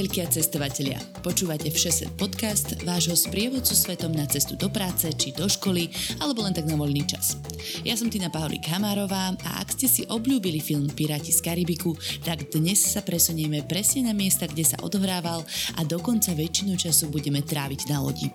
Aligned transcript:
Cestovateľky 0.00 0.24
a 0.24 0.32
cestovatelia. 0.32 0.98
Počúvate 1.20 1.68
Všeset 1.68 2.16
podcast, 2.16 2.72
vášho 2.88 3.12
sprievodcu 3.12 3.76
svetom 3.76 4.16
na 4.16 4.24
cestu 4.24 4.56
do 4.56 4.72
práce 4.72 5.04
či 5.12 5.28
do 5.28 5.44
školy, 5.44 5.92
alebo 6.24 6.40
len 6.40 6.56
tak 6.56 6.64
na 6.64 6.72
voľný 6.72 7.04
čas. 7.04 7.36
Ja 7.84 7.92
som 8.00 8.08
Tina 8.08 8.32
Paholik 8.32 8.64
Kamárová 8.64 9.36
a 9.36 9.50
ak 9.60 9.76
ste 9.76 9.92
si 9.92 10.08
obľúbili 10.08 10.56
film 10.56 10.88
Piráti 10.88 11.36
z 11.36 11.44
Karibiku, 11.44 11.92
tak 12.24 12.48
dnes 12.48 12.80
sa 12.80 13.04
presunieme 13.04 13.60
presne 13.60 14.08
na 14.08 14.16
miesta, 14.16 14.48
kde 14.48 14.64
sa 14.64 14.80
odohrával 14.80 15.44
a 15.76 15.80
dokonca 15.84 16.32
väčšinu 16.32 16.80
času 16.80 17.12
budeme 17.12 17.44
tráviť 17.44 17.92
na 17.92 18.00
lodi. 18.00 18.32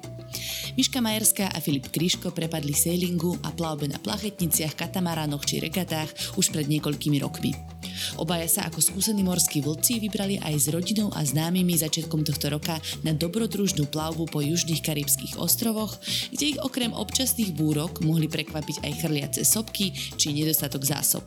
Miška 0.77 1.01
Majerská 1.01 1.49
a 1.49 1.57
Filip 1.57 1.89
Kryško 1.89 2.29
prepadli 2.29 2.77
sailingu 2.77 3.41
a 3.41 3.49
plavbe 3.49 3.89
na 3.89 3.97
plachetniciach, 3.97 4.77
katamaránoch 4.77 5.41
či 5.41 5.57
regatách 5.57 6.37
už 6.37 6.53
pred 6.53 6.69
niekoľkými 6.69 7.17
rokmi. 7.25 7.74
Obaja 8.19 8.47
sa 8.49 8.61
ako 8.67 8.79
skúsení 8.81 9.21
morskí 9.25 9.61
vlci 9.61 9.99
vybrali 10.03 10.39
aj 10.41 10.55
s 10.55 10.67
rodinou 10.71 11.11
a 11.13 11.23
známymi 11.23 11.77
začiatkom 11.77 12.23
tohto 12.23 12.51
roka 12.53 12.77
na 13.01 13.11
dobrodružnú 13.15 13.87
plavbu 13.89 14.29
po 14.29 14.39
južných 14.41 14.83
karibských 14.83 15.37
ostrovoch, 15.41 15.97
kde 16.31 16.55
ich 16.55 16.59
okrem 16.61 16.91
občasných 16.91 17.55
búrok 17.55 18.03
mohli 18.05 18.29
prekvapiť 18.29 18.85
aj 18.85 18.91
chrliace 19.01 19.41
sopky 19.45 19.93
či 19.93 20.35
nedostatok 20.35 20.83
zásob. 20.83 21.23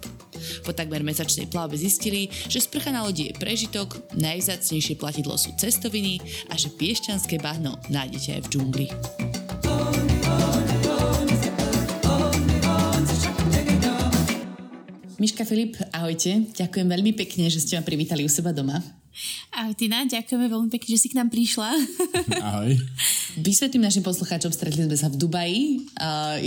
Po 0.62 0.70
takmer 0.70 1.02
mesačnej 1.02 1.50
plavbe 1.50 1.74
zistili, 1.74 2.30
že 2.46 2.62
sprcha 2.62 2.94
na 2.94 3.02
lodi 3.02 3.30
je 3.30 3.38
prežitok, 3.38 3.98
najvzácnejšie 4.14 4.94
platidlo 4.98 5.34
sú 5.34 5.54
cestoviny 5.58 6.20
a 6.50 6.54
že 6.54 6.70
piešťanské 6.74 7.42
bahno 7.42 7.78
nájdete 7.90 8.38
aj 8.38 8.42
v 8.46 8.50
džungli. 8.50 8.86
Miška 15.18 15.42
Filip, 15.42 15.74
ahojte. 15.90 16.46
Ďakujem 16.54 16.86
veľmi 16.86 17.10
pekne, 17.10 17.50
že 17.50 17.58
ste 17.58 17.74
ma 17.74 17.82
privítali 17.82 18.22
u 18.22 18.30
seba 18.30 18.54
doma. 18.54 18.78
Ahoj 19.50 19.74
Tina, 19.74 20.06
ďakujeme 20.06 20.46
veľmi 20.46 20.70
pekne, 20.70 20.94
že 20.94 21.02
si 21.02 21.08
k 21.10 21.18
nám 21.18 21.26
prišla. 21.26 21.74
Ahoj. 22.54 22.78
Vysvetlím 23.42 23.82
našim 23.82 24.06
poslucháčom, 24.06 24.54
stretli 24.54 24.86
sme 24.86 24.94
sa 24.94 25.10
v 25.10 25.18
Dubaji. 25.18 25.90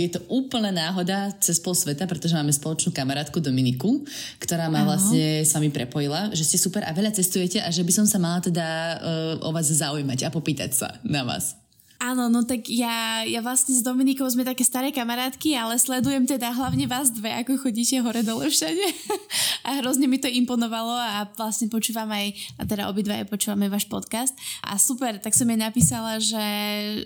Je 0.00 0.08
to 0.08 0.24
úplná 0.32 0.72
náhoda 0.72 1.36
cez 1.36 1.60
pol 1.60 1.76
sveta, 1.76 2.08
pretože 2.08 2.32
máme 2.32 2.48
spoločnú 2.48 2.96
kamarátku 2.96 3.44
Dominiku, 3.44 4.08
ktorá 4.40 4.72
ma 4.72 4.88
vlastne 4.88 5.44
s 5.44 5.52
vami 5.52 5.68
prepojila, 5.68 6.32
že 6.32 6.48
ste 6.48 6.56
super 6.56 6.80
a 6.88 6.96
veľa 6.96 7.12
cestujete 7.12 7.60
a 7.60 7.68
že 7.68 7.84
by 7.84 7.92
som 7.92 8.08
sa 8.08 8.16
mala 8.16 8.40
teda 8.40 8.64
uh, 8.64 9.48
o 9.48 9.52
vás 9.52 9.68
zaujímať 9.68 10.24
a 10.24 10.32
popýtať 10.32 10.72
sa 10.72 10.88
na 11.04 11.28
vás. 11.28 11.61
Áno, 12.02 12.26
no 12.26 12.42
tak 12.42 12.66
ja, 12.66 13.22
ja 13.22 13.38
vlastne 13.38 13.78
s 13.78 13.86
Dominikou 13.86 14.26
sme 14.26 14.42
také 14.42 14.66
staré 14.66 14.90
kamarátky, 14.90 15.54
ale 15.54 15.78
sledujem 15.78 16.26
teda 16.26 16.50
hlavne 16.50 16.90
vás 16.90 17.14
dve, 17.14 17.30
ako 17.30 17.62
chodíte 17.62 18.02
hore 18.02 18.26
dole 18.26 18.50
všade. 18.50 18.82
a 19.66 19.78
hrozne 19.78 20.10
mi 20.10 20.18
to 20.18 20.26
imponovalo 20.26 20.98
a 20.98 21.30
vlastne 21.38 21.70
počúvam 21.70 22.10
aj, 22.10 22.34
a 22.58 22.66
teda 22.66 22.90
obidva 22.90 23.22
počúvame 23.30 23.70
váš 23.70 23.86
podcast. 23.86 24.34
A 24.66 24.82
super, 24.82 25.22
tak 25.22 25.30
som 25.38 25.46
jej 25.46 25.54
napísala, 25.54 26.18
že, 26.18 26.42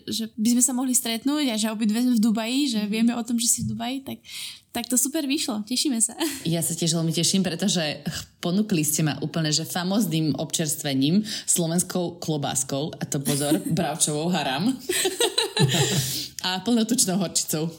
že 0.09 0.33
by 0.33 0.57
sme 0.57 0.63
sa 0.65 0.73
mohli 0.73 0.97
stretnúť 0.97 1.45
a 1.53 1.61
že 1.61 1.69
obidve 1.69 2.01
sme 2.01 2.17
v 2.17 2.25
Dubaji, 2.25 2.61
že 2.73 2.81
mhm. 2.81 2.89
vieme 2.89 3.13
o 3.13 3.21
tom, 3.21 3.37
že 3.37 3.53
si 3.53 3.69
v 3.69 3.77
Dubaji, 3.77 4.01
tak 4.01 4.25
tak 4.77 4.93
to 4.93 5.01
super 5.01 5.25
vyšlo, 5.25 5.65
tešíme 5.65 5.97
sa. 6.05 6.13
Ja 6.45 6.61
sa 6.61 6.77
tiež 6.77 6.93
veľmi 6.93 7.09
teším, 7.09 7.41
pretože 7.41 8.05
ponúkli 8.45 8.85
ste 8.85 9.09
ma 9.09 9.17
úplne, 9.25 9.49
že 9.49 9.65
famozným 9.65 10.37
občerstvením 10.37 11.25
slovenskou 11.49 12.21
klobáskou, 12.21 12.93
a 13.01 13.09
to 13.09 13.17
pozor, 13.25 13.57
bravčovou 13.77 14.29
haram. 14.29 14.77
a 16.45 16.61
plnotučnou 16.61 17.17
horčicou. 17.17 17.73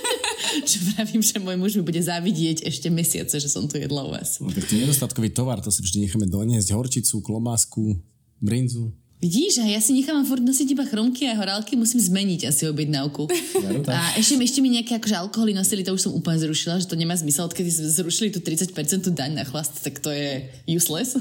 Čo 0.70 0.78
pravím, 0.94 1.18
že 1.18 1.42
môj 1.42 1.58
muž 1.58 1.72
mi 1.74 1.82
bude 1.82 1.98
závidieť 1.98 2.62
ešte 2.62 2.94
mesiace, 2.94 3.42
že 3.42 3.50
som 3.50 3.66
tu 3.66 3.82
jedla 3.82 4.06
u 4.06 4.14
vás. 4.14 4.38
No, 4.38 4.46
tak 4.54 4.70
to 4.70 4.78
je 4.78 4.86
nedostatkový 4.86 5.34
tovar, 5.34 5.58
to 5.58 5.74
si 5.74 5.82
vždy 5.82 6.06
necháme 6.06 6.30
doniesť 6.30 6.70
horčicu, 6.70 7.26
klobásku, 7.26 7.98
brinzu. 8.38 8.94
Vidíš, 9.16 9.64
a 9.64 9.64
ja 9.64 9.80
si 9.80 9.96
nechávam 9.96 10.28
furt 10.28 10.44
nosiť 10.44 10.76
iba 10.76 10.84
chromky 10.84 11.24
a 11.24 11.32
horálky, 11.32 11.72
musím 11.72 12.04
zmeniť 12.04 12.52
asi 12.52 12.68
objednávku. 12.68 13.24
Ja, 13.56 13.72
a 13.96 14.20
ešte, 14.20 14.36
ešte 14.36 14.60
mi 14.60 14.68
nejaké 14.68 15.00
akože 15.00 15.16
alkoholy 15.16 15.56
nosili, 15.56 15.80
to 15.80 15.96
už 15.96 16.04
som 16.04 16.12
úplne 16.12 16.36
zrušila, 16.36 16.84
že 16.84 16.84
to 16.84 17.00
nemá 17.00 17.16
zmysel, 17.16 17.48
odkedy 17.48 17.72
zrušili 17.72 18.28
tú 18.28 18.44
30% 18.44 18.76
daň 19.16 19.40
na 19.40 19.44
chlast, 19.48 19.80
tak 19.80 20.04
to 20.04 20.12
je 20.12 20.44
useless. 20.68 21.16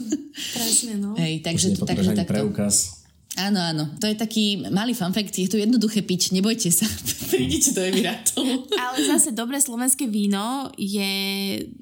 Presne, 0.51 0.99
no. 0.99 1.15
Hej, 1.15 1.39
takže, 1.47 1.79
takže 1.79 2.11
takto. 2.19 2.35
Preukaz. 2.35 3.04
Áno, 3.35 3.59
áno. 3.59 3.83
To 3.99 4.07
je 4.07 4.15
taký 4.15 4.63
malý 4.71 4.95
fun 4.95 5.11
fact. 5.11 5.35
Je 5.35 5.51
to 5.51 5.59
jednoduché 5.59 5.99
piť, 6.07 6.31
nebojte 6.31 6.71
sa. 6.71 6.87
Prídite 7.31 7.75
do 7.75 7.83
Emirátov. 7.83 8.43
Ale 8.83 8.97
zase 9.03 9.35
dobré 9.35 9.59
slovenské 9.59 10.07
víno 10.07 10.71
je 10.79 11.11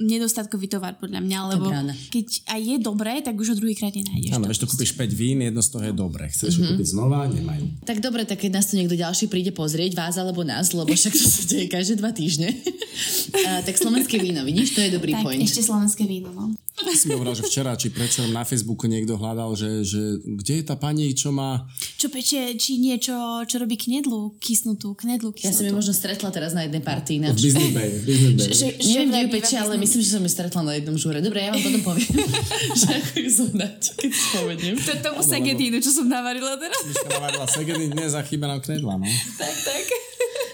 nedostatkový 0.01 0.65
tovar 0.65 0.97
podľa 0.97 1.21
mňa, 1.21 1.37
lebo 1.53 1.69
keď 2.09 2.27
aj 2.49 2.61
je 2.61 2.77
dobré, 2.81 3.21
tak 3.21 3.37
už 3.37 3.53
ho 3.53 3.55
druhýkrát 3.57 3.93
nenájdeš. 3.93 4.33
Áno, 4.33 4.49
vieš, 4.49 4.65
to 4.65 4.69
kúpiš 4.69 4.97
5 4.97 5.13
vín, 5.13 5.45
jedno 5.45 5.61
z 5.61 5.69
toho 5.69 5.83
je 5.85 5.93
dobré. 5.93 6.25
Chceš 6.33 6.57
mm-hmm. 6.57 6.69
kúpiť 6.73 6.87
znova, 6.89 7.29
nemajú. 7.29 7.63
Tak 7.85 8.01
dobre, 8.01 8.25
tak 8.25 8.41
keď 8.41 8.57
nás 8.57 8.65
tu 8.65 8.73
niekto 8.73 8.97
ďalší 8.97 9.29
príde 9.29 9.53
pozrieť, 9.53 9.93
vás 9.93 10.17
alebo 10.17 10.41
nás, 10.41 10.73
lebo 10.73 10.89
však 10.89 11.13
to 11.13 11.25
sa 11.29 11.41
deje 11.45 11.69
každé 11.69 12.01
dva 12.01 12.09
týždne. 12.09 12.49
uh, 13.45 13.61
tak 13.61 13.77
slovenské 13.77 14.17
víno, 14.17 14.41
vidíš, 14.41 14.73
to 14.73 14.81
je 14.81 14.89
dobrý 14.89 15.13
tak, 15.13 15.21
point. 15.21 15.41
ešte 15.45 15.61
slovenské 15.61 16.09
víno, 16.09 16.33
no. 16.33 16.49
Si 16.73 17.05
hovoril, 17.13 17.37
že 17.37 17.45
včera 17.45 17.77
či 17.77 17.93
prečo 17.93 18.25
na 18.33 18.41
Facebooku 18.41 18.89
niekto 18.89 19.13
hľadal, 19.13 19.53
že, 19.53 19.85
že 19.85 20.01
kde 20.25 20.53
je 20.61 20.63
tá 20.65 20.73
pani, 20.73 21.13
čo 21.13 21.29
má... 21.29 21.69
Čo 22.01 22.09
peče, 22.09 22.57
či 22.57 22.81
niečo, 22.81 23.13
čo 23.45 23.61
robí 23.61 23.77
knedlu, 23.77 24.33
kysnutú, 24.41 24.97
knedlu 24.97 25.37
kysnutú. 25.37 25.49
Ja 25.49 25.53
som 25.53 25.69
ju 25.69 25.73
možno 25.77 25.93
stretla 25.93 26.33
teraz 26.33 26.57
na 26.57 26.65
jednej 26.65 26.81
partii. 26.81 27.21
V 27.21 27.37
Business 27.37 27.71
Bay. 27.77 27.89
V 27.93 28.05
Business 28.09 28.33
Bay. 28.41 28.49
Že, 28.49 28.67
že, 28.81 28.89
Neviem, 28.89 29.09
kde 29.13 29.19
ju 29.21 29.29
peče, 29.37 29.55
ale 29.61 29.73
myslím, 29.77 30.01
že 30.01 30.09
som 30.17 30.23
ju 30.25 30.31
stretla 30.33 30.61
na 30.65 30.73
jednom 30.73 30.97
žúre. 30.97 31.21
Dobre, 31.21 31.45
ja 31.45 31.53
vám 31.53 31.61
potom 31.61 31.81
poviem, 31.93 32.09
že 32.81 32.87
ako 32.89 33.13
ju 33.21 33.29
zohnať, 33.29 33.81
keď 33.93 34.11
spomeniem. 34.17 34.75
To 34.81 34.93
tomu 34.97 35.21
segedínu, 35.21 35.77
čo 35.77 35.91
som 35.93 36.09
navarila 36.09 36.57
teraz. 36.57 36.81
Miška 36.89 37.09
navarila 37.09 37.47
segedín, 37.53 37.89
dnes 37.93 38.17
a 38.17 38.21
chýba 38.25 38.49
nám 38.49 38.65
knedla, 38.65 38.97
no. 38.97 39.05
Tak, 39.37 39.55
tak. 39.61 39.85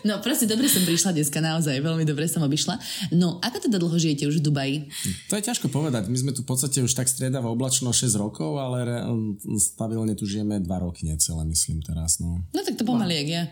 No 0.07 0.19
proste 0.23 0.47
dobre 0.47 0.71
som 0.71 0.83
prišla 0.85 1.11
dneska, 1.15 1.39
naozaj, 1.43 1.79
veľmi 1.83 2.07
dobre 2.07 2.27
som 2.29 2.43
obišla. 2.45 2.79
No, 3.15 3.39
ako 3.43 3.67
teda 3.67 3.77
dlho 3.81 3.97
žijete 3.99 4.27
už 4.29 4.39
v 4.39 4.45
Dubaji? 4.45 4.77
To 5.27 5.35
je 5.35 5.43
ťažko 5.43 5.67
povedať. 5.67 6.07
My 6.07 6.17
sme 6.17 6.31
tu 6.31 6.43
v 6.43 6.49
podstate 6.49 6.79
už 6.79 6.91
tak 6.95 7.11
striedavo 7.11 7.51
oblačno 7.51 7.91
6 7.91 8.15
rokov, 8.15 8.59
ale 8.59 9.03
stabilne 9.59 10.15
tu 10.15 10.23
žijeme 10.23 10.59
2 10.61 10.67
roky 10.85 11.07
necelé, 11.07 11.43
myslím 11.47 11.83
teraz. 11.83 12.23
No, 12.23 12.39
no 12.53 12.59
tak 12.63 12.79
to 12.79 12.87
pomaly, 12.87 13.19
jak 13.25 13.29
ja. 13.29 13.43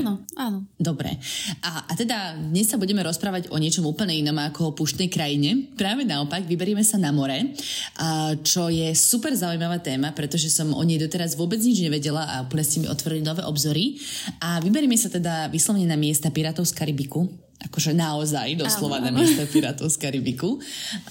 Áno, 0.00 0.22
áno. 0.46 0.58
Dobre. 0.78 1.18
A, 1.64 1.90
a 1.90 1.92
teda 1.98 2.38
dnes 2.38 2.70
sa 2.70 2.78
budeme 2.78 3.02
rozprávať 3.02 3.50
o 3.50 3.56
niečom 3.58 3.86
úplne 3.86 4.14
inom 4.14 4.36
ako 4.38 4.70
o 4.70 4.76
puštnej 4.76 5.10
krajine. 5.10 5.72
Práve 5.74 6.06
naopak, 6.06 6.46
vyberieme 6.46 6.82
sa 6.86 7.00
na 7.00 7.10
more, 7.10 7.54
a, 7.98 8.36
čo 8.40 8.70
je 8.70 8.94
super 8.94 9.34
zaujímavá 9.34 9.82
téma, 9.82 10.14
pretože 10.14 10.52
som 10.52 10.70
o 10.70 10.82
nej 10.86 11.00
doteraz 11.00 11.34
vôbec 11.34 11.58
nič 11.58 11.82
nevedela 11.82 12.26
a 12.26 12.46
úplne 12.46 12.64
ste 12.64 12.80
mi 12.82 12.88
otvorili 12.88 13.24
nové 13.24 13.42
obzory. 13.42 13.98
A 14.38 14.62
vyberieme 14.62 14.94
sa 14.94 15.10
teda 15.10 15.50
vyslovene 15.50 15.88
na 15.90 15.98
miesta 15.98 16.30
Pirátov 16.30 16.68
z 16.68 16.76
Karibiku, 16.76 17.26
akože 17.60 17.92
naozaj 17.92 18.56
doslova 18.56 19.04
na 19.04 19.12
miesta 19.12 19.44
Pirátov 19.44 19.92
z 19.92 19.96
Karibiku. 20.00 20.56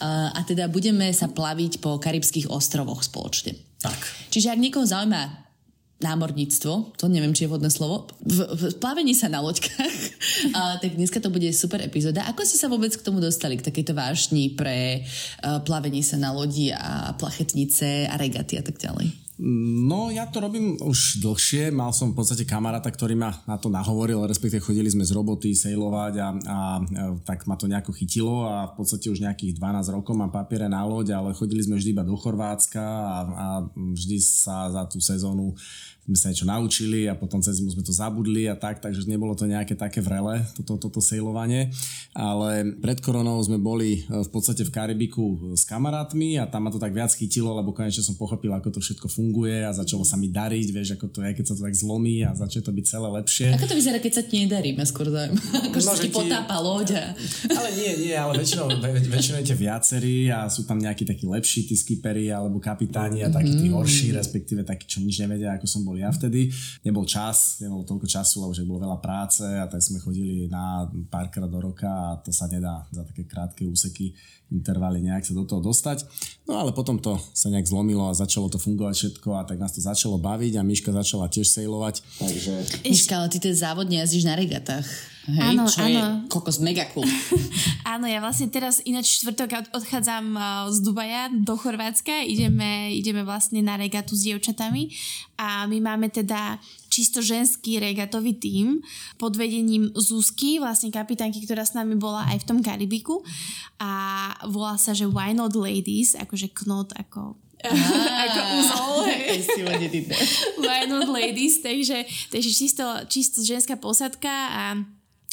A, 0.02 0.34
a 0.34 0.40
teda 0.48 0.66
budeme 0.66 1.12
sa 1.14 1.30
plaviť 1.30 1.84
po 1.84 2.02
karibských 2.02 2.50
ostrovoch 2.50 3.06
spoločne. 3.06 3.54
Tak. 3.80 4.00
Čiže 4.34 4.52
ak 4.52 4.59
niekoho 4.59 4.84
zaujíma 4.84 5.49
námorníctvo, 5.99 6.96
to 6.96 7.05
neviem, 7.11 7.35
či 7.35 7.46
je 7.46 7.51
vhodné 7.51 7.67
slovo, 7.67 8.07
v, 8.23 8.47
v 8.55 8.63
plavení 8.79 9.11
sa 9.11 9.28
na 9.28 9.43
loďkách, 9.43 9.97
a, 10.57 10.79
tak 10.79 10.96
dneska 10.96 11.19
to 11.19 11.28
bude 11.28 11.47
super 11.51 11.84
epizóda. 11.84 12.23
Ako 12.31 12.47
ste 12.47 12.55
sa 12.55 12.72
vôbec 12.72 12.96
k 12.96 13.03
tomu 13.03 13.19
dostali, 13.19 13.59
k 13.59 13.67
takejto 13.67 13.91
vášni 13.91 14.55
pre 14.55 15.03
uh, 15.43 15.59
plavenie 15.61 16.01
sa 16.01 16.16
na 16.16 16.31
lodi 16.31 16.72
a 16.72 17.11
plachetnice 17.19 18.07
a 18.07 18.16
regaty 18.16 18.55
a 18.55 18.63
tak 18.63 18.79
ďalej? 18.79 19.28
No, 19.40 20.12
ja 20.12 20.28
to 20.28 20.44
robím 20.44 20.76
už 20.84 21.24
dlhšie. 21.24 21.72
Mal 21.72 21.96
som 21.96 22.12
v 22.12 22.20
podstate 22.20 22.44
kamaráta, 22.44 22.91
ktorý 22.91 23.16
ma 23.16 23.32
na 23.47 23.56
to 23.56 23.72
nahovoril, 23.72 24.28
respektíve 24.28 24.59
chodili 24.59 24.91
sme 24.91 25.08
z 25.08 25.16
roboty 25.16 25.56
sailovať 25.56 26.14
a, 26.20 26.28
a, 26.28 26.28
a 26.28 26.59
tak 27.24 27.47
ma 27.47 27.56
to 27.56 27.72
nejako 27.72 27.96
chytilo 27.96 28.44
a 28.44 28.68
v 28.68 28.84
podstate 28.84 29.08
už 29.08 29.24
nejakých 29.24 29.56
12 29.56 29.96
rokov 29.96 30.12
mám 30.12 30.28
papiere 30.28 30.68
na 30.68 30.84
loď, 30.84 31.16
ale 31.16 31.32
chodili 31.32 31.64
sme 31.64 31.80
vždy 31.80 31.96
iba 31.96 32.03
do 32.03 32.20
Chorvátska 32.20 32.84
a, 32.84 33.18
a 33.32 33.47
vždy 33.72 34.20
sa 34.20 34.68
za 34.76 34.84
tú 34.91 35.00
sezónu 35.00 35.56
sme 36.09 36.17
sa 36.17 36.34
niečo 36.34 36.50
naučili 36.50 37.06
a 37.06 37.14
potom 37.14 37.38
cez 37.38 37.61
zimu 37.61 37.70
sme 37.70 37.85
to 37.85 37.94
zabudli 37.94 38.50
a 38.50 38.58
tak, 38.58 38.82
takže 38.82 39.06
nebolo 39.06 39.38
to 39.38 39.46
nejaké 39.46 39.78
také 39.78 40.02
vrele, 40.02 40.41
toto, 40.58 40.82
toto 40.82 40.97
sailovanie. 40.97 41.70
Ale 42.17 42.73
pred 42.82 42.97
koronou 42.97 43.38
sme 43.46 43.61
boli 43.61 44.02
e, 44.02 44.26
v 44.26 44.29
podstate 44.34 44.66
v 44.66 44.73
Karibiku 44.73 45.53
s 45.53 45.70
kamarátmi 45.70 46.41
a 46.41 46.50
tam 46.50 46.66
ma 46.66 46.73
to 46.73 46.82
tak 46.82 46.97
viac 46.97 47.14
chytilo, 47.14 47.53
lebo 47.53 47.78
konečne 47.78 48.02
som 48.02 48.17
pochopil, 48.17 48.50
ako 48.58 48.73
to 48.73 48.79
všetko 48.82 49.06
funguje 49.06 49.61
a 49.61 49.70
začalo 49.70 50.02
sa 50.02 50.17
mi 50.17 50.34
dariť, 50.34 50.67
vieš, 50.73 50.97
ako 50.97 51.14
to 51.14 51.22
je, 51.22 51.32
keď 51.38 51.46
sa 51.46 51.53
to 51.53 51.61
tak 51.70 51.78
zlomí 51.78 52.26
a 52.26 52.34
začne 52.34 52.66
to 52.66 52.73
byť 52.73 52.85
celé 52.90 53.08
lepšie. 53.22 53.47
Ako 53.53 53.70
to 53.70 53.78
vyzerá, 53.78 54.02
keď 54.02 54.14
sa 54.17 54.23
ti 54.26 54.41
nedarí, 54.41 54.73
ma 54.73 54.90
skôr 54.90 55.14
zaujíma. 55.14 55.41
Ako 55.70 55.78
no, 55.78 55.85
sa 55.85 56.02
ti 56.02 56.09
potápa 56.09 56.58
loď 56.58 56.97
a... 56.97 57.03
Ale 57.59 57.70
nie, 57.78 57.91
nie, 58.09 58.16
ale 58.16 58.40
väčšinou, 58.41 58.72
väčšinou 59.11 59.40
tie 59.44 59.58
viacerí 59.58 60.32
a 60.32 60.47
sú 60.50 60.64
tam 60.66 60.79
nejakí 60.79 61.03
takí 61.06 61.28
lepší, 61.28 61.67
tí 61.67 61.76
skippery 61.76 62.32
alebo 62.32 62.58
kapitáni 62.58 63.22
a 63.22 63.29
takí 63.29 63.52
tí 63.52 63.67
mm. 63.70 63.76
horší, 63.76 64.16
respektíve 64.16 64.64
takí, 64.64 64.88
čo 64.88 65.03
nič 65.03 65.20
nevedia, 65.22 65.53
ako 65.59 65.67
som 65.67 65.84
bol 65.84 65.98
ja 66.01 66.09
vtedy. 66.09 66.49
Nebol 66.87 67.03
čas, 67.03 67.59
nebolo 67.59 67.84
toľko 67.84 68.07
času, 68.07 68.47
lebo 68.47 68.53
že 68.55 68.63
bolo 68.63 68.87
veľa 68.87 68.99
práce 69.03 69.43
a 69.43 69.67
tak 69.67 69.84
sme 69.84 69.99
chodili 69.99 70.47
na 70.47 70.87
párkrát 71.11 71.47
do 71.51 71.59
roka 71.59 71.87
a 71.87 72.17
to 72.23 72.31
sa 72.31 72.47
nedá 72.47 72.87
za 72.90 73.03
také 73.03 73.28
krátke 73.28 73.67
úseky 73.67 74.16
intervaly 74.49 75.05
nejak 75.05 75.25
sa 75.25 75.34
do 75.37 75.46
toho 75.46 75.61
dostať. 75.61 76.05
No 76.49 76.57
ale 76.57 76.73
potom 76.73 76.97
to 76.97 77.17
sa 77.34 77.53
nejak 77.53 77.69
zlomilo 77.69 78.09
a 78.09 78.17
začalo 78.17 78.49
to 78.49 78.57
fungovať 78.57 78.96
všetko 78.97 79.29
a 79.37 79.46
tak 79.46 79.61
nás 79.61 79.73
to 79.73 79.81
začalo 79.81 80.17
baviť 80.17 80.57
a 80.57 80.66
Miška 80.66 80.90
začala 80.90 81.29
tiež 81.29 81.46
sailovať. 81.46 82.01
Takže... 82.17 82.53
Miška, 82.85 83.22
ale 83.22 83.29
ty 83.29 83.37
ten 83.37 83.53
závodne 83.53 84.01
jazdíš 84.01 84.25
na 84.25 84.34
regatách. 84.34 84.85
Hej, 85.29 85.53
áno, 85.53 85.63
čo 85.69 85.85
áno. 85.85 85.90
je 85.93 86.01
kokos 86.25 86.57
mega 86.57 86.90
cool. 86.90 87.05
áno, 87.93 88.09
ja 88.09 88.17
vlastne 88.17 88.49
teraz 88.49 88.81
ináč 88.81 89.22
čtvrtok 89.22 89.69
odchádzam 89.78 90.34
z 90.73 90.78
Dubaja 90.81 91.29
do 91.29 91.53
Chorvátska, 91.53 92.25
ideme, 92.25 92.90
ideme 92.97 93.22
vlastne 93.22 93.61
na 93.61 93.78
regatu 93.78 94.17
s 94.17 94.25
dievčatami 94.25 94.90
a 95.37 95.69
my 95.69 95.78
máme 95.78 96.09
teda 96.09 96.57
čisto 96.99 97.23
ženský 97.23 97.79
regatový 97.79 98.35
tím 98.35 98.84
pod 99.16 99.40
vedením 99.40 99.87
Zuzky, 99.96 100.59
vlastne 100.59 100.91
kapitánky, 100.91 101.40
ktorá 101.47 101.63
s 101.63 101.72
nami 101.72 101.96
bola 101.96 102.28
aj 102.28 102.43
v 102.43 102.47
tom 102.51 102.59
Karibiku 102.59 103.23
a 103.79 103.91
volá 104.51 104.75
sa, 104.75 104.91
že 104.91 105.07
Why 105.07 105.31
Not 105.31 105.55
Ladies, 105.55 106.19
akože 106.19 106.51
knot 106.51 106.91
ako 106.99 107.40
ako 108.23 108.40
úzol. 108.55 108.91
Why 110.63 110.87
not 110.87 111.11
ladies, 111.11 111.59
takže, 111.59 112.07
takže 112.31 112.51
čisto, 112.55 112.85
čisto 113.11 113.43
ženská 113.43 113.75
posadka 113.75 114.31
a 114.31 114.63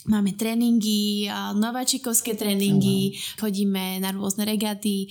Máme 0.06 0.38
tréningy, 0.38 1.26
nováčikovské 1.58 2.38
tréningy, 2.38 3.18
chodíme 3.42 3.98
na 3.98 4.14
rôzne 4.14 4.46
regaty, 4.46 5.10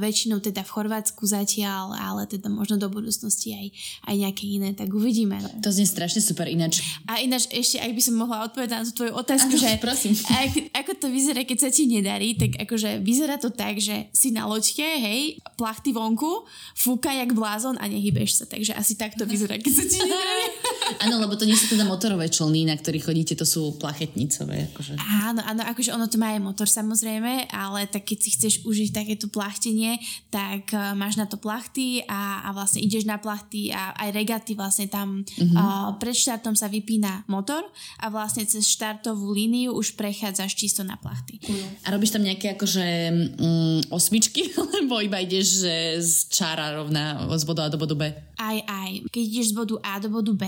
väčšinou 0.00 0.40
teda 0.40 0.64
v 0.64 0.72
Chorvátsku 0.72 1.28
zatiaľ, 1.28 1.92
ale 1.92 2.24
teda 2.24 2.48
možno 2.48 2.80
do 2.80 2.88
budúcnosti 2.88 3.52
aj, 3.52 3.66
aj 4.08 4.14
nejaké 4.16 4.44
iné, 4.48 4.72
tak 4.72 4.88
uvidíme. 4.88 5.36
To 5.60 5.68
znie 5.68 5.84
strašne 5.84 6.24
super 6.24 6.48
ináč. 6.48 6.80
A 7.04 7.20
ináč 7.20 7.52
ešte, 7.52 7.76
ak 7.84 7.92
by 7.92 8.00
som 8.00 8.16
mohla 8.16 8.48
odpovedať 8.48 8.72
na 8.72 8.84
tú 8.88 9.04
tvoju 9.04 9.12
otázku, 9.12 9.52
ano, 9.52 9.60
že 9.60 9.68
prosím. 9.84 10.16
Ak, 10.24 10.52
ako 10.72 10.92
to 10.96 11.06
vyzerá, 11.12 11.44
keď 11.44 11.68
sa 11.68 11.70
ti 11.70 11.84
nedarí, 11.84 12.32
tak 12.32 12.56
akože 12.64 13.04
vyzerá 13.04 13.36
to 13.36 13.52
tak, 13.52 13.76
že 13.76 14.08
si 14.16 14.32
na 14.32 14.48
loďke, 14.48 14.88
hej, 14.88 15.36
plachty 15.60 15.92
vonku, 15.92 16.48
fúka 16.72 17.12
jak 17.12 17.36
blázon 17.36 17.76
a 17.76 17.84
nehybeš 17.84 18.40
sa, 18.40 18.44
takže 18.48 18.72
asi 18.72 18.96
tak 18.96 19.20
to 19.20 19.28
vyzerá, 19.28 19.60
keď 19.60 19.72
sa 19.76 19.84
ti 19.84 20.00
nedarí. 20.00 20.46
Áno, 21.04 21.20
lebo 21.20 21.36
to 21.36 21.44
nie 21.44 21.52
sú 21.52 21.76
teda 21.76 21.84
motorové 21.84 22.32
člny, 22.32 22.64
na 22.64 22.72
ktorých 22.72 23.04
chodíte, 23.04 23.36
to 23.36 23.44
sú 23.44 23.76
plachty 23.76 23.97
plachetnicové. 23.98 24.70
Akože. 24.70 24.94
Áno, 25.26 25.42
áno, 25.42 25.62
akože 25.66 25.90
ono 25.90 26.06
to 26.06 26.22
má 26.22 26.38
aj 26.38 26.42
motor 26.46 26.70
samozrejme, 26.70 27.50
ale 27.50 27.90
tak 27.90 28.06
keď 28.06 28.18
si 28.22 28.30
chceš 28.38 28.54
užiť 28.62 28.94
takéto 28.94 29.26
plachtenie, 29.26 29.98
tak 30.30 30.70
uh, 30.70 30.94
máš 30.94 31.18
na 31.18 31.26
to 31.26 31.34
plachty 31.34 32.06
a, 32.06 32.46
a 32.46 32.54
vlastne 32.54 32.78
ideš 32.78 33.02
na 33.02 33.18
plachty 33.18 33.74
a 33.74 33.90
aj 33.98 34.14
regaty 34.14 34.54
vlastne 34.54 34.86
tam 34.86 35.26
mm-hmm. 35.26 35.58
uh, 35.58 35.98
pred 35.98 36.14
štartom 36.14 36.54
sa 36.54 36.70
vypína 36.70 37.26
motor 37.26 37.66
a 37.98 38.06
vlastne 38.06 38.46
cez 38.46 38.70
štartovú 38.70 39.34
líniu 39.34 39.74
už 39.74 39.98
prechádzaš 39.98 40.54
čisto 40.54 40.86
na 40.86 40.94
plachty. 40.94 41.42
A 41.82 41.90
robíš 41.90 42.14
tam 42.14 42.22
nejaké 42.22 42.54
akože 42.54 42.86
mm, 43.34 43.78
osmičky, 43.90 44.54
lebo 44.78 45.02
iba 45.02 45.18
ideš 45.18 45.66
že 45.66 45.76
z 45.98 46.14
čára 46.30 46.70
rovná 46.76 47.26
z 47.34 47.42
bodu 47.42 47.66
A 47.66 47.72
do 47.72 47.80
bodu 47.80 47.98
B? 47.98 48.14
Aj, 48.38 48.58
aj. 48.62 49.10
Keď 49.10 49.22
ideš 49.26 49.50
z 49.50 49.56
bodu 49.58 49.74
A 49.82 49.98
do 49.98 50.06
bodu 50.12 50.30
B, 50.30 50.46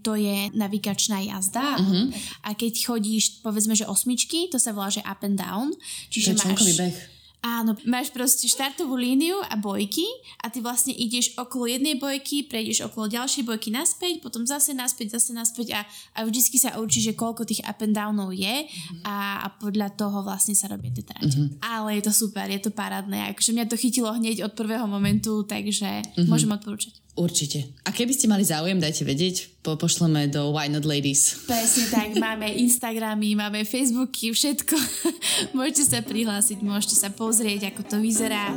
to 0.00 0.16
je 0.16 0.48
navigačná 0.56 1.20
jazda 1.20 1.76
mm-hmm. 1.76 2.04
a 2.46 2.50
keď 2.56 2.85
chodíš, 2.86 3.42
povedzme, 3.42 3.74
že 3.74 3.90
osmičky, 3.90 4.46
to 4.46 4.62
sa 4.62 4.70
volá, 4.70 4.86
že 4.86 5.02
up 5.02 5.26
and 5.26 5.34
down. 5.34 5.74
Čiže 6.08 6.38
to 6.38 6.46
je 6.46 6.54
máš... 6.54 6.78
beh. 6.78 7.16
Áno, 7.46 7.78
máš 7.86 8.10
proste 8.10 8.50
štartovú 8.50 8.98
líniu 8.98 9.38
a 9.46 9.54
bojky 9.54 10.02
a 10.42 10.50
ty 10.50 10.58
vlastne 10.58 10.90
ideš 10.90 11.30
okolo 11.38 11.70
jednej 11.70 11.94
bojky, 11.94 12.42
prejdeš 12.42 12.90
okolo 12.90 13.06
ďalšej 13.06 13.46
bojky 13.46 13.70
naspäť, 13.70 14.18
potom 14.18 14.42
zase 14.42 14.74
naspäť, 14.74 15.14
zase 15.14 15.30
naspäť 15.30 15.78
a, 15.78 15.86
a 16.18 16.26
vždycky 16.26 16.58
sa 16.58 16.74
učí, 16.82 16.98
že 16.98 17.14
koľko 17.14 17.46
tých 17.46 17.62
up 17.62 17.78
and 17.86 17.94
downov 17.94 18.34
je 18.34 18.66
mm-hmm. 18.66 19.06
a, 19.06 19.46
a 19.46 19.54
podľa 19.62 19.94
toho 19.94 20.26
vlastne 20.26 20.58
sa 20.58 20.66
robia 20.66 20.90
tie 20.90 21.06
trate. 21.06 21.38
Mm-hmm. 21.38 21.62
Ale 21.62 22.02
je 22.02 22.10
to 22.10 22.12
super, 22.26 22.50
je 22.50 22.58
to 22.58 22.74
parádne. 22.74 23.30
Akože 23.30 23.54
mňa 23.54 23.70
to 23.70 23.78
chytilo 23.78 24.10
hneď 24.10 24.42
od 24.42 24.58
prvého 24.58 24.90
momentu, 24.90 25.46
takže 25.46 26.02
mm-hmm. 26.02 26.26
môžem 26.26 26.50
odporúčať. 26.50 26.98
Určite. 27.16 27.64
A 27.88 27.96
keby 27.96 28.12
ste 28.12 28.28
mali 28.28 28.44
záujem, 28.44 28.76
dajte 28.76 29.08
vedieť, 29.08 29.64
po, 29.64 29.80
pošleme 29.80 30.28
do 30.28 30.52
Why 30.52 30.68
Not 30.68 30.84
Ladies. 30.84 31.48
Presne 31.48 31.88
tak, 31.88 32.12
máme 32.28 32.44
Instagramy, 32.44 33.32
máme 33.32 33.64
Facebooky, 33.64 34.36
všetko. 34.36 34.76
môžete 35.56 35.88
sa 35.88 36.04
prihlásiť, 36.04 36.60
môžete 36.60 36.92
sa 36.92 37.08
pozrieť, 37.08 37.72
ako 37.72 37.82
to 37.88 37.96
vyzerá. 38.04 38.52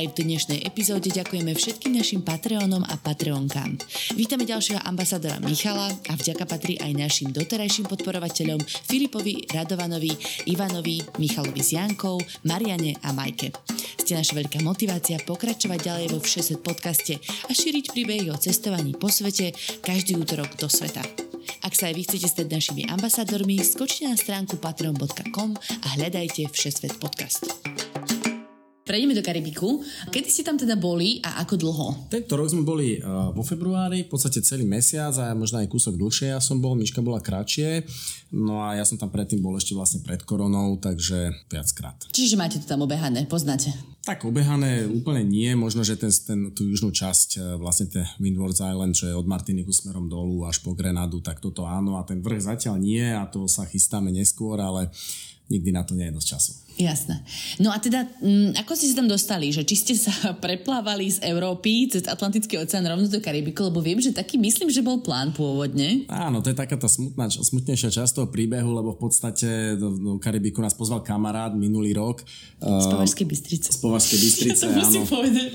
Aj 0.00 0.08
v 0.08 0.32
dnešnej 0.32 0.64
epizóde 0.64 1.12
ďakujeme 1.12 1.52
všetkým 1.52 1.92
našim 1.92 2.24
Patreonom 2.24 2.80
a 2.88 2.96
Patreonkám. 2.96 3.76
Vítame 4.16 4.48
ďalšieho 4.48 4.80
ambasadora 4.80 5.36
Michala 5.44 5.92
a 6.08 6.16
vďaka 6.16 6.48
patrí 6.48 6.80
aj 6.80 6.96
našim 6.96 7.28
doterajším 7.28 7.84
podporovateľom 7.84 8.64
Filipovi, 8.64 9.44
Radovanovi, 9.52 10.08
Ivanovi, 10.48 11.04
Michalovi 11.20 11.60
s 11.60 11.76
Jankou, 11.76 12.16
Mariane 12.48 12.96
a 13.04 13.12
Majke. 13.12 13.52
Ste 14.00 14.16
naša 14.16 14.40
veľká 14.40 14.64
motivácia 14.64 15.20
pokračovať 15.20 15.78
ďalej 15.84 16.06
vo 16.16 16.18
Všeset 16.24 16.64
podcaste 16.64 17.20
a 17.20 17.52
šíriť 17.52 17.92
príbehy 17.92 18.32
o 18.32 18.40
cestovaní 18.40 18.96
po 18.96 19.12
svete 19.12 19.52
každý 19.84 20.16
útorok 20.16 20.56
do 20.56 20.72
sveta. 20.72 21.04
Ak 21.60 21.76
sa 21.76 21.92
aj 21.92 21.94
vy 22.00 22.02
chcete 22.08 22.40
stať 22.40 22.46
našimi 22.48 22.88
ambasadormi, 22.88 23.60
skočte 23.60 24.08
na 24.08 24.16
stránku 24.16 24.56
patreon.com 24.64 25.60
a 25.60 25.86
hľadajte 26.00 26.48
Všesvet 26.48 26.96
podcast 26.96 27.52
prejdeme 28.90 29.14
do 29.14 29.22
Karibiku. 29.22 29.78
Kedy 30.10 30.26
ste 30.26 30.42
tam 30.42 30.58
teda 30.58 30.74
boli 30.74 31.22
a 31.22 31.38
ako 31.46 31.54
dlho? 31.54 31.86
Tento 32.10 32.34
rok 32.34 32.50
sme 32.50 32.66
boli 32.66 32.98
uh, 32.98 33.30
vo 33.30 33.46
februári, 33.46 34.02
v 34.02 34.10
podstate 34.10 34.42
celý 34.42 34.66
mesiac 34.66 35.14
a 35.14 35.30
možno 35.30 35.62
aj 35.62 35.70
kúsok 35.70 35.94
dlhšie 35.94 36.34
ja 36.34 36.42
som 36.42 36.58
bol, 36.58 36.74
Miška 36.74 36.98
bola 36.98 37.22
kratšie. 37.22 37.86
No 38.34 38.66
a 38.66 38.74
ja 38.74 38.82
som 38.82 38.98
tam 38.98 39.14
predtým 39.14 39.38
bol 39.38 39.54
ešte 39.54 39.78
vlastne 39.78 40.02
pred 40.02 40.18
koronou, 40.26 40.74
takže 40.82 41.30
viackrát. 41.46 42.10
Čiže 42.10 42.34
máte 42.34 42.58
to 42.58 42.66
tam 42.66 42.82
obehané, 42.82 43.30
poznáte? 43.30 43.70
Tak 44.02 44.26
obehané 44.26 44.90
úplne 44.90 45.22
nie, 45.22 45.54
možno, 45.54 45.86
že 45.86 45.94
ten, 45.94 46.10
ten, 46.10 46.50
tú 46.50 46.66
južnú 46.66 46.90
časť, 46.90 47.28
e, 47.38 47.40
vlastne 47.62 47.86
ten 47.86 48.02
Windward 48.18 48.58
Island, 48.58 48.98
čo 48.98 49.06
je 49.06 49.14
od 49.14 49.28
Martiniku 49.28 49.70
smerom 49.70 50.10
dolu 50.10 50.46
až 50.50 50.58
po 50.66 50.74
Grenadu, 50.74 51.22
tak 51.22 51.38
toto 51.38 51.62
áno 51.62 51.94
a 51.94 52.02
ten 52.02 52.18
vrch 52.18 52.42
zatiaľ 52.42 52.82
nie 52.82 53.06
a 53.06 53.22
to 53.30 53.46
sa 53.46 53.62
chystáme 53.66 54.10
neskôr, 54.10 54.58
ale 54.58 54.90
nikdy 55.50 55.70
na 55.74 55.82
to 55.82 55.98
nie 55.98 56.08
je 56.08 56.16
dosť 56.16 56.28
času. 56.30 56.52
Jasné. 56.80 57.20
No 57.60 57.68
a 57.68 57.76
teda, 57.76 58.08
m, 58.24 58.56
mm, 58.56 58.64
ako 58.64 58.72
ste 58.72 58.88
sa 58.88 59.04
tam 59.04 59.08
dostali? 59.08 59.52
Že 59.52 59.62
či 59.68 59.74
ste 59.76 59.94
sa 60.00 60.12
preplávali 60.44 61.12
z 61.12 61.20
Európy 61.28 61.92
cez 61.92 62.08
Atlantický 62.08 62.56
oceán 62.56 62.88
rovno 62.88 63.04
do 63.04 63.20
Karibiku? 63.20 63.68
Lebo 63.68 63.84
viem, 63.84 64.00
že 64.00 64.16
taký 64.16 64.40
myslím, 64.40 64.72
že 64.72 64.80
bol 64.80 65.04
plán 65.04 65.36
pôvodne. 65.36 66.08
Áno, 66.08 66.40
to 66.40 66.48
je 66.48 66.56
taká 66.56 66.80
tá 66.80 66.88
smutná, 66.88 67.28
smutnejšia 67.28 67.92
časť 67.92 68.12
toho 68.16 68.28
príbehu, 68.32 68.72
lebo 68.72 68.96
v 68.96 69.00
podstate 69.04 69.76
do, 69.76 69.92
do 69.92 70.12
Karibiku 70.16 70.64
nás 70.64 70.72
pozval 70.72 71.04
kamarát 71.04 71.52
minulý 71.52 71.92
rok. 71.92 72.24
Z 72.60 72.86
Považskej 72.88 73.26
Bystrice. 73.28 73.68
Z 73.76 73.78
Považskej 73.84 74.18
Bystrice, 74.18 74.64
to 74.72 74.80
áno. 74.80 75.00
povedať, 75.04 75.46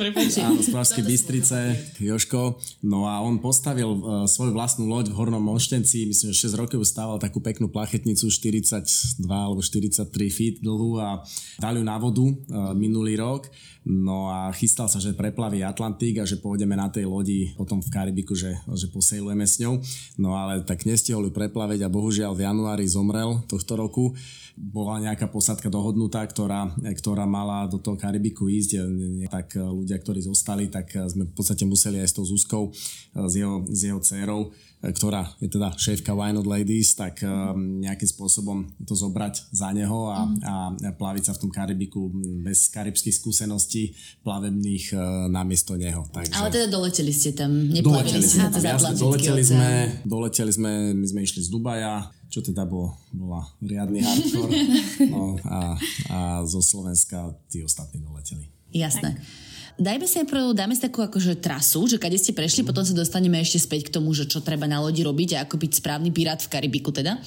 Áno, 0.45 0.61
z 0.61 0.69
Považskej 0.69 1.03
Bystrice, 1.03 1.57
Joško. 1.97 2.61
No 2.85 3.09
a 3.09 3.25
on 3.25 3.41
postavil 3.41 3.89
uh, 3.89 4.29
svoju 4.29 4.53
vlastnú 4.53 4.85
loď 4.85 5.09
v 5.09 5.17
Hornom 5.17 5.41
Monštenci, 5.41 6.05
myslím, 6.05 6.29
že 6.29 6.53
6 6.53 6.61
rokov 6.61 6.85
stával 6.85 7.17
takú 7.17 7.41
peknú 7.41 7.71
plachetnicu 7.71 8.29
42 8.29 9.25
alebo 9.25 9.61
43 9.63 10.09
feet 10.29 10.55
dlhú 10.59 10.99
a 10.99 11.14
dali 11.61 11.79
ju 11.79 11.85
na 11.85 11.95
vodu 12.01 12.25
e, 12.25 12.33
minulý 12.73 13.19
rok, 13.19 13.47
no 13.85 14.33
a 14.33 14.49
chystal 14.51 14.89
sa, 14.89 14.97
že 14.97 15.13
preplaví 15.13 15.61
Atlantik 15.61 16.17
a 16.17 16.25
že 16.25 16.41
pôjdeme 16.41 16.73
na 16.73 16.89
tej 16.89 17.05
lodi 17.05 17.53
potom 17.53 17.79
v 17.79 17.91
Karibiku, 17.93 18.33
že, 18.33 18.57
že 18.73 18.89
posejlujeme 18.89 19.45
s 19.45 19.61
ňou. 19.61 19.77
No 20.17 20.33
ale 20.33 20.65
tak 20.65 20.89
nestihol 20.89 21.29
ju 21.29 21.31
preplaviť 21.31 21.85
a 21.85 21.93
bohužiaľ 21.93 22.33
v 22.33 22.43
januári 22.49 22.85
zomrel 22.89 23.45
tohto 23.45 23.77
roku. 23.77 24.17
Bola 24.55 25.03
nejaká 25.03 25.27
posadka 25.27 25.67
dohodnutá, 25.67 26.23
ktorá, 26.23 26.71
ktorá 26.79 27.27
mala 27.27 27.67
do 27.67 27.75
toho 27.75 27.99
Karibiku 27.99 28.47
ísť, 28.47 28.87
tak 29.27 29.59
ľudia, 29.59 29.99
ktorí 29.99 30.23
zostali, 30.23 30.71
tak 30.71 30.95
sme 31.11 31.27
v 31.27 31.33
podstate 31.35 31.67
museli 31.67 31.99
aj 31.99 32.07
s 32.09 32.15
tou 32.15 32.23
Zuzkou, 32.23 32.71
s 33.11 33.33
jeho, 33.35 33.67
s 33.67 33.79
jeho 33.83 33.99
dcerou, 33.99 34.55
ktorá 34.93 35.25
je 35.41 35.49
teda 35.49 35.73
šéfka 35.73 36.13
Wine 36.13 36.37
Not 36.37 36.45
Ladies, 36.45 36.93
tak 36.93 37.23
um, 37.25 37.81
nejakým 37.81 38.09
spôsobom 38.09 38.69
to 38.85 38.93
zobrať 38.93 39.49
za 39.49 39.73
neho 39.73 40.11
a, 40.11 40.25
mm. 40.25 40.37
a 40.45 40.53
plaviť 40.93 41.23
sa 41.25 41.33
v 41.33 41.41
tom 41.45 41.51
Karibiku 41.53 42.11
bez 42.45 42.69
karibských 42.69 43.15
skúseností 43.15 43.95
plavebných 44.21 44.85
uh, 44.93 45.25
namiesto 45.31 45.73
neho. 45.79 46.05
Takže... 46.11 46.37
Ale 46.37 46.49
teda 46.53 46.67
doleteli 46.69 47.13
ste 47.15 47.33
tam, 47.33 47.49
neplavili 47.71 48.21
ste 48.21 48.45
cez 48.53 48.63
doleteli 48.99 49.43
sme, 49.43 49.69
doleteli 50.05 50.51
sme, 50.53 50.71
my 50.93 51.05
sme 51.07 51.19
išli 51.25 51.41
z 51.41 51.49
Dubaja, 51.49 52.11
čo 52.29 52.43
teda 52.43 52.67
bol, 52.67 52.93
bola 53.15 53.47
riadny 53.63 54.03
hardcore. 54.03 54.53
No 55.05 55.37
a, 55.47 55.75
a 56.11 56.17
zo 56.47 56.59
Slovenska 56.59 57.31
tí 57.47 57.63
ostatní 57.63 58.01
doleteli. 58.01 58.47
Jasné. 58.75 59.15
Tak. 59.15 59.44
Dajme 59.75 60.07
si 60.07 60.23
najprv, 60.23 60.55
dáme 60.55 60.71
si 60.71 60.79
takú 60.79 61.03
akože 61.03 61.35
trasu, 61.35 61.83
že 61.83 61.99
kade 61.99 62.15
ste 62.15 62.31
prešli, 62.31 62.63
mm. 62.63 62.71
potom 62.71 62.87
sa 62.87 62.95
dostaneme 62.95 63.43
ešte 63.43 63.59
späť 63.59 63.91
k 63.91 63.99
tomu, 63.99 64.15
že 64.15 64.23
čo 64.23 64.39
treba 64.39 64.71
na 64.71 64.79
lodi 64.79 65.03
robiť 65.03 65.35
a 65.35 65.37
ako 65.43 65.59
byť 65.59 65.71
správny 65.83 66.15
pirát 66.15 66.39
v 66.39 66.47
Karibiku 66.47 66.95
teda. 66.95 67.19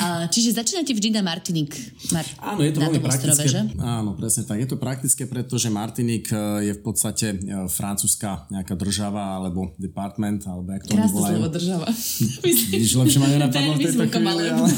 A, 0.00 0.24
čiže 0.32 0.56
začínate 0.56 0.96
vždy 0.96 1.12
na 1.12 1.20
Martinik. 1.20 1.76
Mar- 2.08 2.24
Áno, 2.40 2.64
je 2.64 2.72
to 2.72 2.80
veľmi 2.80 3.04
praktické. 3.04 3.44
Ostrove, 3.44 3.52
že? 3.52 3.60
Áno, 3.84 4.16
presne 4.16 4.48
tak. 4.48 4.56
Je 4.64 4.68
to 4.72 4.80
praktické, 4.80 5.28
pretože 5.28 5.68
Martinik 5.68 6.32
e, 6.32 6.72
je 6.72 6.72
v 6.72 6.80
podstate 6.80 7.36
e, 7.36 7.68
francúzska 7.68 8.48
nejaká 8.48 8.72
država 8.80 9.36
alebo 9.36 9.76
department, 9.76 10.48
alebo 10.48 10.72
jak 10.72 10.88
to 10.88 10.96
oni 10.96 11.04
volajú. 11.12 11.52
država. 11.52 11.84
Víš, 12.80 12.96
lepšie 12.96 13.20
ma 13.20 13.28
nenapadlo 13.28 13.76
v 13.76 13.80
tejto 13.84 14.08
chvíli, 14.08 14.44
ale, 14.48 14.68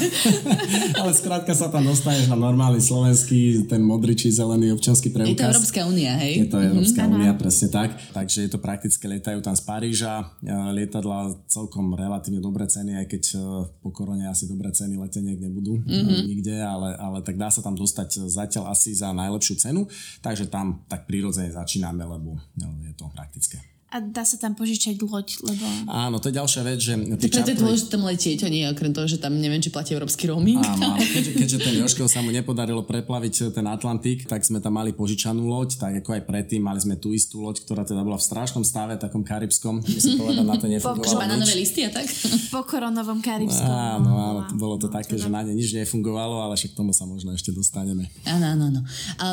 ale 0.99 1.11
skrátka 1.15 1.55
sa 1.55 1.71
tam 1.71 1.87
dostaneš 1.87 2.27
na 2.27 2.35
normálny 2.35 2.83
slovenský, 2.83 3.63
ten 3.71 3.79
modrý 3.79 4.11
či 4.11 4.27
zelený 4.27 4.75
občanský 4.75 5.07
preukaz. 5.07 5.31
Je 5.31 5.39
to 5.39 5.47
Európska 5.55 5.79
únia, 5.87 6.19
hej? 6.19 6.43
Je 6.43 6.47
to 6.51 6.59
Európska 6.59 6.99
mm-hmm 6.99 7.12
unia, 7.13 7.31
presne 7.37 7.67
tak. 7.69 7.93
Takže 8.11 8.45
je 8.45 8.49
to 8.49 8.59
prakticky, 8.59 9.05
lietajú 9.05 9.39
tam 9.41 9.53
z 9.53 9.63
Paríža, 9.65 10.33
lietadla 10.73 11.33
celkom 11.49 11.93
relatívne 11.93 12.41
dobré 12.41 12.65
ceny, 12.69 12.99
aj 13.03 13.05
keď 13.09 13.23
e, 13.33 13.37
po 13.81 13.89
korone 13.89 14.25
asi 14.29 14.45
dobré 14.45 14.69
ceny 14.69 14.99
leteniek 14.99 15.39
nebudú 15.41 15.81
mm-hmm. 15.81 16.21
nikde, 16.29 16.55
ale, 16.61 16.95
ale 16.97 17.25
tak 17.25 17.39
dá 17.39 17.49
sa 17.49 17.65
tam 17.65 17.73
dostať 17.73 18.29
zatiaľ 18.29 18.69
asi 18.69 18.93
za 18.93 19.11
najlepšiu 19.11 19.55
cenu, 19.59 19.81
takže 20.21 20.49
tam 20.49 20.85
tak 20.85 21.09
prirodzene 21.09 21.49
začíname, 21.49 22.05
lebo 22.05 22.37
no, 22.59 22.67
je 22.85 22.93
to 22.93 23.09
praktické. 23.09 23.72
A 23.93 24.01
dá 24.01 24.25
sa 24.25 24.41
tam 24.41 24.57
požičať 24.57 24.97
loď, 25.05 25.37
lebo... 25.45 25.61
Áno, 25.85 26.17
to 26.17 26.33
je 26.33 26.41
ďalšia 26.41 26.61
vec, 26.65 26.81
že... 26.81 26.97
Tak 26.97 27.29
preto 27.29 27.51
je 27.53 27.59
dôležité 27.61 27.89
tam 27.93 28.03
letieť, 28.09 28.39
a 28.41 28.49
nie 28.49 28.65
okrem 28.65 28.89
toho, 28.89 29.05
že 29.05 29.21
tam 29.21 29.37
neviem, 29.37 29.61
či 29.61 29.69
platí 29.69 29.93
európsky 29.93 30.25
roaming. 30.25 30.65
Áno, 30.65 30.97
keďže, 31.13 31.31
keďže 31.37 31.57
ten 31.61 31.73
Joškel 31.77 32.09
sa 32.09 32.25
mu 32.25 32.33
nepodarilo 32.33 32.81
preplaviť 32.81 33.53
ten 33.53 33.69
Atlantik, 33.69 34.25
tak 34.25 34.41
sme 34.41 34.57
tam 34.57 34.81
mali 34.81 34.97
požičanú 34.97 35.45
loď, 35.45 35.77
tak 35.77 36.01
ako 36.01 36.09
aj 36.17 36.21
predtým 36.25 36.65
mali 36.65 36.81
sme 36.81 36.97
tú 36.97 37.13
istú 37.13 37.45
loď, 37.45 37.61
ktorá 37.61 37.85
teda 37.85 38.01
bola 38.01 38.17
v 38.17 38.25
strašnom 38.25 38.65
stave, 38.65 38.97
takom 38.97 39.21
karibskom, 39.21 39.85
musím 39.85 40.17
povedať, 40.17 40.41
na 40.41 40.57
to 40.57 40.65
nefungovalo 40.73 41.21
banánové 41.21 41.53
listy 41.53 41.85
a 41.85 41.93
tak? 41.93 42.09
Po 42.53 42.65
koronovom 42.65 43.21
karibskom. 43.21 43.69
Áno, 43.69 44.09
áno, 44.09 44.41
bolo 44.57 44.81
to 44.81 44.89
no, 44.89 44.93
také, 44.97 45.21
že 45.21 45.29
na 45.29 45.45
ne 45.45 45.53
nič 45.53 45.69
nefungovalo, 45.77 46.41
ale 46.41 46.57
však 46.57 46.73
tomu 46.73 46.97
sa 46.97 47.05
možno 47.05 47.29
ešte 47.29 47.53
dostaneme. 47.53 48.09
Áno, 48.25 48.57
áno, 48.57 48.63
áno. 48.73 48.81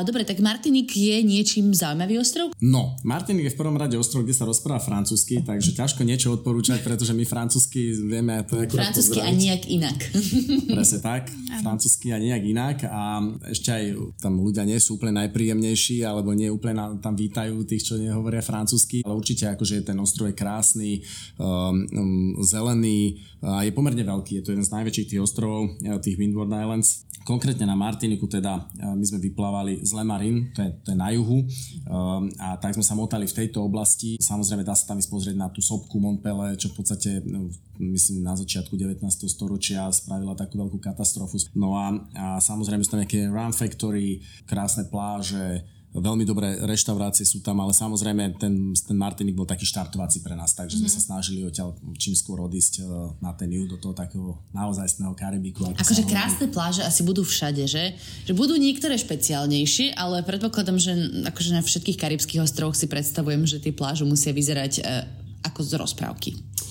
Dobre, 0.05 0.29
tak 0.29 0.45
Martinik 0.45 0.93
je 0.93 1.17
niečím 1.25 1.73
zaujímavý 1.73 2.21
ostrov? 2.21 2.53
No, 2.61 2.93
Martinik 3.09 3.49
je 3.49 3.53
v 3.57 3.59
prvom 3.59 3.81
rade 3.81 3.97
ostrov, 3.97 4.29
kde 4.29 4.37
sa 4.37 4.50
rozpráva 4.51 4.83
francúzsky 4.83 5.41
takže 5.47 5.79
ťažko 5.79 6.03
niečo 6.03 6.35
odporúčať, 6.35 6.83
pretože 6.83 7.15
my 7.15 7.23
francúzsky 7.23 7.95
vieme 7.95 8.43
to 8.45 8.59
akurát 8.59 8.91
Francúzsky 8.91 9.23
a 9.23 9.31
nejak 9.31 9.63
inak. 9.71 9.99
Presne 10.77 10.99
tak, 10.99 11.31
francúzsky 11.63 12.11
a 12.11 12.19
nejak 12.19 12.43
inak 12.43 12.77
a 12.91 13.23
ešte 13.47 13.71
aj 13.71 13.85
tam 14.19 14.43
ľudia 14.43 14.67
nie 14.67 14.83
sú 14.83 14.99
úplne 14.99 15.23
najpríjemnejší 15.25 16.03
alebo 16.03 16.35
nie 16.35 16.51
úplne 16.51 16.99
tam 16.99 17.15
vítajú 17.15 17.63
tých, 17.65 17.87
čo 17.87 17.95
nehovoria 17.97 18.43
francúzsky, 18.43 19.07
ale 19.07 19.15
určite 19.15 19.47
akože 19.47 19.87
ten 19.87 19.97
ostrov 20.03 20.29
je 20.29 20.37
krásny, 20.37 20.91
um, 21.39 21.87
um, 21.95 22.35
zelený 22.43 23.23
je 23.41 23.73
pomerne 23.73 24.05
veľký, 24.05 24.41
je 24.41 24.45
to 24.45 24.53
jeden 24.53 24.67
z 24.67 24.75
najväčších 24.75 25.09
tých 25.17 25.23
ostrovov, 25.25 25.73
eh, 25.81 25.97
tých 26.01 26.21
Windward 26.21 26.53
Islands 26.53 27.11
Konkrétne 27.21 27.69
na 27.69 27.77
Martiniku 27.77 28.25
teda 28.25 28.65
e, 28.81 28.97
my 28.97 29.05
sme 29.05 29.21
vyplávali 29.21 29.85
z 29.85 29.93
Lemarin, 29.93 30.57
to 30.57 30.65
je, 30.65 30.71
to 30.81 30.89
je 30.91 30.97
na 30.97 31.13
juhu, 31.13 31.45
um, 31.45 32.33
a 32.41 32.57
tak 32.57 32.73
sme 32.73 32.81
sa 32.81 32.97
motali 32.97 33.29
v 33.29 33.37
tejto 33.45 33.61
oblasti. 33.61 34.17
Samozrejme 34.17 34.65
dá 34.65 34.73
sa 34.73 34.89
tam 34.89 34.97
ísť 34.97 35.13
pozrieť 35.13 35.37
na 35.37 35.53
tú 35.53 35.61
sopku 35.61 36.01
Montpele, 36.01 36.57
čo 36.57 36.73
v 36.73 36.81
podstate 36.81 37.21
no, 37.29 37.53
myslím 37.77 38.25
na 38.25 38.33
začiatku 38.33 38.73
19. 38.73 39.05
storočia 39.29 39.85
spravila 39.93 40.33
takú 40.33 40.57
veľkú 40.65 40.81
katastrofu. 40.81 41.37
No 41.53 41.77
a, 41.77 41.93
a 42.17 42.27
samozrejme 42.41 42.81
sú 42.89 42.97
tam 42.97 43.05
nejaké 43.05 43.29
Run 43.29 43.53
Factory, 43.53 44.25
krásne 44.49 44.89
pláže, 44.89 45.61
Veľmi 45.91 46.23
dobré 46.23 46.55
reštaurácie 46.63 47.27
sú 47.27 47.43
tam, 47.43 47.59
ale 47.59 47.75
samozrejme 47.75 48.39
ten, 48.39 48.71
ten 48.79 48.95
Martinik 48.95 49.35
bol 49.35 49.43
taký 49.43 49.67
štartovací 49.67 50.23
pre 50.23 50.39
nás, 50.39 50.55
takže 50.55 50.79
mm-hmm. 50.79 50.87
sme 50.87 50.91
mhm. 50.91 50.97
sa 50.97 51.01
snažili 51.03 51.41
odtiaľ 51.43 51.75
čím 51.99 52.15
skôr 52.15 52.39
odísť 52.47 52.79
e, 52.79 52.83
na 53.19 53.35
ten 53.35 53.51
juh 53.51 53.67
do 53.67 53.75
toho 53.75 53.91
takého 53.91 54.39
naozajstného 54.55 55.11
Karibiku. 55.19 55.67
Akože 55.75 56.07
krásne 56.07 56.47
pláže 56.47 56.87
asi 56.87 57.03
budú 57.03 57.27
všade, 57.27 57.67
že? 57.67 57.99
Že 58.23 58.33
budú 58.39 58.55
niektoré 58.55 58.95
špeciálnejšie, 59.03 59.99
ale 59.99 60.23
predpokladám, 60.23 60.79
že 60.79 60.95
akože 61.27 61.59
na 61.59 61.63
všetkých 61.67 61.99
karibských 61.99 62.43
ostrovoch 62.47 62.79
si 62.79 62.87
predstavujem, 62.87 63.43
že 63.51 63.59
tie 63.59 63.75
pláže 63.75 64.07
musia 64.07 64.31
vyzerať 64.31 64.73
e, 64.79 64.83
ako 65.41 65.61
z 65.65 65.73
rozprávky. 65.81 66.31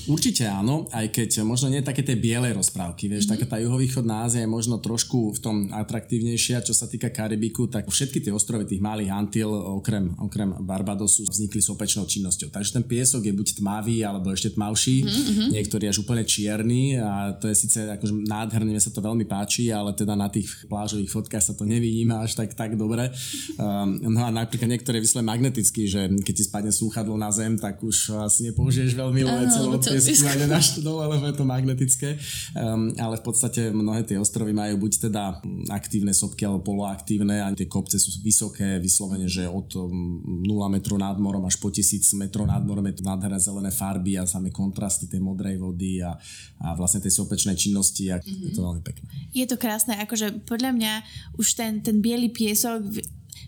Určite 0.09 0.49
áno, 0.49 0.89
aj 0.89 1.11
keď 1.13 1.45
možno 1.45 1.69
nie 1.69 1.85
také 1.85 2.01
tie 2.01 2.17
biele 2.17 2.49
rozprávky, 2.55 3.05
vieš, 3.05 3.29
mm-hmm. 3.29 3.45
taká 3.45 3.45
tá 3.45 3.57
juhovýchodná 3.61 4.25
Ázia 4.25 4.41
je 4.41 4.49
možno 4.49 4.81
trošku 4.81 5.37
v 5.37 5.39
tom 5.43 5.55
atraktívnejšia, 5.69 6.65
čo 6.65 6.73
sa 6.73 6.89
týka 6.89 7.13
Karibiku, 7.13 7.69
tak 7.69 7.85
všetky 7.85 8.17
tie 8.23 8.33
ostrovy 8.33 8.65
tých 8.65 8.81
malých 8.81 9.13
Antil, 9.13 9.51
okrem, 9.53 10.17
okrem 10.17 10.55
Barbadosu, 10.65 11.29
vznikli 11.29 11.61
sopečnou 11.61 12.09
činnosťou. 12.09 12.49
Takže 12.49 12.81
ten 12.81 12.85
piesok 12.89 13.21
je 13.27 13.33
buď 13.35 13.61
tmavý, 13.61 14.01
alebo 14.01 14.33
ešte 14.33 14.57
tmavší, 14.57 15.05
mm-hmm. 15.05 15.47
niektorý 15.53 15.85
až 15.91 16.01
úplne 16.01 16.25
čierny 16.25 16.97
a 16.97 17.37
to 17.37 17.45
je 17.45 17.55
síce 17.57 17.77
akože 17.77 18.25
nádherné, 18.25 18.73
mne 18.73 18.81
sa 18.81 18.89
to 18.89 19.05
veľmi 19.05 19.29
páči, 19.29 19.69
ale 19.69 19.93
teda 19.93 20.17
na 20.17 20.31
tých 20.31 20.65
plážových 20.65 21.11
fotkách 21.11 21.43
sa 21.43 21.53
to 21.53 21.69
nevidíme 21.69 22.17
až 22.17 22.33
tak, 22.33 22.57
tak 22.57 22.73
dobre. 22.79 23.13
Um, 23.61 24.01
no 24.01 24.25
a 24.25 24.33
napríklad 24.33 24.73
niektoré 24.73 24.97
vysle 24.97 25.21
magneticky, 25.21 25.85
že 25.85 26.09
keď 26.25 26.33
ti 26.33 26.43
spadne 26.49 26.73
slúchadlo 26.73 27.13
na 27.13 27.29
zem, 27.29 27.61
tak 27.61 27.77
už 27.85 28.25
asi 28.25 28.49
nepoužiješ 28.59 28.91
veľmi 28.91 29.23
celou 29.55 29.79
skúmanie 29.79 30.47
náš 30.51 30.83
dole, 30.83 31.07
lebo 31.07 31.23
je 31.31 31.35
to 31.39 31.47
magnetické. 31.47 32.19
Um, 32.51 32.91
ale 32.99 33.15
v 33.15 33.23
podstate 33.23 33.71
mnohé 33.71 34.03
tie 34.03 34.19
ostrovy 34.19 34.51
majú 34.51 34.83
buď 34.83 35.07
teda 35.07 35.39
aktívne 35.71 36.11
sopky 36.11 36.43
alebo 36.43 36.75
poloaktívne 36.75 37.39
a 37.39 37.47
tie 37.55 37.71
kopce 37.71 37.95
sú 37.95 38.19
vysoké, 38.19 38.83
vyslovene, 38.83 39.31
že 39.31 39.47
od 39.47 39.71
0 39.71 40.43
metrov 40.67 40.99
nad 40.99 41.15
morom 41.15 41.47
až 41.47 41.55
po 41.55 41.71
1000 41.71 42.03
metrov 42.19 42.43
nad 42.43 42.59
morom 42.59 42.83
je 42.91 42.99
to 42.99 43.07
nádherné 43.07 43.39
zelené 43.39 43.71
farby 43.71 44.19
a 44.19 44.27
samé 44.27 44.51
kontrasty 44.51 45.07
tej 45.07 45.23
modrej 45.23 45.55
vody 45.55 46.03
a, 46.03 46.19
a 46.59 46.75
vlastne 46.75 46.99
tej 46.99 47.15
sopečnej 47.15 47.55
činnosti 47.55 48.11
a 48.11 48.19
mm-hmm. 48.19 48.43
je 48.43 48.51
to 48.51 48.59
veľmi 48.59 48.83
pekné. 48.83 49.07
Je 49.31 49.47
to 49.47 49.55
krásne, 49.55 49.95
akože 49.95 50.43
podľa 50.43 50.75
mňa 50.75 50.93
už 51.39 51.47
ten, 51.55 51.79
ten 51.79 52.03
biely 52.03 52.27
piesok 52.27 52.83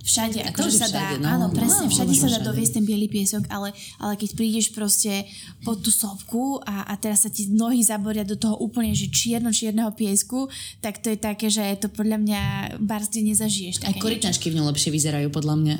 všade, 0.01 0.39
akože 0.53 0.71
sa 0.73 0.87
dá, 0.89 1.17
no, 1.21 1.27
áno, 1.29 1.45
presne, 1.53 1.87
no, 1.87 1.93
všade 1.93 2.13
sa 2.17 2.27
dá 2.27 2.39
doviesť 2.41 2.81
ten 2.81 2.85
biely 2.85 3.07
piesok, 3.07 3.45
ale, 3.53 3.71
ale 4.01 4.13
keď 4.17 4.29
prídeš 4.33 4.73
proste 4.73 5.25
pod 5.61 5.79
tú 5.81 5.93
sopku 5.93 6.57
a, 6.65 6.89
a 6.89 6.93
teraz 6.97 7.23
sa 7.23 7.29
ti 7.29 7.47
nohy 7.49 7.85
zaboria 7.85 8.25
do 8.25 8.33
toho 8.33 8.57
úplne, 8.57 8.97
že 8.97 9.13
čierno-čierneho 9.13 9.93
piesku, 9.93 10.49
tak 10.81 10.99
to 10.99 11.13
je 11.13 11.17
také, 11.21 11.47
že 11.53 11.61
to 11.77 11.87
podľa 11.93 12.17
mňa 12.17 12.41
barzde 12.81 13.21
nezažiješ. 13.21 13.85
Aj 13.85 13.95
korytnačky 13.97 14.49
v 14.49 14.57
ňom 14.57 14.67
lepšie 14.73 14.89
vyzerajú, 14.89 15.29
podľa 15.29 15.55
mňa. 15.61 15.75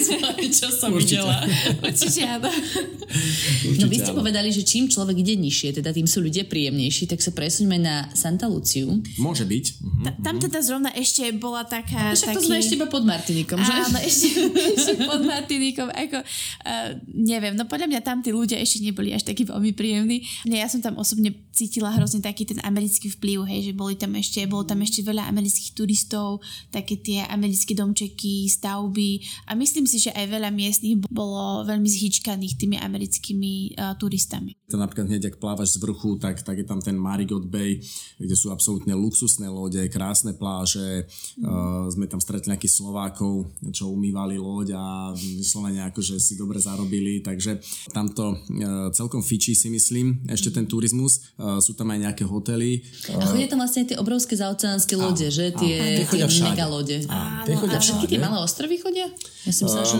Čo 0.56 0.72
som 0.72 0.90
Určite. 0.94 1.20
videla. 1.20 1.36
Určite 1.84 2.22
áno. 2.24 2.48
Určite, 2.48 3.82
no 3.82 3.86
vy 3.92 3.96
ste 4.00 4.12
áno. 4.12 4.20
povedali, 4.24 4.48
že 4.50 4.62
čím 4.64 4.88
človek 4.88 5.20
ide 5.20 5.36
nižšie, 5.36 5.80
teda 5.82 5.92
tým 5.92 6.08
sú 6.08 6.24
ľudia 6.24 6.48
príjemnejší, 6.48 7.10
tak 7.10 7.20
sa 7.20 7.34
presuňme 7.34 7.76
na 7.76 8.08
Santa 8.16 8.48
Luciu. 8.48 8.88
Môže 9.20 9.44
byť. 9.44 9.64
Uh-huh, 9.82 10.04
Ta, 10.06 10.10
tam 10.32 10.36
teda 10.40 10.58
zrovna 10.64 10.90
ešte 10.96 11.28
bola 11.36 11.66
taká... 11.66 12.16
Však 12.16 12.32
taký... 12.32 12.36
to 12.38 12.40
sme 12.48 12.56
ešte 12.56 12.74
iba 12.78 12.88
pod 12.88 13.04
Martinikom 13.04 13.58
že? 13.66 13.72
Áno, 13.74 13.98
ešte, 14.08 14.28
ešte 14.54 14.92
pod 15.02 15.20
Martinikom. 15.26 15.90
Ako, 15.90 16.22
uh, 16.22 16.90
neviem, 17.10 17.58
no 17.58 17.66
podľa 17.66 17.90
mňa 17.90 18.00
tam 18.06 18.22
tí 18.22 18.30
ľudia 18.30 18.62
ešte 18.62 18.86
neboli 18.86 19.10
až 19.10 19.26
takí 19.26 19.42
veľmi 19.42 19.74
príjemní. 19.74 20.22
Nie, 20.46 20.62
ja 20.62 20.68
som 20.70 20.78
tam 20.78 20.94
osobne 20.96 21.34
cítila 21.50 21.90
hrozne 21.90 22.20
taký 22.20 22.46
ten 22.46 22.60
americký 22.62 23.10
vplyv, 23.16 23.48
hej, 23.48 23.60
že 23.68 23.72
boli 23.72 23.98
tam 23.98 24.14
ešte, 24.14 24.44
bolo 24.46 24.62
tam 24.68 24.84
ešte 24.84 25.02
veľa 25.02 25.26
amerických 25.32 25.72
turistov, 25.74 26.44
také 26.68 27.00
tie 27.00 27.24
americké 27.26 27.72
domčeky, 27.72 28.46
stavby 28.46 29.24
a 29.48 29.56
myslím 29.56 29.88
si, 29.88 29.98
že 29.98 30.12
aj 30.12 30.26
veľa 30.30 30.52
miestnych 30.52 31.00
bolo 31.08 31.64
veľmi 31.64 31.88
zhyčkaných 31.88 32.54
tými 32.60 32.76
americkými 32.78 33.76
uh, 33.76 33.96
turistami. 33.96 34.52
To 34.66 34.74
napríklad 34.74 35.06
hneď, 35.06 35.30
ak 35.30 35.38
plávaš 35.38 35.78
z 35.78 35.82
vrchu, 35.82 36.18
tak, 36.18 36.42
tak 36.42 36.58
je 36.58 36.66
tam 36.66 36.82
ten 36.82 36.98
Marigot 36.98 37.46
Bay, 37.46 37.78
kde 38.18 38.34
sú 38.34 38.50
absolútne 38.50 38.98
luxusné 38.98 39.46
lode, 39.46 39.78
krásne 39.86 40.34
pláže. 40.34 41.06
Mm. 41.38 41.46
Uh, 41.46 41.86
sme 41.86 42.10
tam 42.10 42.18
stretli 42.18 42.50
nejakých 42.50 42.82
Slovákov, 42.82 43.46
čo 43.70 43.94
umývali 43.94 44.42
loď 44.42 44.74
a 44.74 45.14
vyslovene 45.14 45.86
akože 45.86 46.18
si 46.18 46.34
dobre 46.34 46.58
zarobili, 46.58 47.22
takže 47.22 47.62
tamto 47.94 48.34
uh, 48.34 48.90
celkom 48.90 49.22
fičí 49.22 49.54
si 49.54 49.70
myslím, 49.70 50.26
ešte 50.26 50.50
ten 50.50 50.66
turizmus. 50.66 51.30
Uh, 51.38 51.62
sú 51.62 51.78
tam 51.78 51.94
aj 51.94 52.10
nejaké 52.10 52.24
hotely. 52.26 52.82
Uh, 53.06 53.22
a 53.22 53.26
chodia 53.30 53.46
tam 53.46 53.62
vlastne 53.62 53.86
tie 53.86 53.94
obrovské 53.94 54.34
zaoceánske 54.34 54.98
lode, 54.98 55.30
že? 55.30 55.54
Tie, 55.54 56.02
tie 56.10 56.26
mega 56.42 56.66
lode. 56.66 57.06
Áno, 57.06 57.70
a 57.70 57.78
všetky 57.78 58.10
tie 58.10 58.18
malé 58.18 58.42
ostrovy 58.42 58.82
chodia? 58.82 59.06
Ja 59.46 59.52
som 59.54 59.70
sa, 59.70 59.86
že 59.86 59.94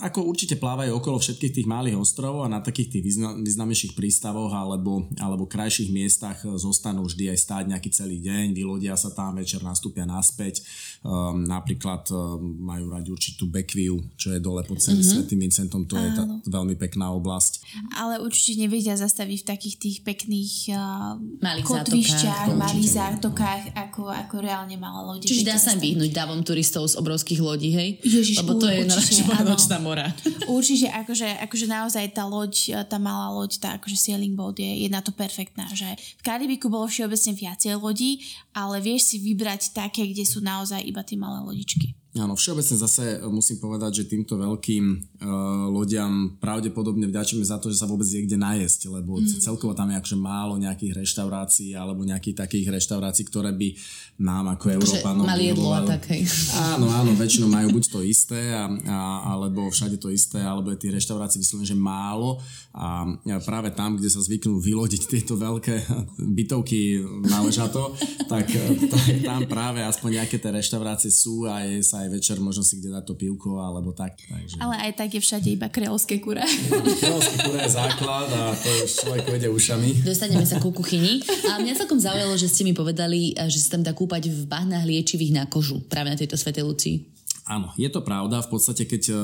ako 0.00 0.26
určite 0.26 0.56
plávajú 0.56 0.96
okolo 0.96 1.20
všetkých 1.20 1.60
tých 1.60 1.68
malých 1.68 1.96
ostrovov 1.96 2.44
a 2.44 2.52
na 2.52 2.60
takých 2.60 2.98
tých 2.98 3.20
významnejších 3.40 3.92
prístavoch 3.96 4.52
alebo, 4.52 5.08
alebo 5.20 5.48
krajších 5.48 5.92
miestach 5.92 6.40
zostanú 6.56 7.04
vždy 7.06 7.32
aj 7.32 7.38
stáť 7.38 7.64
nejaký 7.70 7.90
celý 7.92 8.18
deň, 8.20 8.52
vylodia 8.56 8.96
sa 8.96 9.12
tam, 9.12 9.36
večer 9.36 9.60
nastúpia 9.60 10.08
naspäť. 10.08 10.64
Um, 11.00 11.44
napríklad 11.44 12.08
um, 12.12 12.60
majú 12.60 12.92
radi 12.92 13.08
určitú 13.08 13.48
Bekviu, 13.48 14.00
čo 14.16 14.32
je 14.32 14.40
dole 14.40 14.64
pod 14.64 14.80
celým 14.80 15.00
mm-hmm. 15.00 15.24
Svetým 15.24 15.40
Vincentom, 15.40 15.82
to 15.88 15.96
Áno. 15.96 16.04
je 16.04 16.10
tá 16.16 16.24
veľmi 16.48 16.76
pekná 16.76 17.12
oblasť. 17.16 17.59
Ale 17.94 18.18
určite 18.18 18.58
nevedia 18.58 18.98
zastaviť 18.98 19.38
v 19.42 19.46
takých 19.46 19.76
tých 19.78 19.96
pekných 20.02 20.54
uh, 20.74 21.16
malých 21.40 21.66
kotvišťach, 21.66 22.54
malých 22.56 22.90
zátokách, 22.90 23.62
ako, 23.74 24.10
ako 24.10 24.34
reálne 24.42 24.74
malé 24.74 25.00
lode. 25.06 25.26
Čiže 25.26 25.46
dá 25.46 25.56
sa 25.56 25.78
vyhnúť 25.78 26.10
davom 26.10 26.42
turistov 26.42 26.88
z 26.90 26.98
obrovských 26.98 27.40
lodí, 27.40 27.70
hej? 27.70 27.90
Ježiš, 28.02 28.42
Lebo 28.42 28.58
to 28.58 28.66
je 28.66 28.84
určite, 28.86 29.22
nočná 29.46 29.78
mora. 29.78 30.10
Určite, 30.50 30.90
akože, 30.90 31.46
akože 31.46 31.66
naozaj 31.70 32.04
tá 32.10 32.26
loď, 32.26 32.84
tá 32.90 32.98
malá 32.98 33.30
loď, 33.30 33.62
tá 33.62 33.68
akože 33.78 33.94
sailing 33.94 34.34
boat 34.34 34.58
je, 34.58 34.66
je 34.66 34.88
na 34.90 34.98
to 34.98 35.14
perfektná, 35.14 35.70
že 35.70 35.86
v 36.18 36.22
Karibiku 36.26 36.66
bolo 36.66 36.90
všeobecne 36.90 37.32
viacej 37.38 37.78
lodí, 37.78 38.24
ale 38.50 38.82
vieš 38.82 39.14
si 39.14 39.16
vybrať 39.22 39.72
také, 39.72 40.10
kde 40.10 40.26
sú 40.26 40.42
naozaj 40.42 40.82
iba 40.82 41.06
tie 41.06 41.14
malé 41.14 41.38
lodičky. 41.46 41.99
Áno, 42.18 42.34
všeobecne 42.34 42.74
zase 42.74 43.22
musím 43.30 43.62
povedať, 43.62 44.02
že 44.02 44.10
týmto 44.10 44.34
veľkým 44.34 44.84
uh, 44.90 45.70
lodiam 45.70 46.34
pravdepodobne 46.42 47.06
vďačíme 47.06 47.46
za 47.46 47.62
to, 47.62 47.70
že 47.70 47.78
sa 47.78 47.86
vôbec 47.86 48.02
je 48.02 48.26
kde 48.26 48.34
najesť, 48.34 48.90
lebo 48.90 49.22
mm. 49.22 49.38
celkovo 49.38 49.78
tam 49.78 49.94
je 49.94 50.02
akože 50.02 50.18
málo 50.18 50.58
nejakých 50.58 51.06
reštaurácií 51.06 51.70
alebo 51.78 52.02
nejakých 52.02 52.42
takých 52.42 52.66
reštaurácií, 52.74 53.22
ktoré 53.30 53.54
by 53.54 53.78
nám 54.26 54.58
ako 54.58 54.82
Európanom... 54.82 55.22
Mali 55.22 55.54
jedlo 55.54 55.70
a 55.70 55.86
tak, 55.86 56.10
hej. 56.10 56.26
Áno, 56.74 56.90
áno, 56.90 57.14
väčšinou 57.22 57.46
majú 57.46 57.78
buď 57.78 57.84
to 57.86 58.02
isté, 58.02 58.58
a, 58.58 58.66
a, 58.66 58.98
alebo 59.30 59.70
všade 59.70 59.94
to 60.02 60.10
isté, 60.10 60.42
alebo 60.42 60.74
je 60.74 60.82
tých 60.82 60.98
reštaurácií 60.98 61.38
vyslovene, 61.38 61.70
že 61.70 61.78
málo 61.78 62.42
a 62.74 63.06
práve 63.46 63.70
tam, 63.70 63.94
kde 63.94 64.10
sa 64.10 64.18
zvyknú 64.18 64.58
vylodiť 64.58 65.02
tieto 65.06 65.38
veľké 65.38 65.86
bytovky 66.38 67.06
na 67.22 67.38
ležato, 67.46 67.94
tak, 68.26 68.50
tak 68.90 69.04
tam 69.22 69.46
práve 69.46 69.78
aspoň 69.86 70.22
nejaké 70.22 70.42
tie 70.42 70.50
reštaurácie 70.50 71.14
sú 71.14 71.46
a 71.46 71.62
je 71.62 71.82
sa 71.86 71.99
aj 72.06 72.08
večer 72.10 72.36
možno 72.40 72.64
si 72.64 72.80
kde 72.80 72.96
dať 72.96 73.04
to 73.04 73.14
pivko 73.14 73.60
alebo 73.60 73.92
tak. 73.92 74.16
Takže... 74.16 74.56
Ale 74.58 74.74
aj 74.88 74.92
tak 74.96 75.10
je 75.12 75.20
všade 75.20 75.48
iba 75.52 75.68
kreolské 75.68 76.18
kure. 76.18 76.42
kreolské 77.00 77.36
kure 77.44 77.60
je 77.64 77.70
základ 77.70 78.28
a 78.32 78.56
to 78.56 78.68
už 78.84 78.90
človek 79.04 79.24
vede 79.28 79.48
ušami. 79.52 80.02
Dostaneme 80.02 80.44
sa 80.48 80.58
ku 80.58 80.72
kuchyni. 80.72 81.20
A 81.52 81.60
mňa 81.60 81.76
celkom 81.76 82.00
zaujalo, 82.00 82.34
že 82.40 82.48
ste 82.48 82.64
mi 82.64 82.72
povedali, 82.72 83.36
že 83.36 83.58
sa 83.60 83.76
tam 83.76 83.82
dá 83.84 83.92
kúpať 83.92 84.32
v 84.32 84.48
bahnách 84.48 84.88
liečivých 84.88 85.32
na 85.36 85.44
kožu 85.46 85.84
práve 85.86 86.08
na 86.08 86.16
tejto 86.16 86.40
Svetej 86.40 86.64
Lucii. 86.64 87.19
Áno, 87.50 87.74
je 87.74 87.90
to 87.90 88.06
pravda. 88.06 88.46
V 88.46 88.54
podstate, 88.54 88.86
keď 88.86 89.02
eh, 89.10 89.16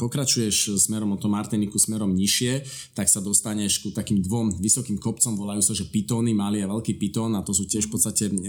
pokračuješ 0.00 0.80
smerom 0.80 1.12
od 1.12 1.20
Martiniku 1.28 1.76
smerom 1.76 2.16
nižšie, 2.16 2.64
tak 2.96 3.12
sa 3.12 3.20
dostaneš 3.20 3.84
ku 3.84 3.92
takým 3.92 4.24
dvom 4.24 4.56
vysokým 4.56 4.96
kopcom, 4.96 5.36
volajú 5.36 5.60
sa, 5.60 5.76
že 5.76 5.84
pitóny, 5.84 6.32
malý 6.32 6.64
a 6.64 6.72
veľký 6.72 6.96
pitón 6.96 7.36
a 7.36 7.44
to 7.44 7.52
sú 7.52 7.68
tiež 7.68 7.92
v 7.92 7.92
podstate 7.92 8.32
eh, 8.32 8.40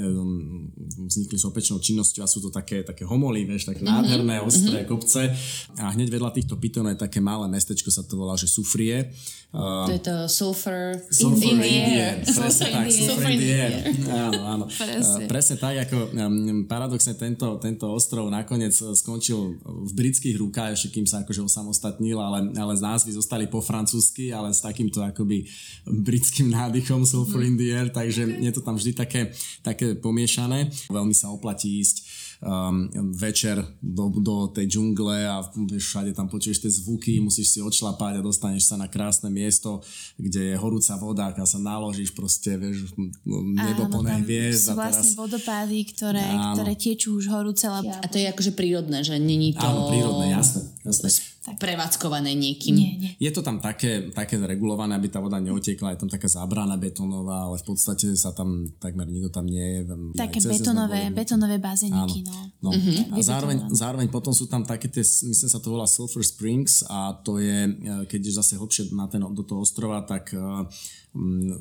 vznikli 1.11 1.35
s 1.35 1.43
opečnou 1.43 1.83
činnosťou 1.83 2.23
a 2.23 2.31
sú 2.31 2.39
to 2.39 2.47
také, 2.47 2.87
také 2.87 3.03
homoly, 3.03 3.43
vieš, 3.43 3.67
také 3.67 3.83
mm-hmm. 3.83 3.99
nádherné, 4.07 4.35
ostré 4.39 4.87
mm-hmm. 4.87 4.91
kopce. 4.95 5.35
A 5.83 5.91
hneď 5.91 6.15
vedľa 6.15 6.31
týchto 6.31 6.55
pitónov 6.55 6.95
je 6.95 7.03
také 7.03 7.19
malé 7.19 7.51
mestečko, 7.51 7.91
sa 7.91 8.07
to 8.07 8.15
volá, 8.15 8.39
že 8.39 8.47
Sufrie. 8.47 9.11
Uh, 9.49 9.89
to 9.89 9.97
je 9.97 10.03
to 10.05 10.15
sulfur, 10.29 10.93
sulfur 11.09 11.41
in, 11.41 11.57
the 11.57 11.73
air. 11.89 12.21
Presne 12.37 12.69
tak, 12.69 12.85
sulfur 12.93 13.33
in 13.33 13.41
the 13.41 13.49
air. 13.49 13.73
Áno, 14.05 14.39
áno. 14.45 14.65
Presne. 14.69 15.25
Uh, 15.25 15.27
presne 15.27 15.55
tak, 15.57 15.75
ako 15.89 16.13
um, 16.13 16.69
paradoxne 16.69 17.17
tento, 17.17 17.57
tento 17.57 17.89
ostrov 17.89 18.29
nakoniec 18.29 18.77
skončil 19.09 19.57
v 19.65 19.91
britských 19.97 20.37
rukách, 20.37 20.77
ešte 20.77 20.93
kým 20.93 21.09
sa 21.09 21.25
akože 21.25 21.41
osamostatnil, 21.41 22.21
ale, 22.21 22.53
ale 22.53 22.73
z 22.77 22.85
názvy 22.85 23.11
zostali 23.17 23.49
po 23.49 23.57
francúzsky, 23.57 24.29
ale 24.29 24.53
s 24.53 24.61
takýmto 24.61 25.01
akoby 25.01 25.49
britským 25.89 26.53
nádychom 26.53 27.01
Sulfur 27.09 27.41
in 27.41 27.57
the 27.57 27.73
Air, 27.73 27.89
takže 27.89 28.37
je 28.37 28.51
to 28.53 28.61
tam 28.61 28.77
vždy 28.77 28.93
také, 28.93 29.33
také 29.65 29.97
pomiešané. 29.97 30.69
Veľmi 30.93 31.17
sa 31.17 31.33
oplatí 31.33 31.81
ísť 31.81 32.05
um, 32.39 32.87
večer 33.15 33.59
do, 33.83 34.07
do 34.19 34.47
tej 34.47 34.65
džungle 34.67 35.27
a 35.27 35.43
všade 35.75 36.15
tam 36.15 36.31
počuješ 36.31 36.63
tie 36.63 36.71
zvuky, 36.71 37.19
musíš 37.19 37.55
si 37.55 37.59
odšlapať 37.59 38.19
a 38.19 38.25
dostaneš 38.25 38.71
sa 38.71 38.75
na 38.79 38.87
krásne 38.87 39.27
miesto, 39.27 39.83
kde 40.15 40.53
je 40.53 40.55
horúca 40.55 40.95
voda 40.95 41.31
a 41.31 41.45
sa 41.45 41.59
naložíš 41.59 42.15
proste, 42.15 42.55
vieš, 42.55 42.95
nebo 43.27 43.83
Áno, 43.87 43.99
plné 43.99 44.23
hviezd. 44.23 44.71
Sú 44.71 44.79
vlastne 44.79 45.03
teraz... 45.03 45.19
vodopády, 45.19 45.79
ktoré, 45.91 46.25
ktoré 46.55 46.73
tiečú 46.75 47.19
už 47.19 47.27
horúce. 47.31 47.67
A 47.67 48.07
to 48.07 48.17
je 48.17 48.27
akože 48.31 48.55
prírodné, 48.55 49.03
že 49.03 49.19
není 49.19 49.55
to... 49.55 49.63
Áno, 49.63 49.91
prírodné, 49.91 50.31
jasné. 50.31 50.63
jasné 50.83 51.09
prevádzkované 51.57 52.35
niekým. 52.37 52.75
Nie, 52.75 52.91
nie. 52.99 53.11
Je 53.17 53.31
to 53.33 53.41
tam 53.41 53.57
také, 53.57 54.13
také 54.13 54.37
regulované, 54.37 54.93
aby 54.93 55.09
tá 55.09 55.17
voda 55.17 55.41
neotiekla, 55.41 55.95
je 55.95 56.01
tam 56.05 56.11
taká 56.11 56.29
zábrana 56.29 56.77
betónová, 56.77 57.49
ale 57.49 57.57
v 57.57 57.65
podstate 57.65 58.13
sa 58.13 58.35
tam 58.35 58.69
takmer 58.77 59.09
nikto 59.09 59.33
tam 59.33 59.49
nie 59.49 59.81
je. 59.81 59.95
Také 60.13 60.39
betónové, 60.43 61.09
betónové 61.09 61.57
bazéniky, 61.57 62.21
no. 62.27 62.69
no. 62.69 62.69
Mm-hmm. 62.75 63.15
A 63.15 63.23
zároveň, 63.23 63.57
zároveň 63.73 64.07
potom 64.11 64.35
sú 64.35 64.45
tam 64.45 64.61
také 64.61 64.91
tie, 64.91 65.01
myslím 65.01 65.49
sa 65.49 65.57
to 65.57 65.73
volá 65.73 65.89
Sulfur 65.89 66.21
Springs 66.21 66.85
a 66.85 67.17
to 67.23 67.41
je, 67.41 67.65
e, 67.65 67.71
keď 68.05 68.19
je 68.19 68.33
zase 68.37 68.53
hlbšie 68.59 68.93
na 68.93 69.09
ten, 69.09 69.23
do 69.23 69.43
toho 69.47 69.63
ostrova, 69.65 70.05
tak 70.05 70.35
uh, 70.35 70.67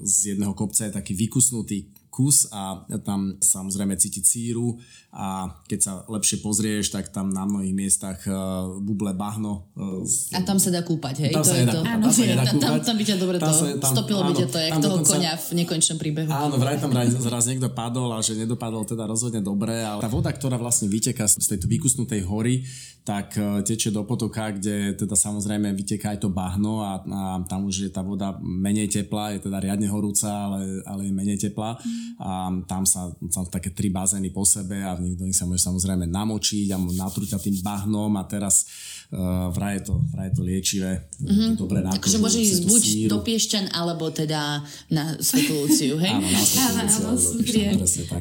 z 0.04 0.36
jedného 0.36 0.52
kopca 0.52 0.84
je 0.84 0.92
taký 0.92 1.16
vykusnutý 1.16 1.88
kus 2.18 2.50
a 2.50 2.82
tam 3.06 3.38
samozrejme 3.38 3.94
cítiť 3.94 4.24
síru 4.26 4.74
a 5.14 5.46
keď 5.70 5.78
sa 5.78 5.92
lepšie 6.10 6.42
pozrieš, 6.42 6.90
tak 6.90 7.14
tam 7.14 7.30
na 7.30 7.46
mnohých 7.46 7.70
miestach 7.70 8.18
uh, 8.26 8.66
buble 8.82 9.14
bahno. 9.14 9.70
Uh, 9.78 10.02
a 10.34 10.42
tam 10.42 10.58
sa 10.58 10.74
dá 10.74 10.82
kúpať, 10.82 11.30
hej? 11.30 11.32
Tam 11.38 11.46
to 11.46 11.54
sa 11.54 11.56
je 11.62 11.66
to. 11.70 11.80
Áno, 11.86 12.02
tam, 12.02 12.10
sa 12.10 12.22
tam, 12.50 12.56
tam, 12.58 12.72
tam 12.82 12.96
by 12.98 13.04
ťa 13.06 13.16
dobre 13.22 13.36
tam 13.38 13.46
to 13.46 13.54
sa, 13.54 13.64
tam, 13.78 13.92
stopilo 13.94 14.20
áno, 14.26 14.28
by 14.28 14.32
ťa 14.34 14.46
to, 14.50 14.58
jak 14.58 14.72
toho 14.74 14.82
dokonca, 14.98 15.14
konia 15.14 15.32
v 15.38 15.48
nekončnom 15.62 15.98
príbehu. 16.02 16.28
Áno, 16.34 16.54
vraj 16.58 16.76
tam 16.82 16.90
raz, 16.90 17.14
raz 17.22 17.44
niekto 17.46 17.70
padol 17.70 18.10
a 18.10 18.18
že 18.18 18.34
nedopadol 18.34 18.82
teda 18.82 19.06
rozhodne 19.06 19.38
dobre, 19.38 19.78
ale 19.78 20.02
tá 20.02 20.10
voda, 20.10 20.34
ktorá 20.34 20.58
vlastne 20.58 20.90
vyteká 20.90 21.30
z 21.30 21.46
tejto 21.46 21.70
vykusnutej 21.70 22.26
hory, 22.26 22.66
tak 23.06 23.38
uh, 23.38 23.62
tečie 23.62 23.94
do 23.94 24.02
potoka, 24.02 24.50
kde 24.50 24.98
teda 24.98 25.14
samozrejme 25.14 25.70
vyteká 25.72 26.18
aj 26.18 26.26
to 26.26 26.28
bahno 26.34 26.82
a, 26.82 26.98
a 27.00 27.20
tam 27.46 27.64
už 27.64 27.88
je 27.88 27.90
tá 27.94 28.02
voda 28.02 28.34
menej 28.42 28.90
teplá, 28.90 29.32
je 29.38 29.46
teda 29.46 29.62
riadne 29.62 29.86
horúca, 29.86 30.28
ale, 30.28 30.82
ale 30.84 31.08
je 31.08 31.12
menej 31.14 31.38
teplá 31.40 31.78
mm. 31.78 32.07
A 32.16 32.48
tam 32.64 32.88
sa, 32.88 33.12
sa 33.28 33.44
také 33.46 33.76
tri 33.76 33.92
bazény 33.92 34.32
po 34.32 34.48
sebe 34.48 34.80
a 34.80 34.96
v 34.96 35.20
nich 35.20 35.36
sa 35.36 35.44
môže 35.44 35.64
samozrejme 35.64 36.08
namočiť 36.08 36.72
a 36.72 36.78
natrúťa 36.80 37.36
tým 37.36 37.60
bahnom 37.60 38.10
a 38.16 38.24
teraz 38.24 38.64
uh, 39.12 39.48
vraj, 39.52 39.80
je 39.80 39.82
to, 39.88 39.94
vraj 40.12 40.28
je 40.28 40.34
to 40.36 40.42
liečivé. 40.44 40.92
Mm-hmm. 41.18 41.50
Dobre 41.56 41.78
na 41.80 41.90
Takže 41.92 42.18
môže 42.20 42.38
ísť 42.38 42.62
buď 42.68 42.82
síru. 42.82 43.10
do 43.10 43.18
Piešťan, 43.24 43.64
alebo 43.72 44.12
teda 44.12 44.62
na 44.92 45.16
Svetú 45.18 45.64
Luciu, 45.64 45.96
hej? 45.96 46.12
áno, 46.12 46.28
na. 46.28 46.92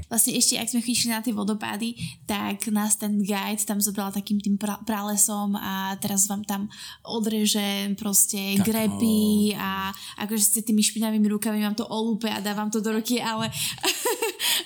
Vlastne 0.07 0.31
ešte, 0.35 0.55
ak 0.57 0.67
sme 0.71 0.81
išli 0.81 1.09
na 1.11 1.19
tie 1.19 1.35
vodopády, 1.35 1.93
tak 2.25 2.71
nás 2.71 2.95
ten 2.95 3.19
guide 3.21 3.63
tam 3.63 3.83
zobral 3.83 4.09
takým 4.11 4.39
tým 4.39 4.55
pra- 4.55 4.79
pralesom 4.83 5.55
a 5.57 5.95
teraz 5.99 6.25
vám 6.31 6.43
tam 6.47 6.71
odreže 7.03 7.93
proste 7.99 8.57
Kakao. 8.57 8.67
grepy 8.67 9.53
a 9.55 9.91
akože 10.23 10.43
ste 10.43 10.59
tými 10.63 10.81
špinavými 10.81 11.27
rukami 11.27 11.61
vám 11.61 11.75
to 11.75 11.85
olúpe 11.87 12.31
a 12.31 12.39
dávam 12.39 12.71
to 12.71 12.79
do 12.79 12.95
ruky, 12.95 13.19
ale 13.19 13.51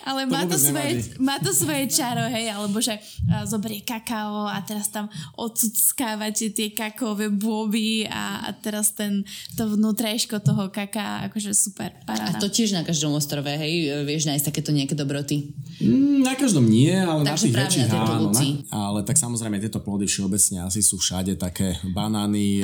ale 0.05 0.25
má 0.27 0.43
to, 0.47 0.57
svoje, 0.57 1.15
má 1.21 1.37
to 1.39 1.51
svoje 1.53 1.87
čaro, 1.91 2.27
hej, 2.29 2.51
alebo 2.51 2.77
že 2.81 2.97
uh, 2.97 3.43
zoberie 3.45 3.81
kakao 3.83 4.47
a 4.47 4.59
teraz 4.65 4.89
tam 4.89 5.07
odsuckávate 5.37 6.53
tie 6.53 6.73
kakaové 6.73 7.31
bôby 7.31 8.05
a, 8.07 8.47
a 8.47 8.49
teraz 8.55 8.93
ten, 8.93 9.23
to 9.55 9.67
vnútrejško 9.67 10.41
toho 10.41 10.69
kaká, 10.69 11.27
akože 11.29 11.51
super, 11.53 11.93
paráda. 12.05 12.37
A 12.37 12.41
to 12.41 12.51
tiež 12.51 12.73
na 12.75 12.83
každom 12.85 13.13
ostrove, 13.15 13.47
hej, 13.47 14.05
vieš 14.05 14.27
nájsť 14.27 14.45
takéto 14.51 14.71
nejaké 14.73 14.93
dobroty? 14.97 15.53
Mm, 15.81 16.25
na 16.25 16.33
každom 16.37 16.65
nie, 16.67 16.93
ale 16.93 17.25
Takže 17.25 17.31
na 17.31 17.47
tých 17.47 17.55
väčších 17.57 17.89
áno. 17.91 18.29
Na, 18.31 18.41
ale 18.69 18.99
tak 19.05 19.17
samozrejme 19.17 19.57
tieto 19.57 19.81
plody 19.81 20.05
všeobecne 20.05 20.65
asi 20.65 20.81
sú 20.85 20.97
všade 21.01 21.35
také 21.35 21.77
banány, 21.91 22.63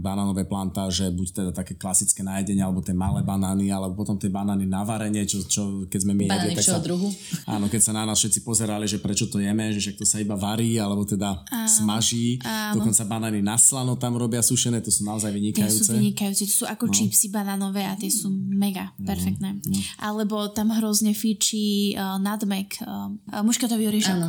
banánové 0.00 0.44
plantáže, 0.44 1.08
buď 1.10 1.26
teda 1.32 1.50
také 1.50 1.74
klasické 1.74 2.20
najedenie, 2.22 2.62
alebo 2.62 2.84
tie 2.84 2.94
malé 2.94 3.24
banány, 3.24 3.72
alebo 3.72 3.98
potom 3.98 4.20
tie 4.20 4.30
banány 4.30 4.68
na 4.68 4.84
varenie, 4.84 5.24
čo, 5.24 5.42
čo 5.46 5.62
keď 5.88 6.00
sme 6.02 6.12
my 6.14 6.25
jedli, 6.26 6.58
tak 6.58 6.66
sa, 6.66 6.82
druhu? 6.82 7.08
Áno, 7.46 7.70
keď 7.70 7.80
sa 7.80 7.92
na 7.94 8.02
nás 8.02 8.18
všetci 8.18 8.42
pozerali, 8.42 8.90
že 8.90 8.98
prečo 8.98 9.30
to 9.30 9.38
jeme, 9.38 9.70
že 9.70 9.78
však 9.78 9.96
to 10.02 10.04
sa 10.04 10.18
iba 10.18 10.34
varí, 10.34 10.76
alebo 10.82 11.06
teda 11.06 11.46
áno, 11.46 11.70
smaží. 11.70 12.42
Áno. 12.42 12.82
Dokonca 12.82 13.06
banány 13.06 13.40
na 13.40 13.54
slano 13.56 13.94
tam 13.94 14.18
robia 14.18 14.42
sušené, 14.42 14.82
to 14.82 14.90
sú 14.90 15.06
naozaj 15.06 15.30
vynikajúce. 15.30 15.82
Tie 15.82 15.88
sú 15.88 15.96
vynikajúce, 15.96 16.42
to 16.48 16.54
sú 16.62 16.66
ako 16.66 16.90
no. 16.90 16.94
čipsy 16.94 17.26
banánové 17.30 17.86
a 17.86 17.94
tie 17.94 18.10
sú 18.10 18.28
mega 18.32 18.90
no, 18.98 19.06
perfektné. 19.06 19.58
No. 19.62 19.78
Alebo 20.02 20.50
tam 20.50 20.74
hrozne 20.74 21.14
fičí 21.14 21.94
uh, 21.94 22.18
nadmek, 22.18 22.80
uh, 22.82 23.10
muškatový 23.44 23.88
oriešok. 23.88 24.04
Áno. 24.16 24.28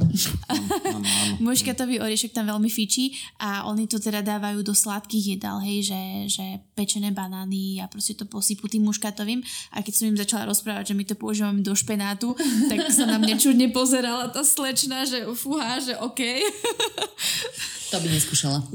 áno, 0.89 1.05
áno. 1.05 1.33
muškatový 1.39 2.01
oriešok 2.01 2.31
tam 2.33 2.49
veľmi 2.49 2.67
fičí 2.67 3.15
a 3.39 3.69
oni 3.69 3.87
to 3.87 4.01
teda 4.01 4.19
dávajú 4.19 4.63
do 4.63 4.73
sladkých 4.75 5.37
jedál, 5.37 5.63
hej, 5.63 5.91
že, 5.91 6.01
že 6.27 6.45
pečené 6.75 7.13
banány 7.15 7.79
a 7.81 7.87
proste 7.87 8.17
to 8.17 8.27
posypú 8.27 8.67
tým 8.67 8.83
muškatovým 8.85 9.41
a 9.73 9.81
keď 9.81 9.93
som 9.93 10.09
im 10.09 10.17
začala 10.17 10.49
rozprávať, 10.49 10.93
že 10.93 10.97
my 10.97 11.03
to 11.07 11.15
používame 11.15 11.61
do 11.63 11.73
špenátu, 11.87 12.35
tak 12.67 12.91
sa 12.91 13.07
na 13.07 13.15
mňa 13.15 13.39
čudne 13.39 13.71
pozerala 13.71 14.27
tá 14.27 14.43
slečna, 14.43 15.07
že 15.07 15.23
fúha, 15.31 15.79
že 15.79 15.95
OK. 16.03 16.19
To 17.87 18.03
by 18.03 18.07
neskúšala. 18.11 18.59
E, 18.59 18.65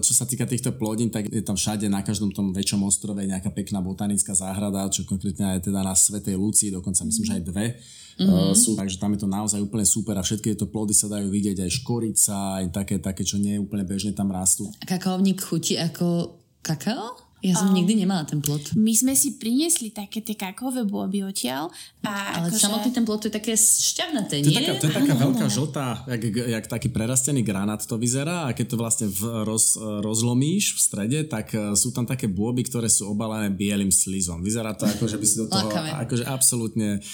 čo 0.00 0.16
sa 0.16 0.24
týka 0.24 0.48
týchto 0.48 0.72
plodín, 0.72 1.12
tak 1.12 1.28
je 1.28 1.44
tam 1.44 1.52
všade 1.52 1.84
na 1.92 2.00
každom 2.00 2.32
tom 2.32 2.48
väčšom 2.48 2.80
ostrove 2.88 3.20
nejaká 3.20 3.52
pekná 3.52 3.84
botanická 3.84 4.32
záhrada, 4.32 4.88
čo 4.88 5.04
konkrétne 5.04 5.52
aj 5.52 5.68
teda 5.68 5.84
na 5.84 5.92
Svetej 5.92 6.40
Lucii, 6.40 6.72
dokonca 6.72 7.04
myslím, 7.04 7.28
že 7.28 7.36
aj 7.36 7.44
dve 7.44 7.66
mm-hmm. 7.76 8.56
sú, 8.56 8.72
takže 8.72 8.96
tam 8.96 9.12
je 9.12 9.20
to 9.20 9.28
naozaj 9.28 9.60
úplne 9.60 9.84
super 9.84 10.16
a 10.16 10.24
všetky 10.24 10.56
tieto 10.56 10.64
plody 10.64 10.96
sa 10.96 11.12
dajú 11.12 11.28
vidieť, 11.28 11.60
aj 11.60 11.76
škorica, 11.76 12.64
aj 12.64 12.72
také, 12.72 12.96
také 12.96 13.20
čo 13.20 13.36
nie 13.36 13.60
je 13.60 13.60
úplne 13.60 13.84
bežne 13.84 14.16
tam 14.16 14.32
rastú. 14.32 14.72
A 14.80 14.88
kakaovník 14.88 15.44
chutí 15.44 15.76
ako 15.76 16.40
kakao? 16.64 17.20
Ja 17.44 17.60
som 17.60 17.68
um, 17.68 17.76
nikdy 17.76 18.08
nemala 18.08 18.24
ten 18.24 18.40
plot. 18.40 18.72
My 18.72 18.96
sme 18.96 19.12
si 19.12 19.36
priniesli 19.36 19.92
také 19.92 20.24
tie 20.24 20.32
kakové 20.32 20.80
bôby 20.88 21.20
odtiaľ. 21.20 21.68
A 22.00 22.40
Ale 22.40 22.48
akože... 22.48 22.56
samotný 22.56 22.90
ten 22.96 23.04
plot 23.04 23.28
je 23.28 23.32
také 23.36 23.52
šťavnaté, 23.52 24.40
nie? 24.40 24.48
To 24.48 24.56
je 24.56 24.64
taká, 24.64 24.72
to 24.80 24.86
je 24.88 24.94
taká 24.96 25.14
veľká 25.20 25.46
žltá, 25.52 25.86
jak, 26.08 26.22
jak 26.24 26.64
taký 26.64 26.88
prerastený 26.88 27.44
granát 27.44 27.84
to 27.84 28.00
vyzerá 28.00 28.48
a 28.48 28.56
keď 28.56 28.66
to 28.72 28.76
vlastne 28.80 29.06
v, 29.12 29.44
roz, 29.44 29.76
rozlomíš 29.76 30.72
v 30.72 30.80
strede, 30.80 31.18
tak 31.28 31.52
e, 31.52 31.76
sú 31.76 31.92
tam 31.92 32.08
také 32.08 32.32
bôby, 32.32 32.64
ktoré 32.64 32.88
sú 32.88 33.12
obalené 33.12 33.52
bielým 33.52 33.92
slizom. 33.92 34.40
Vyzerá 34.40 34.72
to 34.72 34.88
ako, 34.88 35.04
že 35.04 35.20
by 35.20 35.26
si 35.28 35.36
do 35.36 35.46
toho 35.52 35.68
akože 36.00 36.24
absolútne 36.24 37.04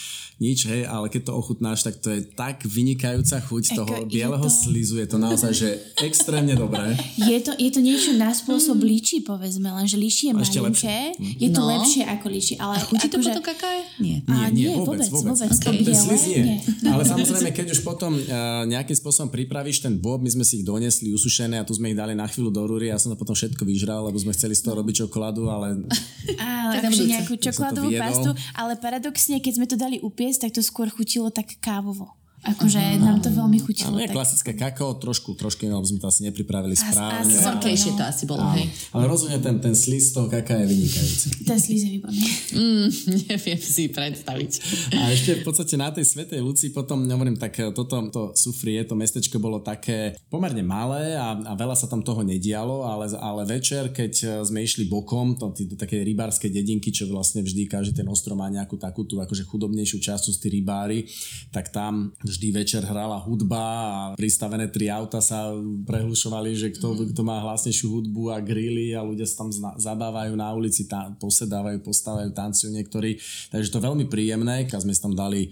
nič, 0.40 0.64
hej, 0.72 0.88
ale 0.88 1.12
keď 1.12 1.28
to 1.28 1.32
ochutnáš, 1.36 1.84
tak 1.84 2.00
to 2.00 2.08
je 2.16 2.24
tak 2.24 2.64
vynikajúca 2.64 3.44
chuť 3.44 3.64
Eko, 3.66 3.76
toho 3.84 3.94
bieleho 4.08 4.48
to... 4.48 4.48
slizu, 4.48 4.96
je 4.96 5.08
to 5.10 5.20
naozaj, 5.20 5.52
že 5.52 5.68
extrémne 6.00 6.56
dobré. 6.56 6.96
Je 7.20 7.36
to, 7.44 7.52
je 7.60 7.68
to 7.68 7.84
niečo 7.84 8.16
na 8.16 8.32
spôsob 8.32 8.80
mm. 8.80 8.88
líči, 8.88 9.16
povedzme, 9.20 9.68
len 9.68 9.84
líči 10.24 10.24
je 10.26 10.32
malinké, 10.34 10.98
je 11.18 11.48
to 11.52 11.60
no. 11.62 11.70
lepšie 11.76 12.02
ako 12.08 12.26
líči, 12.32 12.54
ale... 12.56 12.74
A 12.74 12.80
chutí 12.82 13.06
to 13.12 13.20
že... 13.20 13.30
potom 13.30 13.44
kaká? 13.44 13.70
Nie. 14.00 14.24
Nie, 14.24 14.48
nie, 14.50 14.72
nie 14.72 14.76
vôbec, 14.80 15.06
vôbec. 15.12 15.36
vôbec. 15.36 15.50
Okay. 15.52 15.84
Biele, 15.84 16.14
nie. 16.24 16.42
nie. 16.42 16.58
Ale 16.88 17.02
samozrejme, 17.04 17.50
keď 17.52 17.66
už 17.76 17.80
potom 17.84 18.16
uh, 18.16 18.64
nejakým 18.64 18.96
spôsobom 18.96 19.28
pripravíš 19.28 19.84
ten 19.84 19.94
bob, 20.00 20.24
my 20.24 20.30
sme 20.32 20.42
si 20.42 20.62
ich 20.62 20.64
donesli 20.64 21.12
usušené 21.12 21.60
a 21.60 21.64
tu 21.68 21.76
sme 21.76 21.92
ich 21.92 21.98
dali 21.98 22.16
na 22.16 22.26
chvíľu 22.26 22.48
do 22.48 22.62
rúry, 22.64 22.88
ja 22.88 22.98
som 22.98 23.12
to 23.12 23.16
potom 23.20 23.36
všetko 23.36 23.62
vyžral, 23.62 24.08
lebo 24.08 24.16
sme 24.16 24.32
chceli 24.32 24.56
z 24.56 24.64
toho 24.64 24.80
robiť 24.80 25.06
čokoládu, 25.06 25.46
ale... 25.52 25.76
Ale 26.70 26.86
nejakú 26.86 27.34
čokoládovú 27.34 27.90
pastu, 27.98 28.30
ale 28.54 28.78
paradoxne, 28.78 29.42
keď 29.42 29.52
sme 29.58 29.66
to 29.66 29.74
dali 29.74 29.98
upieť, 29.98 30.30
jesť, 30.30 30.46
tak 30.46 30.52
to 30.54 30.62
skôr 30.62 30.86
chutilo 30.86 31.34
tak 31.34 31.58
kávovo. 31.58 32.14
Akože 32.40 32.80
uh-huh. 32.80 33.04
nám 33.04 33.20
to 33.20 33.28
veľmi 33.28 33.60
chutilo. 33.60 33.92
Ale 33.92 34.08
je 34.08 34.16
klasické 34.16 34.56
kakao, 34.56 34.96
trošku, 34.96 35.36
trošku 35.36 35.68
iného 35.68 35.84
sme 35.84 36.00
to 36.00 36.08
asi 36.08 36.24
nepripravili 36.24 36.72
As, 36.72 36.80
správne. 36.80 37.28
Asi 37.28 37.36
zorkejšie 37.36 37.92
to 38.00 38.02
asi 38.08 38.24
bolo, 38.24 38.48
hej. 38.56 38.64
Ale 38.96 39.04
rozhodne 39.04 39.36
ten, 39.44 39.60
ten 39.60 39.76
sliz 39.76 40.16
toho 40.16 40.24
kaká 40.24 40.56
je 40.64 40.66
vynikajúci. 40.72 41.28
Ten 41.44 41.58
sliz 41.60 41.80
je 41.84 41.90
výborný. 42.00 42.24
Mm, 42.56 42.88
neviem 43.28 43.60
si 43.60 43.92
predstaviť. 43.92 44.52
A 44.96 45.12
ešte 45.12 45.30
v 45.36 45.42
podstate 45.44 45.76
na 45.76 45.92
tej 45.92 46.08
Svetej 46.08 46.40
Luci 46.40 46.72
potom, 46.72 47.04
hovorím, 47.04 47.36
tak 47.36 47.60
toto 47.76 48.08
to 48.08 48.22
Sufrie, 48.32 48.80
to 48.88 48.96
mestečko 48.96 49.36
bolo 49.36 49.60
také 49.60 50.16
pomerne 50.32 50.64
malé 50.64 51.20
a, 51.20 51.36
a 51.36 51.52
veľa 51.52 51.76
sa 51.76 51.92
tam 51.92 52.00
toho 52.00 52.24
nedialo, 52.24 52.88
ale, 52.88 53.12
ale 53.20 53.44
večer, 53.44 53.92
keď 53.92 54.44
sme 54.48 54.64
išli 54.64 54.88
bokom, 54.88 55.36
to, 55.36 55.52
to 55.52 55.76
také 55.76 56.00
rybárske 56.00 56.48
dedinky, 56.48 56.88
čo 56.88 57.04
vlastne 57.12 57.44
vždy 57.44 57.68
každý 57.68 58.00
ten 58.00 58.08
ostrov 58.08 58.40
má 58.40 58.48
nejakú 58.48 58.80
takú 58.80 59.04
tú 59.04 59.20
akože 59.20 59.44
chudobnejšiu 59.44 60.00
časť, 60.00 60.22
sú 60.24 60.32
tí 60.40 60.48
rybári, 60.48 61.04
tak 61.52 61.68
tam 61.68 62.16
vždy 62.30 62.48
večer 62.54 62.82
hrala 62.86 63.18
hudba 63.18 63.58
a 63.58 64.00
pristavené 64.14 64.70
tri 64.70 64.86
auta 64.86 65.18
sa 65.18 65.50
prehlušovali, 65.86 66.54
že 66.54 66.68
kto, 66.70 66.94
mm. 66.94 66.98
kto 67.14 67.22
má 67.26 67.42
hlasnejšiu 67.42 67.86
hudbu 67.90 68.30
a 68.30 68.38
grily 68.38 68.94
a 68.94 69.02
ľudia 69.02 69.26
sa 69.26 69.44
tam 69.44 69.50
zna, 69.50 69.74
zabávajú 69.76 70.32
na 70.38 70.48
ulici, 70.54 70.86
tá, 70.86 71.10
posedávajú, 71.18 71.82
postávajú, 71.82 72.30
tancujú 72.30 72.70
niektorí. 72.70 73.18
Takže 73.50 73.68
to 73.74 73.82
veľmi 73.82 74.06
príjemné, 74.06 74.70
keď 74.70 74.86
sme 74.86 74.94
tam 74.94 75.14
dali 75.18 75.50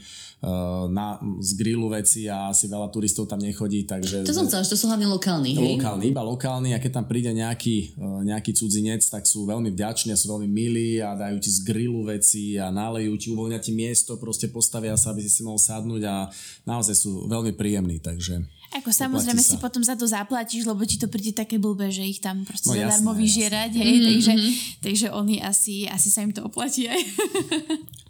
na, 0.87 1.19
z 1.43 1.51
grillu 1.59 1.91
veci 1.91 2.31
a 2.31 2.55
asi 2.55 2.71
veľa 2.71 2.95
turistov 2.95 3.27
tam 3.27 3.43
nechodí. 3.43 3.83
Takže, 3.83 4.23
to 4.23 4.31
som 4.31 4.47
chcela, 4.47 4.63
že 4.63 4.71
to 4.71 4.79
sú 4.79 4.87
hlavne 4.87 5.11
lokálni, 5.11 5.51
hej? 5.59 5.75
Lokálni, 5.75 6.15
iba 6.15 6.23
lokálni 6.23 6.71
a 6.75 6.79
keď 6.79 7.03
tam 7.03 7.07
príde 7.11 7.35
nejaký, 7.35 7.99
uh, 7.99 8.23
nejaký 8.23 8.55
cudzinec, 8.55 9.03
tak 9.03 9.27
sú 9.27 9.43
veľmi 9.51 9.75
vďační 9.75 10.15
a 10.15 10.21
sú 10.21 10.31
veľmi 10.31 10.47
milí 10.47 11.03
a 11.03 11.19
dajú 11.19 11.43
ti 11.43 11.51
z 11.51 11.59
grillu 11.67 12.07
veci 12.07 12.55
a 12.55 12.71
nalejú 12.71 13.19
ti, 13.19 13.27
uvoľnia 13.35 13.59
ti 13.59 13.75
miesto, 13.75 14.15
proste 14.15 14.47
postavia 14.47 14.95
sa, 14.95 15.11
aby 15.11 15.27
si 15.27 15.31
si 15.31 15.43
mohol 15.43 15.59
sadnúť 15.59 16.03
a 16.07 16.31
naozaj 16.63 16.95
sú 16.95 17.27
veľmi 17.27 17.59
príjemní, 17.59 17.99
takže... 17.99 18.58
Ako 18.69 18.93
samozrejme 18.93 19.41
sa. 19.41 19.57
si 19.57 19.57
potom 19.57 19.81
za 19.81 19.97
to 19.97 20.05
zaplatíš, 20.05 20.69
lebo 20.69 20.85
ti 20.85 21.01
to 21.01 21.09
príde 21.09 21.33
také 21.33 21.57
blbé, 21.57 21.89
že 21.89 22.05
ich 22.05 22.21
tam 22.21 22.45
proste 22.45 22.69
no, 22.69 22.77
zadarmo 22.77 23.17
vyžierať, 23.17 23.73
hej, 23.81 23.93
mm-hmm. 23.97 24.09
takže, 24.13 24.33
mhm. 24.37 24.51
takže 24.85 25.07
oni 25.17 25.37
asi, 25.41 25.89
asi 25.89 26.09
sa 26.13 26.21
im 26.21 26.37
to 26.37 26.45
oplatí 26.45 26.85
aj. 26.85 27.01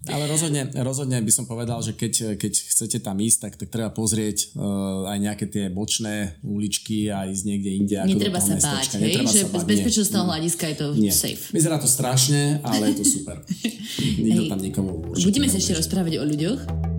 Ale 0.09 0.25
rozhodne, 0.25 0.73
rozhodne 0.81 1.21
by 1.21 1.33
som 1.33 1.45
povedal, 1.45 1.85
že 1.85 1.93
keď, 1.93 2.41
keď 2.41 2.53
chcete 2.55 2.99
tam 3.05 3.21
ísť, 3.21 3.39
tak, 3.45 3.53
tak 3.61 3.69
treba 3.69 3.93
pozrieť 3.93 4.57
uh, 4.57 5.05
aj 5.11 5.19
nejaké 5.21 5.45
tie 5.53 5.69
bočné 5.69 6.41
uličky 6.41 7.13
a 7.13 7.29
ísť 7.29 7.45
niekde 7.45 7.71
inde. 7.77 7.95
Ako 8.01 8.17
Netreba 8.17 8.41
sa 8.41 8.57
báť, 8.57 8.97
hej? 9.05 9.21
že 9.29 9.45
z 9.45 9.65
bezpečnostného 9.69 10.25
hľadiska 10.25 10.65
je 10.73 10.77
to 10.81 10.87
nie. 10.97 11.13
safe. 11.13 11.53
Vyzerá 11.53 11.77
to 11.77 11.91
strašne, 11.91 12.63
ale 12.65 12.97
je 12.97 13.05
to 13.05 13.05
super. 13.05 13.37
Nikto 14.25 14.43
tam 14.49 14.61
nikomu 14.65 15.13
Budeme 15.13 15.51
sa 15.51 15.61
ešte 15.61 15.77
rozprávať 15.77 16.23
o 16.23 16.25
ľuďoch 16.25 16.98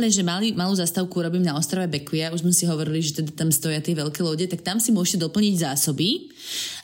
úplne, 0.00 0.16
že 0.16 0.24
mali, 0.24 0.56
malú 0.56 0.72
zastavku 0.72 1.12
robím 1.20 1.44
na 1.44 1.52
ostrove 1.60 1.84
Bekuja, 1.84 2.32
už 2.32 2.40
sme 2.40 2.56
si 2.56 2.64
hovorili, 2.64 3.04
že 3.04 3.20
teda 3.20 3.36
tam 3.36 3.52
stoja 3.52 3.84
tie 3.84 3.92
veľké 3.92 4.24
lode, 4.24 4.48
tak 4.48 4.64
tam 4.64 4.80
si 4.80 4.96
môžete 4.96 5.28
doplniť 5.28 5.60
zásoby 5.60 6.32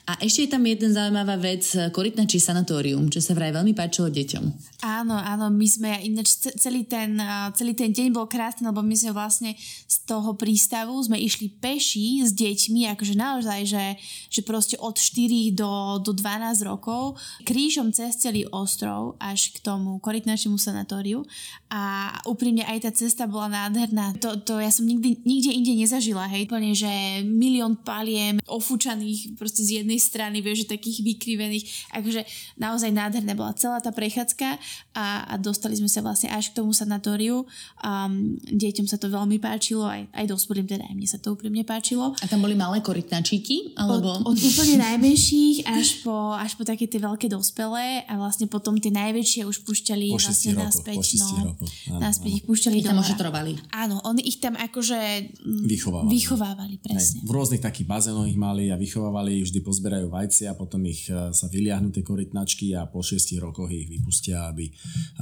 a 0.07 0.23
ešte 0.23 0.47
je 0.47 0.53
tam 0.55 0.63
jeden 0.63 0.95
zaujímavá 0.95 1.35
vec, 1.35 1.67
korytnačí 1.91 2.39
sanatórium, 2.39 3.11
čo 3.11 3.19
sa 3.19 3.35
vraj 3.35 3.51
veľmi 3.51 3.75
páčilo 3.75 4.07
deťom. 4.07 4.45
Áno, 4.87 5.19
áno, 5.19 5.51
my 5.51 5.67
sme, 5.67 5.99
ináč 6.07 6.47
celý 6.63 6.87
ten, 6.87 7.19
celý 7.59 7.75
ten 7.75 7.91
deň 7.91 8.15
bol 8.15 8.31
krásny, 8.31 8.71
lebo 8.71 8.87
my 8.87 8.95
sme 8.95 9.11
vlastne 9.11 9.59
z 9.91 9.97
toho 10.07 10.39
prístavu 10.39 10.95
sme 11.03 11.19
išli 11.19 11.51
peši 11.51 12.23
s 12.23 12.31
deťmi, 12.39 12.87
akože 12.95 13.19
naozaj, 13.19 13.61
že, 13.67 13.85
že 14.31 14.41
proste 14.47 14.79
od 14.79 14.95
4 14.95 15.51
do, 15.59 15.99
do 15.99 16.15
12 16.15 16.63
rokov, 16.63 17.19
krížom 17.43 17.91
cez 17.91 18.15
celý 18.15 18.47
ostrov 18.55 19.19
až 19.19 19.59
k 19.59 19.65
tomu 19.65 19.99
korytnačiemu 19.99 20.55
sanatóriu 20.55 21.27
a 21.67 22.15
úprimne 22.31 22.63
aj 22.63 22.87
tá 22.87 22.91
cesta 22.95 23.27
bola 23.27 23.51
nádherná. 23.51 24.15
To, 24.23 24.39
to 24.39 24.63
ja 24.63 24.71
som 24.71 24.87
nikdy, 24.87 25.19
nikde 25.27 25.51
inde 25.51 25.73
nezažila, 25.75 26.31
hej, 26.31 26.47
úplne, 26.47 26.71
že 26.79 27.27
milión 27.27 27.75
paliem 27.75 28.39
ofúčaných 28.47 29.35
proste 29.35 29.67
z 29.67 29.83
jednej 29.83 29.96
jednej 29.97 30.13
strany, 30.13 30.37
vieš, 30.45 30.69
že 30.69 30.77
takých 30.77 31.01
vykrivených, 31.01 31.65
akože 31.97 32.21
naozaj 32.61 32.93
nádherné 32.93 33.33
bola 33.33 33.57
celá 33.57 33.81
tá 33.81 33.89
prechádzka 33.89 34.61
a, 34.93 35.25
a 35.25 35.35
dostali 35.41 35.73
sme 35.73 35.89
sa 35.89 36.05
vlastne 36.05 36.29
až 36.29 36.53
k 36.53 36.61
tomu 36.61 36.77
sanatóriu. 36.77 37.49
Um, 37.81 38.37
deťom 38.45 38.85
sa 38.85 39.01
to 39.01 39.09
veľmi 39.09 39.41
páčilo, 39.41 39.89
aj, 39.89 40.05
aj 40.13 40.25
dospelým, 40.29 40.69
teda 40.69 40.85
aj 40.85 40.95
mne 40.95 41.09
sa 41.09 41.17
to 41.17 41.33
úprimne 41.33 41.65
páčilo. 41.65 42.13
A 42.21 42.25
tam 42.29 42.45
boli 42.45 42.53
malé 42.53 42.85
korytnačíky? 42.85 43.73
Alebo... 43.81 44.21
Od, 44.21 44.37
od 44.37 44.37
úplne 44.37 44.85
najmenších 44.85 45.65
až 45.65 46.05
po, 46.05 46.37
až 46.37 46.53
po 46.61 46.69
také 46.69 46.85
tie 46.85 47.01
veľké 47.01 47.33
dospelé 47.33 48.05
a 48.05 48.21
vlastne 48.21 48.45
potom 48.53 48.77
tie 48.77 48.93
najväčšie 48.93 49.49
už 49.49 49.65
púšťali 49.65 50.13
po 50.13 50.21
vlastne 50.21 50.53
rokov, 50.53 50.69
naspäť. 50.69 50.97
Po 51.01 51.17
no, 51.17 51.47
rokov. 51.57 51.67
Áno, 51.89 52.01
naspäť 52.05 52.31
áno. 52.31 52.37
ich 52.37 52.45
púšťali 52.45 52.75
ich 52.77 52.85
tam 52.85 53.01
ošetrovali. 53.01 53.53
Áno, 53.73 53.97
oni 54.05 54.21
ich 54.29 54.39
tam 54.45 54.55
akože 54.61 54.99
vychovávali. 55.65 56.11
vychovávali 56.13 56.77
presne. 56.83 57.25
Aj, 57.25 57.25
v 57.25 57.31
rôznych 57.33 57.63
takých 57.65 57.89
bazénoch 57.89 58.29
ich 58.29 58.37
mali 58.37 58.69
a 58.69 58.77
vychovávali, 58.77 59.47
vždy 59.47 59.59
pozbierali 59.63 59.86
zberajú 59.87 60.11
vajcia, 60.11 60.59
potom 60.59 60.83
ich 60.91 61.07
e, 61.07 61.31
sa 61.31 61.47
vyliahnú 61.47 61.95
tie 61.95 62.03
korytnačky 62.03 62.75
a 62.75 62.91
po 62.91 63.07
6 63.07 63.39
rokoch 63.39 63.71
ich 63.71 63.87
vypustia, 63.87 64.51
aby, 64.51 64.67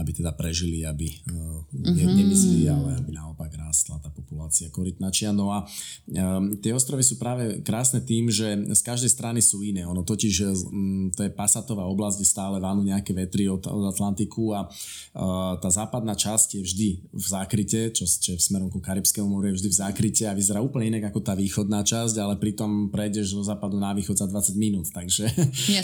aby 0.00 0.10
teda 0.16 0.32
prežili, 0.32 0.88
aby 0.88 1.04
uh, 1.28 1.60
ne, 1.76 2.08
mhm. 2.08 2.16
nemizli, 2.16 2.64
ale 2.64 2.96
aby 2.96 3.12
naopak 3.12 3.52
rástla 3.52 4.00
tá 4.00 4.08
populácia 4.08 4.72
korytnačia. 4.72 5.36
No 5.36 5.52
a 5.52 5.68
um, 5.68 6.56
tie 6.56 6.72
ostrovy 6.72 7.04
sú 7.04 7.20
práve 7.20 7.60
krásne 7.60 8.00
tým, 8.00 8.32
že 8.32 8.56
z 8.72 8.80
každej 8.80 9.12
strany 9.12 9.44
sú 9.44 9.60
iné. 9.60 9.84
Ono 9.84 10.00
totiž, 10.00 10.64
um, 10.64 11.12
to 11.12 11.28
je 11.28 11.30
pasatová 11.30 11.84
oblasť, 11.84 12.24
kde 12.24 12.32
stále 12.32 12.56
vanú 12.56 12.80
nejaké 12.80 13.12
vetry 13.12 13.52
od, 13.52 13.68
od 13.68 13.92
Atlantiku 13.92 14.56
a 14.56 14.64
uh, 14.64 15.60
tá 15.60 15.68
západná 15.68 16.16
časť 16.16 16.56
je 16.56 16.62
vždy 16.64 16.88
v 17.12 17.26
zákryte, 17.28 17.92
čo, 17.92 18.08
čo 18.08 18.32
je 18.32 18.40
v 18.40 18.46
smerom 18.48 18.72
ku 18.72 18.80
Karibskému 18.80 19.28
moru 19.28 19.52
je 19.52 19.60
vždy 19.60 19.68
v 19.68 19.76
zákryte 19.76 20.24
a 20.24 20.32
vyzerá 20.32 20.64
úplne 20.64 20.96
inak 20.96 21.12
ako 21.12 21.20
tá 21.20 21.36
východná 21.36 21.84
časť, 21.84 22.16
ale 22.16 22.40
pritom 22.40 22.88
prejdeš 22.88 23.36
zo 23.36 23.44
západu 23.44 23.76
na 23.76 23.92
východ 23.92 24.16
za 24.16 24.24
20 24.24 24.53
20 24.53 24.53
minút, 24.56 24.90
takže, 24.94 25.28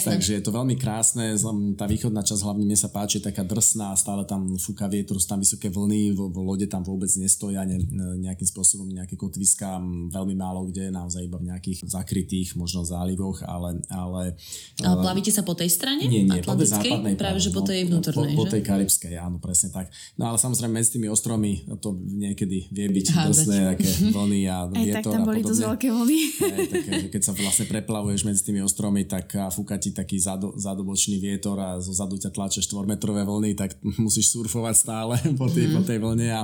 takže 0.06 0.38
je 0.38 0.42
to 0.42 0.54
veľmi 0.54 0.78
krásne. 0.78 1.34
Tá 1.74 1.84
východná 1.84 2.22
časť 2.24 2.42
hlavne 2.46 2.64
mne 2.64 2.78
sa 2.78 2.88
páči, 2.88 3.18
taká 3.20 3.42
drsná, 3.42 3.92
stále 3.98 4.22
tam 4.24 4.56
fúka 4.56 4.86
vietor, 4.86 5.18
sú 5.18 5.26
tam 5.26 5.42
vysoké 5.42 5.68
vlny, 5.68 6.14
v, 6.14 6.18
v 6.30 6.38
lode 6.40 6.66
tam 6.70 6.86
vôbec 6.86 7.10
nestoja 7.18 7.66
ne, 7.66 7.82
nejakým 8.18 8.46
spôsobom 8.46 8.86
nejaké 8.88 9.18
kotviska, 9.18 9.82
veľmi 10.10 10.34
málo 10.38 10.66
kde, 10.70 10.94
naozaj 10.94 11.26
iba 11.26 11.36
v 11.36 11.50
nejakých 11.50 11.86
zakrytých 11.86 12.54
možno 12.54 12.86
zálivoch, 12.86 13.42
ale... 13.44 13.82
Ale, 13.90 14.38
ale 14.86 14.96
plavíte 15.02 15.34
sa 15.34 15.42
po 15.42 15.58
tej 15.58 15.68
strane? 15.72 16.06
Nie, 16.06 16.22
nie, 16.22 16.40
po 16.40 16.54
tej 16.54 16.70
západnej. 16.70 17.18
Práve, 17.18 17.42
že 17.42 17.50
po 17.50 17.66
tej 17.66 17.90
vnútornej, 17.90 18.38
po, 18.38 18.46
po 18.46 18.50
tej 18.50 18.62
karibskej, 18.62 19.18
áno, 19.18 19.42
presne 19.42 19.74
tak. 19.74 19.90
No 20.14 20.30
ale 20.30 20.38
samozrejme 20.38 20.78
medzi 20.78 20.96
tými 20.96 21.10
ostrovmi 21.10 21.66
to 21.82 21.96
niekedy 21.98 22.70
vie 22.70 22.86
byť 22.88 23.06
drsné, 23.10 23.56
také 23.76 23.90
vlny 24.14 24.40
a 24.46 24.56
vietor 24.70 24.80
Aj 24.80 24.94
tak 25.00 25.04
tam 25.10 25.22
boli 25.26 25.40
dosť 25.42 25.60
veľké 25.66 25.88
vlny. 25.90 26.18
Aj, 26.40 26.60
také, 26.70 26.92
keď 27.10 27.22
sa 27.26 27.32
vlastne 27.34 27.66
preplavuješ 27.66 28.20
medzi 28.24 28.42
tými 28.46 28.59
ostrovmi, 28.64 29.04
tak 29.08 29.32
fúka 29.52 29.76
ti 29.80 29.90
taký 29.90 30.20
zado, 30.20 30.54
zadobočný 30.56 31.18
vietor 31.18 31.56
a 31.60 31.80
zo 31.80 31.92
zadu 31.92 32.16
ťa 32.16 32.30
tlače 32.30 32.60
4-metrové 32.64 33.26
vlny, 33.26 33.56
tak 33.56 33.76
musíš 34.04 34.32
surfovať 34.32 34.74
stále 34.76 35.14
po 35.40 35.46
tej, 35.48 35.70
mm. 35.70 35.74
po 35.76 35.82
tej 35.84 35.98
vlne 35.98 36.28
a 36.32 36.42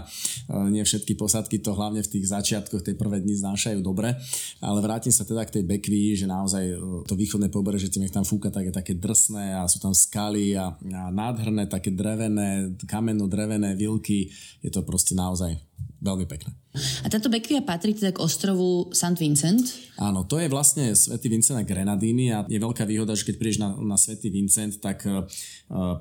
nie 0.70 0.82
všetky 0.82 1.14
posadky 1.18 1.58
to 1.58 1.74
hlavne 1.74 2.00
v 2.02 2.12
tých 2.12 2.30
začiatkoch 2.30 2.82
tej 2.82 2.94
prvé 2.94 3.22
dni 3.22 3.34
znášajú 3.38 3.80
dobre. 3.82 4.14
Ale 4.62 4.78
vrátim 4.80 5.12
sa 5.12 5.26
teda 5.26 5.44
k 5.44 5.60
tej 5.60 5.64
bekvi, 5.66 6.14
že 6.16 6.26
naozaj 6.28 6.64
e, 6.64 6.74
to 7.04 7.14
východné 7.18 7.48
pobrežie, 7.50 7.90
tým, 7.90 8.06
tam 8.08 8.24
fúka, 8.26 8.48
tak 8.48 8.70
je 8.70 8.74
také 8.74 8.94
drsné 8.94 9.56
a 9.58 9.66
sú 9.66 9.82
tam 9.82 9.92
skaly 9.92 10.54
a, 10.56 10.74
a 10.74 11.02
nádherné, 11.10 11.66
také 11.66 11.90
drevené, 11.92 12.74
kameno-drevené 12.86 13.74
vilky. 13.74 14.30
Je 14.62 14.70
to 14.70 14.82
proste 14.86 15.14
naozaj 15.14 15.56
veľmi 16.00 16.26
pekné. 16.28 16.52
A 16.76 17.08
táto 17.08 17.32
Bekvia 17.32 17.64
patrí 17.64 17.96
teda 17.96 18.12
k 18.12 18.20
ostrovu 18.20 18.92
St. 18.92 19.16
Vincent? 19.16 19.64
Áno, 19.96 20.28
to 20.28 20.36
je 20.36 20.52
vlastne 20.52 20.92
Svetý 20.92 21.32
Vincent 21.32 21.56
a 21.56 21.64
Grenadíny 21.64 22.36
a 22.36 22.44
je 22.44 22.60
veľká 22.60 22.84
výhoda, 22.84 23.16
že 23.16 23.24
keď 23.24 23.36
prídeš 23.40 23.60
na, 23.64 23.72
na 23.80 23.96
Svetý 23.96 24.28
Vincent, 24.28 24.76
tak 24.76 25.08
uh, 25.08 25.24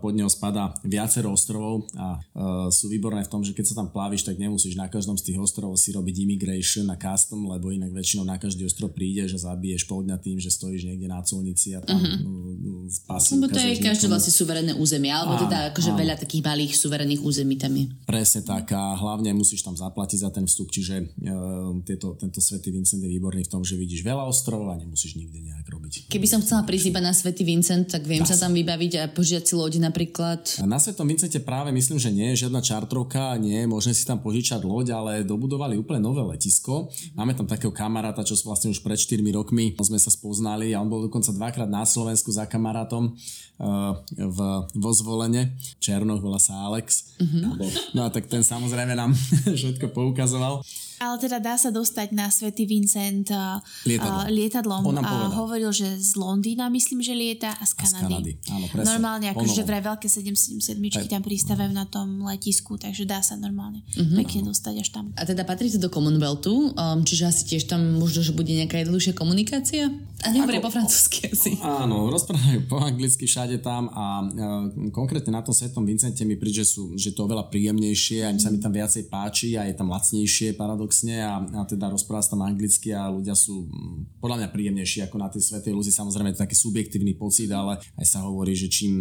pod 0.03 0.11
neho 0.11 0.27
spada 0.27 0.75
viacero 0.83 1.31
ostrovov 1.31 1.87
a 1.95 2.19
uh, 2.19 2.67
sú 2.67 2.91
výborné 2.91 3.23
v 3.23 3.31
tom, 3.31 3.39
že 3.39 3.55
keď 3.55 3.65
sa 3.71 3.75
tam 3.79 3.87
pláviš, 3.87 4.27
tak 4.27 4.35
nemusíš 4.35 4.75
na 4.75 4.91
každom 4.91 5.15
z 5.15 5.31
tých 5.31 5.39
ostrovov 5.39 5.79
si 5.79 5.95
robiť 5.95 6.27
immigration 6.27 6.91
a 6.91 6.99
custom, 6.99 7.47
lebo 7.47 7.71
inak 7.71 7.95
väčšinou 7.95 8.27
na 8.27 8.35
každý 8.35 8.67
ostrov 8.67 8.91
prídeš 8.91 9.39
a 9.39 9.55
zabiješ 9.55 9.87
pol 9.87 10.03
dňa 10.03 10.17
tým, 10.19 10.43
že 10.43 10.51
stojíš 10.51 10.91
niekde 10.91 11.07
na 11.07 11.23
colnici 11.23 11.71
a 11.71 11.79
tam 11.79 12.03
uh-huh. 12.03 12.91
spasí. 12.91 13.39
Lebo 13.39 13.47
to 13.47 13.63
je 13.63 13.79
každé 13.79 14.11
vlastne 14.11 14.35
suverénne 14.35 14.75
územie, 14.75 15.15
alebo 15.15 15.39
teda 15.39 15.71
akože 15.71 15.95
áno. 15.95 15.99
veľa 16.03 16.15
takých 16.19 16.43
malých 16.43 16.75
suverénnych 16.75 17.23
území 17.23 17.55
tam 17.55 17.71
je. 17.79 17.87
Presne 18.03 18.43
tak 18.43 18.75
a 18.75 18.91
hlavne 18.99 19.31
musíš 19.31 19.63
tam 19.65 19.73
zaplatiť 19.73 20.19
za 20.21 20.29
ten 20.29 20.45
vstup, 20.45 20.69
čiže 20.69 20.95
uh, 21.01 21.73
tieto, 21.81 22.13
tento 22.13 22.37
Svetý 22.37 22.69
Vincent 22.69 23.01
je 23.01 23.09
výborný 23.09 23.49
v 23.49 23.51
tom, 23.51 23.65
že 23.65 23.73
vidíš 23.73 24.05
veľa 24.05 24.29
ostrovov 24.29 24.69
a 24.69 24.77
nemusíš 24.77 25.17
nikde 25.17 25.41
nejak 25.41 25.65
robiť. 25.65 25.93
Keby 26.13 26.27
som 26.29 26.45
chcela 26.45 26.61
prísť 26.61 26.93
iba 26.93 27.01
na 27.01 27.17
Svetý 27.17 27.41
Vincent, 27.41 27.89
tak 27.89 28.05
viem 28.05 28.21
Dá 28.21 28.29
sa 28.29 28.45
tam 28.45 28.53
vybaviť 28.53 28.91
a 29.01 29.03
požiadať 29.09 29.45
si 29.49 29.53
loď 29.57 29.73
napríklad. 29.81 30.61
Na 30.69 30.77
Svetom 30.77 31.09
Vincente 31.09 31.41
práve 31.41 31.73
myslím, 31.73 31.97
že 31.97 32.13
nie 32.13 32.33
je 32.33 32.45
žiadna 32.45 32.61
čartrovka, 32.61 33.33
nie 33.41 33.57
je 33.57 33.67
možné 33.67 33.97
si 33.97 34.05
tam 34.05 34.21
požičať 34.21 34.61
loď, 34.61 34.93
ale 34.93 35.11
dobudovali 35.25 35.79
úplne 35.79 36.05
nové 36.05 36.21
letisko. 36.21 36.93
Máme 37.17 37.33
tam 37.33 37.49
takého 37.49 37.73
kamaráta, 37.73 38.21
čo 38.21 38.37
vlastne 38.45 38.69
už 38.69 38.85
pred 38.85 38.99
4 38.99 39.23
rokmi 39.33 39.73
sme 39.85 40.01
sa 40.01 40.09
spoznali 40.09 40.73
a 40.73 40.81
on 40.81 40.89
bol 40.89 41.05
dokonca 41.05 41.29
dvakrát 41.31 41.69
na 41.69 41.85
Slovensku 41.85 42.33
za 42.33 42.49
kamarátom 42.49 43.13
uh, 43.13 43.93
v, 44.11 44.39
vo 44.73 44.91
zvolenie. 44.91 45.53
Černoch 45.77 46.19
volá 46.19 46.41
sa 46.41 46.65
Alex. 46.65 47.15
Uh-huh. 47.21 47.55
No 47.93 48.05
a 48.05 48.09
tak 48.09 48.27
ten 48.27 48.41
samozrejme 48.41 48.97
nám 48.97 49.13
všetko 49.55 49.91
poukazoval. 49.91 50.61
Ale 51.01 51.15
teda 51.19 51.37
dá 51.43 51.55
sa 51.59 51.69
dostať 51.73 52.15
na 52.15 52.31
Svetý 52.31 52.63
Vincent 52.63 53.27
uh, 53.31 53.59
lietadlom. 53.83 54.21
Uh, 54.21 54.31
lietadlom. 54.31 54.81
A 55.01 55.31
hovoril, 55.35 55.71
že 55.75 55.99
z 55.99 56.15
Londýna 56.15 56.71
myslím, 56.71 57.03
že 57.03 57.11
lieta 57.11 57.51
a 57.55 57.63
z 57.63 57.73
Kanady. 57.75 57.95
A 57.95 57.99
z 57.99 58.03
Kanady. 58.03 58.31
Áno, 58.51 58.65
presne. 58.71 58.87
Normálne, 58.95 59.25
akože 59.35 59.61
vraj 59.67 59.83
veľké 59.83 60.07
777 60.07 61.11
tam 61.15 61.21
pristávajú 61.23 61.71
na 61.71 61.85
tom 61.87 62.23
letisku, 62.27 62.75
takže 62.75 63.07
dá 63.07 63.23
sa 63.23 63.39
normálne 63.39 63.83
uh-huh. 63.95 64.19
pekne 64.23 64.51
dostať 64.51 64.75
až 64.79 64.89
tam. 64.91 65.05
A 65.15 65.23
teda 65.23 65.47
patrí 65.47 65.71
to 65.71 65.79
do 65.79 65.87
Commonwealthu, 65.87 66.75
um, 66.75 66.99
čiže 67.03 67.23
asi 67.27 67.41
tiež 67.55 67.71
tam 67.71 67.99
možno, 67.99 68.23
že 68.25 68.35
bude 68.35 68.51
nejaká 68.51 68.83
jednoduchšia 68.83 69.13
komunikácia? 69.15 69.87
A 70.23 70.31
nehovorí 70.31 70.63
po 70.63 70.71
francúzsky 70.71 71.27
asi. 71.27 71.59
Áno, 71.61 72.07
rozprávajú 72.09 72.65
po 72.71 72.79
anglicky 72.81 73.27
všade 73.27 73.59
tam 73.59 73.91
a 73.91 74.25
uh, 74.25 74.89
konkrétne 74.89 75.35
na 75.35 75.43
tom 75.43 75.53
Svetom 75.53 75.83
Vincente 75.83 76.23
mi 76.23 76.39
príde, 76.39 76.63
že, 76.63 76.77
sú, 76.77 76.95
že 76.95 77.11
to 77.11 77.27
oveľa 77.27 77.51
príjemnejšie 77.51 78.25
a 78.25 78.29
sa 78.39 78.49
mi 78.49 78.57
tam 78.57 78.71
viacej 78.71 79.11
páči 79.11 79.59
a 79.59 79.67
je 79.67 79.75
tam 79.75 79.91
lacnejšie 79.91 80.55
paradox 80.55 80.84
paradoxne 80.85 81.17
a, 81.25 81.41
a 81.41 81.61
teda 81.65 81.89
rozpráva 81.89 82.21
sa 82.21 82.37
tam 82.37 82.45
anglicky 82.45 82.93
a 82.93 83.09
ľudia 83.09 83.33
sú 83.33 83.65
mm, 83.65 84.21
podľa 84.21 84.45
mňa 84.45 84.49
príjemnejší 84.53 84.99
ako 85.09 85.17
na 85.17 85.27
tej 85.33 85.41
Svetej 85.49 85.73
Luzi. 85.73 85.89
Samozrejme 85.89 86.31
to 86.31 86.37
je 86.37 86.45
taký 86.45 86.57
subjektívny 86.57 87.17
pocit, 87.17 87.49
ale 87.49 87.81
aj 87.97 88.05
sa 88.05 88.21
hovorí, 88.21 88.53
že 88.53 88.69
čím 88.69 88.93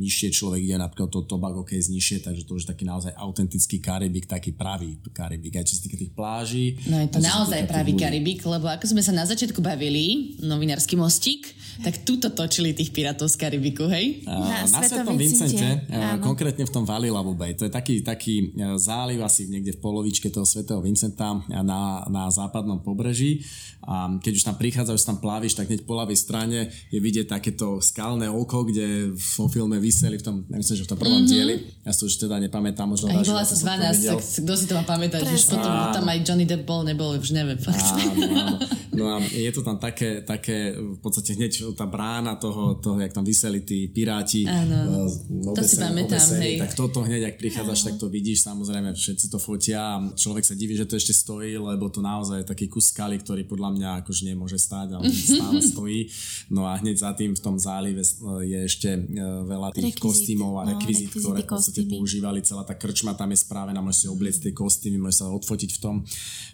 nižšie 0.00 0.32
človek 0.32 0.64
ide, 0.64 0.80
napríklad 0.80 1.12
to 1.12 1.28
Tobago 1.28 1.60
je 1.68 1.92
nižšie, 1.92 2.24
takže 2.24 2.48
to 2.48 2.56
už 2.56 2.64
je 2.64 2.70
taký 2.72 2.88
naozaj 2.88 3.12
autentický 3.12 3.76
Karibik, 3.84 4.24
taký 4.24 4.56
pravý 4.56 4.96
Karibik, 5.12 5.60
aj 5.60 5.68
čo 5.68 5.76
sa 5.76 5.82
týka 5.84 6.00
tých 6.00 6.12
pláží. 6.16 6.80
No 6.88 6.96
je 7.04 7.08
to 7.12 7.20
naozaj 7.20 7.60
pravý 7.68 7.92
Karibik, 7.92 8.40
lebo 8.48 8.72
ako 8.72 8.88
sme 8.88 9.04
sa 9.04 9.12
na 9.12 9.28
začiatku 9.28 9.60
bavili, 9.60 10.38
novinársky 10.40 10.96
mostík, 10.96 11.52
tak 11.84 12.08
tuto 12.08 12.32
točili 12.32 12.72
tých 12.72 12.90
pirátov 12.90 13.28
z 13.28 13.36
Karibiku, 13.36 13.86
hej? 13.92 14.24
Na, 14.24 14.64
na 14.64 14.80
Svetom 14.82 15.14
Vincente, 15.14 15.84
konkrétne 16.24 16.64
v 16.64 16.72
tom 16.72 16.88
Valilavu 16.88 17.36
Bay. 17.36 17.52
To 17.54 17.68
je 17.68 17.72
taký, 17.72 18.00
taký 18.02 18.50
e, 18.54 18.74
záliv 18.80 19.22
asi 19.22 19.46
niekde 19.46 19.76
v 19.76 19.80
polovičke 19.82 20.30
toho 20.30 20.46
Svetého 20.46 20.78
Vincenta 20.82 21.17
na, 21.50 22.06
na 22.06 22.30
západnom 22.30 22.78
pobreží. 22.78 23.42
A 23.88 24.10
keď 24.20 24.32
už 24.36 24.44
tam 24.44 24.56
prichádzaš, 24.60 25.06
tam 25.08 25.16
pláviš, 25.16 25.56
tak 25.56 25.72
hneď 25.72 25.88
po 25.88 25.96
ľavej 25.96 26.18
strane 26.18 26.68
je 26.92 26.98
vidieť 27.00 27.32
takéto 27.32 27.80
skalné 27.80 28.28
oko, 28.28 28.68
kde 28.68 29.16
vo 29.16 29.48
filme 29.48 29.80
vyseli 29.80 30.20
v 30.20 30.24
tom, 30.24 30.36
nemyslím, 30.44 30.76
že 30.76 30.84
v 30.84 30.90
tom 30.92 31.00
prvom 31.00 31.24
mm-hmm. 31.24 31.32
dieli. 31.32 31.54
Ja 31.88 31.96
si 31.96 32.04
to 32.04 32.12
už 32.12 32.28
teda 32.28 32.36
nepamätám, 32.36 32.84
možno 32.84 33.08
Aj 33.08 33.24
bola 33.24 33.48
12, 33.48 34.12
tak 34.12 34.20
kto 34.20 34.52
si 34.52 34.64
to 34.68 34.74
má 34.76 34.84
pamätať, 34.84 35.24
že 35.24 35.40
potom 35.48 35.72
tam 35.94 36.04
aj 36.04 36.18
Johnny 36.20 36.44
Depp 36.44 36.68
bol, 36.68 36.84
nebol, 36.84 37.16
už 37.16 37.32
neviem. 37.32 37.56
Fakt. 37.56 37.80
Áno, 37.80 38.28
áno. 38.28 38.56
No 38.98 39.14
a 39.14 39.22
je 39.22 39.50
to 39.54 39.62
tam 39.62 39.78
také, 39.78 40.26
také 40.26 40.74
v 40.74 40.98
podstate 40.98 41.38
hneď 41.38 41.70
tá 41.78 41.86
brána 41.86 42.34
toho, 42.34 42.74
toho 42.82 42.98
jak 42.98 43.14
tam 43.14 43.22
vyseli 43.22 43.62
tí 43.62 43.86
piráti. 43.86 44.42
Áno, 44.42 45.06
uh, 45.06 45.54
to 45.54 45.62
si 45.62 45.78
pamätám, 45.78 46.26
hej. 46.42 46.58
Tak 46.58 46.74
toto 46.74 47.06
hneď, 47.06 47.30
ak 47.30 47.36
prichádzaš, 47.38 47.80
tak 47.86 47.94
to 48.02 48.10
vidíš, 48.10 48.42
samozrejme 48.42 48.90
všetci 48.98 49.30
to 49.30 49.38
fotia 49.38 49.78
a 49.78 50.02
človek 50.18 50.42
sa 50.42 50.58
diví, 50.58 50.74
že 50.74 50.90
to 50.90 50.98
ešte 50.98 51.07
stojí, 51.12 51.56
lebo 51.58 51.88
to 51.92 52.00
naozaj 52.00 52.42
je 52.42 52.46
taký 52.46 52.66
kus 52.70 52.90
skaly, 52.90 53.20
ktorý 53.20 53.44
podľa 53.44 53.70
mňa 53.74 53.88
akože 54.04 54.22
nemôže 54.28 54.56
stáť, 54.56 54.98
ale 54.98 55.08
stále 55.36 55.60
stojí. 55.60 56.08
No 56.48 56.64
a 56.64 56.78
hneď 56.80 57.02
za 57.04 57.10
tým 57.12 57.36
v 57.36 57.42
tom 57.42 57.56
zálive 57.60 58.00
je 58.44 58.58
ešte 58.64 58.90
uh, 58.94 59.44
veľa 59.44 59.74
tých 59.74 59.92
Rekvizit, 59.92 60.02
kostýmov 60.02 60.52
a 60.60 60.62
rekvizit, 60.74 61.10
no, 61.12 61.18
ktoré 61.20 61.40
v 61.44 61.50
podstate 61.50 61.82
používali. 61.86 62.44
Celá 62.44 62.62
tá 62.64 62.74
krčma 62.74 63.12
tam 63.14 63.30
je 63.32 63.38
správená, 63.40 63.78
môžeš 63.78 63.98
si 64.02 64.06
obliecť 64.08 64.40
tie 64.48 64.52
kostýmy, 64.54 64.96
môžeš 64.98 65.16
sa 65.20 65.26
odfotiť 65.32 65.70
v 65.76 65.80
tom. 65.80 65.94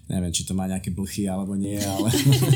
Neviem, 0.04 0.32
či 0.36 0.44
to 0.44 0.52
má 0.52 0.68
nejaké 0.68 0.92
blchy 0.92 1.24
alebo 1.24 1.56
nie, 1.56 1.80
ale... 1.80 2.12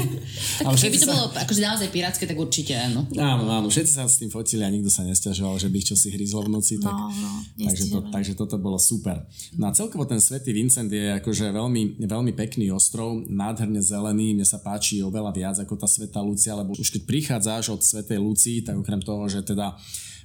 ale 0.68 0.76
keby 0.76 0.96
to 1.00 1.08
sa... 1.08 1.12
bolo 1.16 1.24
akože 1.32 1.60
naozaj 1.64 1.88
pirátske, 1.88 2.28
tak 2.28 2.36
určite 2.36 2.76
áno. 2.76 3.08
Áno, 3.16 3.48
áno, 3.48 3.72
všetci 3.72 3.92
sa 3.96 4.04
s 4.04 4.20
tým 4.20 4.28
fotili 4.28 4.60
a 4.60 4.68
nikto 4.68 4.92
sa 4.92 5.00
nestiažoval, 5.08 5.56
že 5.56 5.72
by 5.72 5.76
ich 5.80 5.88
čosi 5.88 6.12
hryzlo 6.12 6.44
v 6.44 6.60
noci. 6.60 6.76
Tak, 6.76 6.92
no, 6.92 7.08
no, 7.08 7.30
takže, 7.64 7.84
to, 7.88 7.98
takže 8.12 8.32
toto 8.36 8.60
bolo 8.60 8.76
super. 8.76 9.24
No 9.56 9.68
a 9.68 9.72
celkovo 9.72 10.04
ten 10.04 10.20
Svetý 10.20 10.52
Vincent 10.52 10.92
je 10.92 11.16
akože 11.16 11.48
veľmi, 11.48 11.87
veľmi 11.96 12.36
pekný 12.36 12.68
ostrov, 12.74 13.24
nádherne 13.24 13.80
zelený, 13.80 14.36
mne 14.36 14.44
sa 14.44 14.60
páči 14.60 15.00
oveľa 15.00 15.32
viac 15.32 15.56
ako 15.62 15.78
tá 15.78 15.88
Sveta 15.88 16.20
Lucia, 16.20 16.58
lebo 16.58 16.76
už 16.76 16.92
keď 16.92 17.02
prichádzaš 17.08 17.64
od 17.72 17.80
Svetej 17.80 18.20
Lucii, 18.20 18.58
tak 18.60 18.76
okrem 18.76 19.00
toho, 19.00 19.24
že 19.30 19.40
teda 19.46 19.78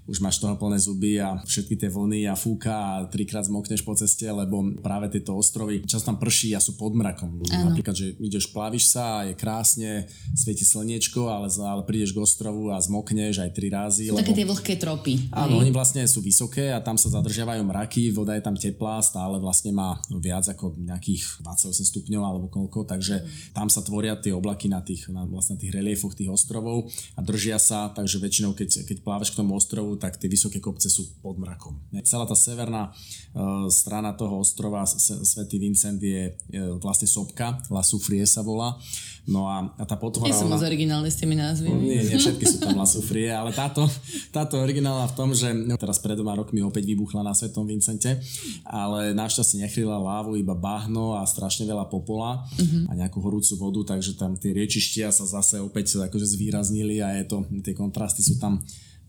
už 0.03 0.19
máš 0.19 0.39
toho 0.43 0.59
plné 0.59 0.75
zuby 0.79 1.15
a 1.19 1.39
všetky 1.47 1.79
tie 1.79 1.87
vlny 1.87 2.27
a 2.27 2.35
fúka 2.35 2.75
a 2.75 2.93
trikrát 3.07 3.47
zmokneš 3.47 3.87
po 3.87 3.95
ceste, 3.95 4.27
lebo 4.27 4.59
práve 4.83 5.07
tieto 5.07 5.31
ostrovy 5.39 5.79
čas 5.87 6.03
tam 6.03 6.19
prší 6.19 6.51
a 6.55 6.59
sú 6.59 6.75
pod 6.75 6.91
mrakom. 6.91 7.39
Ano. 7.47 7.71
Napríklad, 7.71 7.95
že 7.95 8.11
ideš, 8.19 8.51
plavíš 8.51 8.91
sa 8.91 9.23
a 9.23 9.31
je 9.31 9.33
krásne, 9.37 10.11
svieti 10.35 10.67
slniečko, 10.67 11.31
ale, 11.31 11.47
ale 11.47 11.87
prídeš 11.87 12.11
k 12.11 12.19
ostrovu 12.19 12.75
a 12.75 12.79
zmokneš 12.83 13.39
aj 13.47 13.51
tri 13.55 13.71
razy. 13.71 14.11
Sú 14.11 14.19
lebo... 14.19 14.27
také 14.27 14.35
tie 14.35 14.47
vlhké 14.47 14.73
tropy. 14.75 15.13
Áno, 15.31 15.63
oni 15.63 15.71
vlastne 15.71 16.03
sú 16.03 16.19
vysoké 16.19 16.75
a 16.75 16.83
tam 16.83 16.99
sa 16.99 17.07
zadržiavajú 17.07 17.63
mraky, 17.63 18.11
voda 18.11 18.35
je 18.35 18.43
tam 18.43 18.59
teplá, 18.59 18.99
stále 18.99 19.39
vlastne 19.39 19.71
má 19.71 19.95
viac 20.19 20.43
ako 20.51 20.75
nejakých 20.83 21.39
28 21.47 21.91
stupňov 21.95 22.23
alebo 22.27 22.51
koľko, 22.51 22.83
takže 22.83 23.23
tam 23.55 23.71
sa 23.71 23.79
tvoria 23.79 24.19
tie 24.19 24.35
oblaky 24.35 24.67
na 24.67 24.83
tých, 24.83 25.07
na 25.07 25.23
vlastne 25.23 25.55
tých 25.55 25.71
reliefoch 25.71 26.11
tých 26.11 26.27
ostrovov 26.27 26.91
a 27.15 27.19
držia 27.23 27.55
sa, 27.55 27.87
takže 27.95 28.19
väčšinou 28.19 28.51
keď, 28.51 28.83
keď 28.83 28.97
plávaš 28.99 29.31
k 29.31 29.39
tomu 29.39 29.55
ostrovu, 29.55 29.92
tak 29.97 30.17
tie 30.17 30.29
vysoké 30.29 30.61
kopce 30.61 30.89
sú 30.89 31.19
pod 31.21 31.37
mrakom. 31.37 31.77
Celá 32.03 32.27
tá 32.27 32.35
severná 32.35 32.91
uh, 32.91 33.67
strana 33.71 34.13
toho 34.13 34.41
ostrova 34.41 34.85
Svetý 34.87 35.57
Vincent 35.57 35.97
je 35.97 36.31
uh, 36.31 36.77
vlastne 36.81 37.09
sopka, 37.09 37.57
La 37.69 37.81
Soufrier 37.81 38.27
sa 38.27 38.45
volá. 38.45 38.77
No 39.23 39.47
a, 39.47 39.71
a 39.79 39.83
tá 39.87 39.95
potvora... 39.95 40.27
Nie 40.27 40.35
som 40.35 40.51
moc 40.51 40.59
originálne 40.59 41.07
s 41.07 41.15
tými 41.15 41.39
názvy. 41.39 41.71
Nie, 41.71 42.03
nie, 42.03 42.19
všetky 42.19 42.43
sú 42.43 42.57
tam 42.59 42.75
La 42.75 42.83
Soufrier, 42.83 43.39
ale 43.39 43.55
táto, 43.55 43.87
táto 44.35 44.59
originálna 44.59 45.07
v 45.07 45.15
tom, 45.15 45.31
že 45.31 45.47
teraz 45.79 46.03
pred 46.03 46.19
dvoma 46.19 46.35
rokmi 46.35 46.59
opäť 46.59 46.91
vybuchla 46.91 47.23
na 47.23 47.31
Svetom 47.31 47.63
Vincente, 47.63 48.19
ale 48.67 49.15
našťastie 49.15 49.63
nechryla 49.63 49.95
lávu, 49.95 50.35
iba 50.35 50.51
bahno 50.51 51.15
a 51.15 51.23
strašne 51.23 51.63
veľa 51.63 51.87
popola 51.87 52.43
uh-huh. 52.43 52.91
a 52.91 52.99
nejakú 52.99 53.23
horúcu 53.23 53.55
vodu, 53.55 53.95
takže 53.95 54.19
tam 54.19 54.35
tie 54.35 54.51
riečištia 54.51 55.07
sa 55.15 55.23
zase 55.23 55.63
opäť 55.63 55.95
akože 56.03 56.35
zvýraznili 56.35 56.99
a 56.99 57.15
je 57.15 57.23
to, 57.23 57.47
tie 57.63 57.71
kontrasty 57.71 58.19
sú 58.19 58.35
tam 58.43 58.59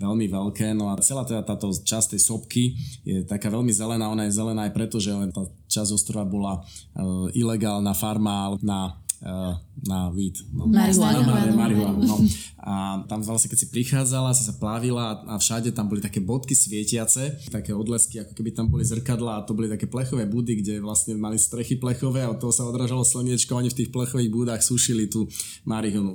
veľmi 0.04 0.28
veľké. 0.28 0.76
No 0.76 0.92
a 0.92 1.00
celá 1.00 1.24
teda 1.24 1.40
táto 1.40 1.72
časť 1.72 2.14
tej 2.14 2.20
sopky 2.20 2.76
je 3.02 3.24
taká 3.24 3.48
veľmi 3.48 3.72
zelená. 3.72 4.12
Ona 4.12 4.28
je 4.28 4.36
zelená 4.36 4.68
aj 4.68 4.72
preto, 4.76 5.00
že 5.00 5.16
len 5.16 5.32
tá 5.32 5.48
časť 5.72 5.90
ostrova 5.96 6.28
bola 6.28 6.60
uh, 6.60 7.32
ilegálna 7.32 7.96
farma 7.96 8.52
na 8.60 9.00
uh, 9.24 9.56
na 9.82 10.08
weed. 10.14 10.38
No, 10.54 10.70
marihuanu. 10.70 11.20
Na 11.26 11.50
marihuanu, 11.50 12.00
no. 12.06 12.16
A 12.64 13.04
tam 13.04 13.20
vlastne, 13.20 13.52
keď 13.52 13.58
si 13.60 13.68
prichádzala, 13.68 14.32
si 14.32 14.48
sa 14.48 14.56
plávila 14.56 15.20
a 15.28 15.36
všade 15.36 15.74
tam 15.76 15.90
boli 15.90 16.00
také 16.00 16.24
bodky 16.24 16.56
svietiace, 16.56 17.44
také 17.52 17.76
odlesky, 17.76 18.24
ako 18.24 18.32
keby 18.32 18.56
tam 18.56 18.72
boli 18.72 18.86
zrkadla 18.86 19.36
a 19.36 19.44
to 19.44 19.52
boli 19.52 19.68
také 19.68 19.84
plechové 19.84 20.24
budy, 20.24 20.64
kde 20.64 20.80
vlastne 20.80 21.12
mali 21.20 21.36
strechy 21.36 21.76
plechové 21.76 22.24
a 22.24 22.32
od 22.32 22.40
toho 22.40 22.56
sa 22.56 22.64
odrážalo 22.64 23.04
slniečko, 23.04 23.52
oni 23.52 23.68
v 23.68 23.84
tých 23.84 23.92
plechových 23.92 24.32
budách 24.32 24.62
sušili 24.64 25.12
tú 25.12 25.28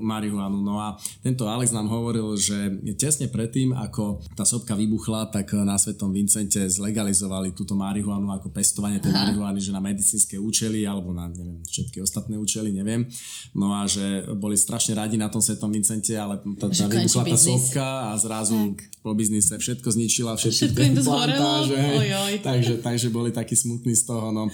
marihuanu. 0.02 0.58
No 0.58 0.82
a 0.82 0.98
tento 1.22 1.46
Alex 1.46 1.70
nám 1.70 1.86
hovoril, 1.86 2.34
že 2.34 2.82
tesne 2.98 3.30
predtým, 3.30 3.78
ako 3.78 4.26
tá 4.34 4.42
sopka 4.42 4.74
vybuchla, 4.74 5.30
tak 5.30 5.54
na 5.54 5.78
Svetom 5.78 6.10
Vincente 6.10 6.66
zlegalizovali 6.66 7.54
túto 7.54 7.78
marihuanu 7.78 8.34
ako 8.34 8.50
pestovanie 8.50 8.98
tej 8.98 9.14
marihuany, 9.14 9.62
že 9.62 9.70
na 9.70 9.84
medicínske 9.84 10.42
účely 10.42 10.90
alebo 10.90 11.14
na 11.14 11.30
neviem, 11.30 11.62
všetky 11.62 12.02
ostatné 12.02 12.42
účely, 12.42 12.74
neviem. 12.74 13.06
No 13.50 13.74
a 13.74 13.90
že 13.90 14.30
boli 14.38 14.54
strašne 14.54 14.94
radi 14.94 15.18
na 15.18 15.26
tom 15.26 15.42
Svetom 15.42 15.74
Vincente, 15.74 16.14
ale 16.14 16.38
tá, 16.58 16.70
tá 16.70 16.86
vybuchla 16.86 17.24
tá 17.34 17.38
sopka 17.38 17.88
a 18.10 18.18
zrazu 18.18 18.78
tak. 18.78 18.86
po 19.02 19.18
biznise 19.18 19.58
všetko 19.58 19.90
zničila, 19.90 20.38
všetky 20.38 20.70
všetko 20.70 20.80
tie 20.80 21.02
plantáže. 21.02 21.78
Takže, 22.50 22.74
takže 22.86 23.08
boli 23.10 23.34
takí 23.34 23.58
smutní 23.58 23.98
z 23.98 24.06
toho. 24.06 24.30
No. 24.30 24.54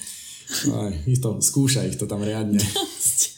No, 0.69 0.77
ich 1.09 1.19
to, 1.19 1.41
skúša 1.41 1.89
ich 1.89 1.97
to 1.97 2.05
tam 2.05 2.21
riadne. 2.21 2.61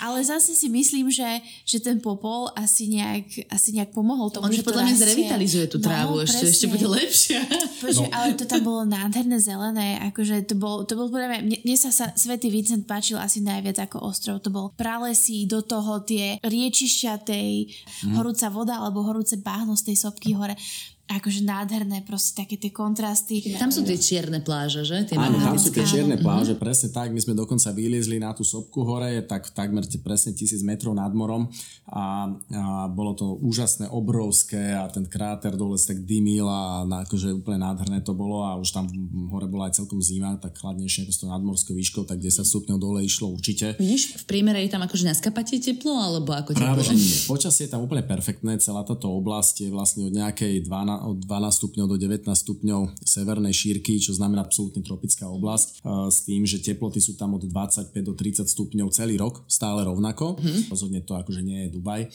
Ale 0.00 0.24
zase 0.24 0.56
si 0.56 0.68
myslím, 0.68 1.10
že, 1.10 1.40
že 1.64 1.78
ten 1.80 2.00
popol 2.00 2.50
asi 2.54 2.90
nejak, 2.90 3.50
asi 3.52 3.74
nejak 3.74 3.94
pomohol 3.94 4.30
tomu, 4.30 4.48
On 4.48 4.52
že 4.52 4.66
podľa 4.66 4.90
mňa 4.90 4.96
zrevitalizuje 4.96 5.66
tú 5.70 5.78
no, 5.80 5.84
trávu, 5.84 6.14
no, 6.18 6.24
ešte, 6.24 6.44
ešte 6.50 6.66
bude 6.70 6.86
lepšia. 6.88 7.40
Počuť, 7.84 8.08
no. 8.08 8.14
ale 8.14 8.34
to 8.34 8.44
tam 8.44 8.62
bolo 8.64 8.82
nádherné 8.88 9.38
zelené, 9.38 10.00
akože 10.12 10.48
to 10.48 10.54
bol, 10.58 10.82
to 10.84 10.94
bol 10.98 11.08
podľa 11.08 11.28
mňa, 11.30 11.40
mne, 11.44 11.58
mne 11.62 11.76
sa, 11.76 11.90
sa 11.94 12.10
Svetý 12.16 12.48
Vincent 12.50 12.84
páčil 12.88 13.20
asi 13.20 13.40
najviac 13.44 13.90
ako 13.90 14.04
ostrov, 14.04 14.40
to 14.40 14.50
bol 14.50 14.72
pralesí, 14.74 15.44
do 15.44 15.60
toho 15.60 16.02
tie 16.02 16.40
riečišťa 16.42 17.12
tej 17.22 17.68
mm. 18.08 18.14
horúca 18.16 18.48
voda 18.48 18.80
alebo 18.80 19.04
horúce 19.04 19.36
báhno 19.38 19.76
z 19.76 19.92
tej 19.92 19.96
sopky 20.08 20.32
hore 20.32 20.56
akože 21.04 21.44
nádherné, 21.44 22.00
proste 22.08 22.32
také 22.32 22.56
tie 22.56 22.72
kontrasty. 22.72 23.44
Tam 23.60 23.68
sú 23.68 23.84
tie 23.84 24.00
čierne 24.00 24.40
pláže, 24.40 24.88
že? 24.88 25.04
Tie 25.04 25.20
Áno, 25.20 25.36
tam 25.36 25.60
sú 25.60 25.68
tie 25.68 25.84
čierne 25.84 26.16
pláže, 26.16 26.56
presne 26.56 26.88
tak. 26.88 27.12
My 27.12 27.20
sme 27.20 27.36
dokonca 27.36 27.68
vyliezli 27.76 28.16
na 28.16 28.32
tú 28.32 28.40
sopku 28.40 28.88
hore, 28.88 29.20
tak 29.28 29.52
takmer 29.52 29.84
presne 30.00 30.32
tisíc 30.32 30.64
metrov 30.64 30.96
nad 30.96 31.12
morom 31.12 31.52
a, 31.92 32.32
a 32.32 32.88
bolo 32.88 33.12
to 33.12 33.36
úžasné, 33.44 33.92
obrovské 33.92 34.72
a 34.72 34.88
ten 34.88 35.04
kráter 35.04 35.52
dole 35.60 35.76
tak 35.76 36.00
dymil 36.08 36.48
a 36.48 36.88
na, 36.88 37.04
akože 37.04 37.36
úplne 37.36 37.60
nádherné 37.68 38.00
to 38.00 38.16
bolo 38.16 38.40
a 38.40 38.56
už 38.56 38.72
tam 38.72 38.88
hore 39.28 39.44
bola 39.44 39.68
aj 39.68 39.84
celkom 39.84 40.00
zima, 40.00 40.40
tak 40.40 40.56
chladnejšie 40.56 41.04
ako 41.04 41.12
s 41.12 41.18
tou 41.20 41.28
nadmorskou 41.28 41.76
výškou, 41.76 42.08
tak 42.08 42.16
10 42.16 42.48
stupňov 42.48 42.80
dole 42.80 43.04
išlo 43.04 43.28
určite. 43.28 43.76
Vidíš, 43.76 44.24
v 44.24 44.24
priemere 44.24 44.64
je 44.64 44.72
tam 44.72 44.80
akože 44.80 45.04
naskapatie 45.04 45.60
teplo, 45.60 46.00
alebo 46.00 46.32
ako 46.32 46.56
teplo? 46.56 46.64
Práve, 46.64 46.80
že 46.88 46.96
nie. 46.96 47.16
Počasie 47.28 47.68
je 47.68 47.76
tam 47.76 47.84
úplne 47.84 48.00
perfektné, 48.08 48.56
celá 48.56 48.80
táto 48.88 49.12
oblasť 49.12 49.68
je 49.68 49.70
vlastne 49.70 50.08
od 50.08 50.14
nejakej 50.16 50.64
12 50.64 50.93
od 51.02 51.18
12 51.18 51.58
stupňov 51.58 51.86
do 51.90 51.96
19 51.98 52.28
stupňov 52.30 52.80
severnej 53.02 53.50
šírky, 53.50 53.98
čo 53.98 54.14
znamená 54.14 54.46
absolútne 54.46 54.84
tropická 54.84 55.26
oblasť, 55.26 55.82
s 56.10 56.18
tým, 56.22 56.46
že 56.46 56.62
teploty 56.62 57.02
sú 57.02 57.18
tam 57.18 57.34
od 57.34 57.42
25 57.42 57.90
do 58.04 58.12
30 58.14 58.46
stupňov 58.46 58.88
celý 58.94 59.18
rok, 59.18 59.42
stále 59.50 59.82
rovnako. 59.82 60.38
Mm-hmm. 60.38 60.70
Rozhodne 60.70 61.00
to 61.02 61.18
akože 61.18 61.42
nie 61.42 61.66
je 61.66 61.68
Dubaj. 61.74 62.02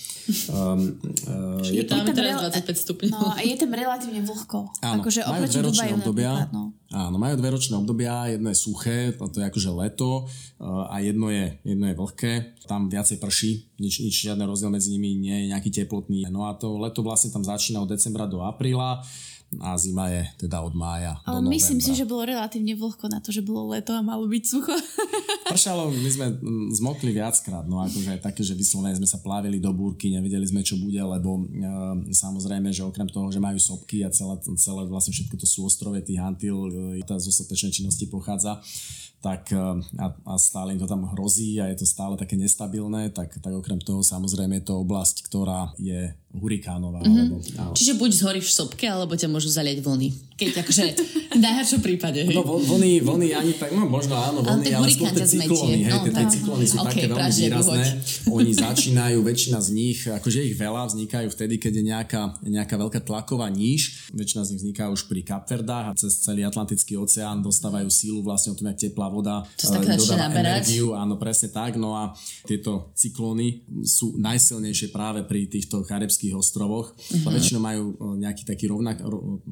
Um, 0.50 0.98
uh, 1.30 1.62
je 1.62 1.86
tam 1.86 2.10
teraz 2.10 2.42
25 2.42 2.74
stupňov. 2.74 3.22
No, 3.22 3.38
a 3.38 3.40
je 3.46 3.54
tam 3.54 3.70
relatívne 3.70 4.26
vlhko. 4.26 4.74
Áno, 4.82 5.06
akože 5.06 5.22
majú 5.22 5.46
dve 5.46 5.62
ročné 5.62 5.88
obdobia. 5.94 6.50
No. 6.50 6.74
Áno, 7.10 7.18
majú 7.18 7.42
dve 7.42 7.50
ročné 7.50 7.74
obdobia, 7.74 8.30
jedno 8.30 8.54
je 8.54 8.62
suché, 8.62 9.18
to 9.18 9.42
je 9.42 9.50
akože 9.50 9.74
leto 9.74 10.30
a 10.62 11.02
jedno 11.02 11.34
je, 11.34 11.58
jedno 11.66 11.90
je 11.90 11.98
vlhké. 11.98 12.34
Tam 12.70 12.86
viacej 12.86 13.18
prší, 13.18 13.82
nič, 13.82 14.06
nič 14.06 14.30
žiadny 14.30 14.46
rozdiel 14.46 14.70
medzi 14.70 14.94
nimi 14.94 15.18
nie 15.18 15.34
je 15.34 15.50
nejaký 15.50 15.74
teplotný. 15.74 16.30
No 16.30 16.46
a 16.46 16.54
to 16.54 16.78
leto 16.78 17.02
vlastne 17.02 17.34
tam 17.34 17.42
začína 17.42 17.82
od 17.82 17.90
decembra 17.90 18.30
do 18.30 18.46
apríla 18.46 19.02
a 19.58 19.74
zima 19.82 20.14
je 20.14 20.22
teda 20.46 20.62
od 20.62 20.78
mája 20.78 21.18
Ale 21.26 21.42
do 21.42 21.50
myslím 21.50 21.82
si, 21.82 21.98
že 21.98 22.06
bolo 22.06 22.22
relatívne 22.22 22.78
vlhko 22.78 23.10
na 23.10 23.18
to, 23.18 23.34
že 23.34 23.42
bolo 23.42 23.74
leto 23.74 23.98
a 23.98 24.06
malo 24.06 24.30
byť 24.30 24.44
sucho. 24.46 24.70
Pršalo, 25.50 25.90
my 25.90 26.10
sme 26.14 26.28
mm, 26.38 26.78
zmokli 26.78 27.10
viackrát, 27.10 27.66
no 27.66 27.82
akože 27.82 28.14
aj 28.14 28.22
také, 28.22 28.46
že 28.46 28.54
vyslovene 28.54 28.94
sme 28.94 29.10
sa 29.10 29.18
plávili 29.18 29.58
do 29.58 29.74
búrky, 29.74 30.14
nevedeli 30.14 30.46
sme, 30.46 30.62
čo 30.62 30.78
bude, 30.78 31.02
lebo 31.02 31.42
e, 31.42 32.14
samozrejme, 32.14 32.70
že 32.70 32.86
okrem 32.86 33.10
toho, 33.10 33.34
že 33.34 33.42
majú 33.42 33.58
sopky 33.58 34.06
a 34.06 34.14
celé, 34.14 34.38
celé 34.62 34.86
vlastne 34.86 35.18
všetko 35.18 35.36
to 35.42 35.48
sú 35.50 35.66
ostrove 35.66 35.98
tých 36.06 36.22
Antil, 36.22 36.70
e, 36.94 37.02
tá 37.02 37.18
sopečnej 37.18 37.74
činnosti 37.74 38.06
pochádza, 38.06 38.62
tak 39.20 39.52
eh, 39.52 39.60
a, 40.00 40.08
a 40.16 40.34
stále 40.40 40.76
im 40.76 40.80
to 40.80 40.88
tam 40.88 41.04
hrozí 41.12 41.60
a 41.60 41.68
je 41.72 41.84
to 41.84 41.88
stále 41.88 42.16
také 42.16 42.40
nestabilné, 42.40 43.12
tak, 43.12 43.36
tak 43.40 43.52
okrem 43.52 43.80
toho 43.84 44.00
samozrejme 44.04 44.64
je 44.64 44.66
to 44.72 44.80
oblasť, 44.80 45.28
ktorá 45.28 45.76
je 45.76 46.16
hurikánová. 46.30 47.02
Mm-hmm. 47.02 47.26
Alebo, 47.26 47.36
ale... 47.42 47.74
Čiže 47.74 47.94
buď 47.98 48.10
zhoríš 48.14 48.46
v 48.54 48.54
sopke, 48.54 48.86
alebo 48.86 49.18
ťa 49.18 49.34
môžu 49.34 49.50
zaliať 49.50 49.82
vlny. 49.82 50.10
Keď 50.38 50.62
akože 50.62 50.84
v 51.36 51.42
najhoršom 51.42 51.82
prípade. 51.82 52.22
Hej. 52.22 52.38
No 52.38 52.46
vlny, 52.46 53.02
vlny 53.02 53.28
ani 53.34 53.54
tak, 53.58 53.74
no 53.74 53.90
možno 53.90 54.14
áno, 54.14 54.46
vlny, 54.46 54.70
ale, 54.78 54.88
ale 54.88 54.94
skôr 54.94 55.10
tie 55.10 55.26
cyklóny, 55.26 55.90
hej, 55.90 55.92
no, 55.92 56.06
tie, 56.06 56.14
tie 56.14 56.28
cyklóny 56.30 56.66
sú 56.70 56.78
okay, 56.80 56.86
také 56.86 57.06
veľmi 57.10 57.34
výrazné. 57.34 57.84
Oni 58.30 58.52
začínajú, 58.54 59.18
väčšina 59.26 59.60
z 59.60 59.70
nich, 59.74 60.00
akože 60.06 60.40
ich 60.46 60.56
veľa 60.56 60.86
vznikajú 60.94 61.28
vtedy, 61.34 61.58
keď 61.58 61.74
je 61.82 61.84
nejaká, 61.90 62.22
nejaká 62.46 62.76
veľká 62.78 63.00
tlaková 63.02 63.50
níž. 63.50 64.10
Väčšina 64.14 64.46
z 64.46 64.50
nich 64.54 64.62
vzniká 64.70 64.94
už 64.94 65.10
pri 65.10 65.26
Kapverdách 65.26 65.86
a 65.92 65.98
cez 65.98 66.22
celý 66.22 66.46
Atlantický 66.46 66.94
oceán 66.94 67.42
dostávajú 67.42 67.90
sílu 67.90 68.22
vlastne 68.22 68.54
o 68.54 68.58
tom, 68.58 68.70
jak 68.70 68.86
teplá 69.10 69.18
voda 69.18 69.36
to 69.58 69.66
uh, 69.66 69.98
dodáva 69.98 70.38
energiu. 70.38 70.94
Áno, 70.94 71.18
presne 71.18 71.50
tak. 71.50 71.82
No 71.82 71.98
a 71.98 72.14
tieto 72.46 72.94
cyklóny 72.94 73.66
sú 73.82 74.14
najsilnejšie 74.22 74.94
práve 74.94 75.26
pri 75.26 75.50
týchto 75.50 75.82
karibských 75.82 76.38
ostrovoch. 76.38 76.94
Uh-huh. 76.94 77.34
Väčšinou 77.34 77.62
majú 77.62 77.84
nejaký 78.22 78.46
taký 78.46 78.70
rovnak, 78.70 79.02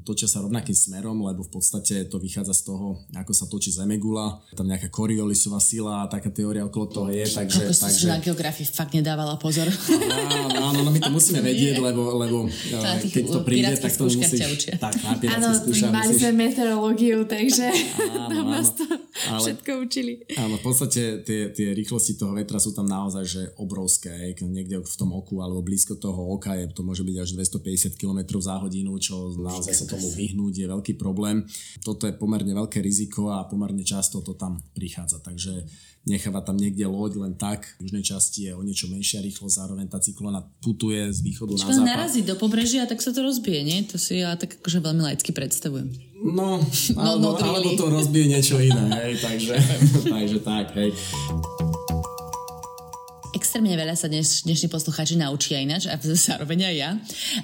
točia 0.06 0.30
sa 0.30 0.46
rovnakým 0.46 0.78
smerom, 0.78 1.18
lebo 1.26 1.42
v 1.42 1.52
podstate 1.58 2.06
to 2.06 2.22
vychádza 2.22 2.54
z 2.54 2.62
toho, 2.70 3.02
ako 3.18 3.32
sa 3.34 3.50
točí 3.50 3.74
Zemegula. 3.74 4.38
Tam 4.54 4.70
nejaká 4.70 4.94
koriolisová 4.94 5.58
sila 5.58 6.06
a 6.06 6.10
taká 6.12 6.30
teória 6.30 6.62
okolo 6.68 6.86
toho 6.86 7.10
je. 7.10 7.26
Takže, 7.26 7.72
Ako 7.72 7.74
takže... 7.74 8.06
na 8.12 8.20
geografii 8.22 8.68
fakt 8.68 8.94
nedávala 8.94 9.40
pozor. 9.42 9.66
Áno, 10.28 10.72
áno, 10.72 10.80
no 10.84 10.90
my 10.92 11.00
to 11.00 11.12
musíme 11.12 11.40
vedieť, 11.40 11.80
lebo, 11.80 12.20
lebo 12.20 12.48
keď 13.08 13.24
to 13.32 13.40
príde, 13.48 13.74
tak 13.80 13.96
to 13.96 14.08
musíš... 14.08 14.68
Tak, 14.76 14.94
na 15.00 15.16
áno, 15.40 15.50
mali 15.90 16.12
sme 16.14 16.32
meteorológiu, 16.36 17.24
takže 17.24 17.68
áno, 18.28 18.52
nás 18.52 18.76
to 18.76 18.84
ale, 19.26 19.47
všetko 19.48 19.72
učili. 19.80 20.14
Áno, 20.36 20.60
v 20.60 20.64
podstate 20.64 21.24
tie, 21.24 21.50
tie 21.56 21.72
rýchlosti 21.72 22.20
toho 22.20 22.36
vetra 22.36 22.60
sú 22.60 22.76
tam 22.76 22.84
naozaj 22.86 23.24
že 23.24 23.42
obrovské. 23.56 24.36
Niekde 24.38 24.84
v 24.84 24.96
tom 25.00 25.16
oku 25.16 25.40
alebo 25.40 25.64
blízko 25.64 25.96
toho 25.96 26.36
oka 26.36 26.54
je, 26.60 26.68
to 26.72 26.84
môže 26.84 27.08
byť 27.08 27.16
až 27.24 27.30
250 27.40 27.96
km 27.96 28.20
za 28.44 28.60
hodinu, 28.60 29.00
čo 29.00 29.34
naozaj 29.40 29.74
sa 29.74 29.86
tomu 29.88 30.12
vyhnúť 30.12 30.54
je 30.62 30.68
veľký 30.68 30.94
problém. 31.00 31.48
Toto 31.82 32.06
je 32.06 32.14
pomerne 32.14 32.52
veľké 32.52 32.84
riziko 32.84 33.32
a 33.32 33.48
pomerne 33.48 33.82
často 33.88 34.20
to 34.20 34.36
tam 34.36 34.60
prichádza. 34.76 35.24
Takže 35.24 35.64
necháva 36.08 36.40
tam 36.40 36.56
niekde 36.56 36.88
loď 36.88 37.20
len 37.20 37.36
tak. 37.36 37.68
V 37.84 37.92
južnej 37.92 38.04
časti 38.04 38.48
je 38.48 38.56
o 38.56 38.64
niečo 38.64 38.88
menšia 38.88 39.20
rýchlosť, 39.20 39.56
zároveň 39.60 39.92
tá 39.92 40.00
cyklona 40.00 40.40
putuje 40.64 41.12
z 41.12 41.20
východu 41.20 41.60
Čo 41.60 41.68
na 41.68 41.84
západ. 41.84 41.88
narazí 41.88 42.22
do 42.24 42.40
pobrežia, 42.40 42.88
tak 42.88 43.04
sa 43.04 43.12
to 43.12 43.20
rozbije, 43.28 43.60
nie? 43.68 43.84
To 43.92 44.00
si 44.00 44.24
ja 44.24 44.40
tak 44.40 44.56
akože 44.64 44.80
veľmi 44.80 45.04
laicky 45.04 45.36
predstavujem. 45.36 45.92
No, 46.18 46.58
no 46.58 47.02
alebo, 47.02 47.38
no, 47.38 47.46
alebo 47.46 47.78
to 47.78 47.94
rozbije 47.94 48.26
niečo 48.26 48.58
iné, 48.58 48.90
hej, 48.90 49.22
takže, 49.22 49.54
takže 50.18 50.38
tak, 50.42 50.74
hej. 50.74 50.90
Extrémne 53.38 53.78
veľa 53.78 53.94
sa 53.94 54.10
dnes, 54.10 54.42
dnešní 54.42 54.66
poslucháči 54.66 55.14
naučia 55.14 55.62
ináč 55.62 55.86
a 55.86 55.94
zároveň 56.02 56.74
aj 56.74 56.76
ja. 56.76 56.90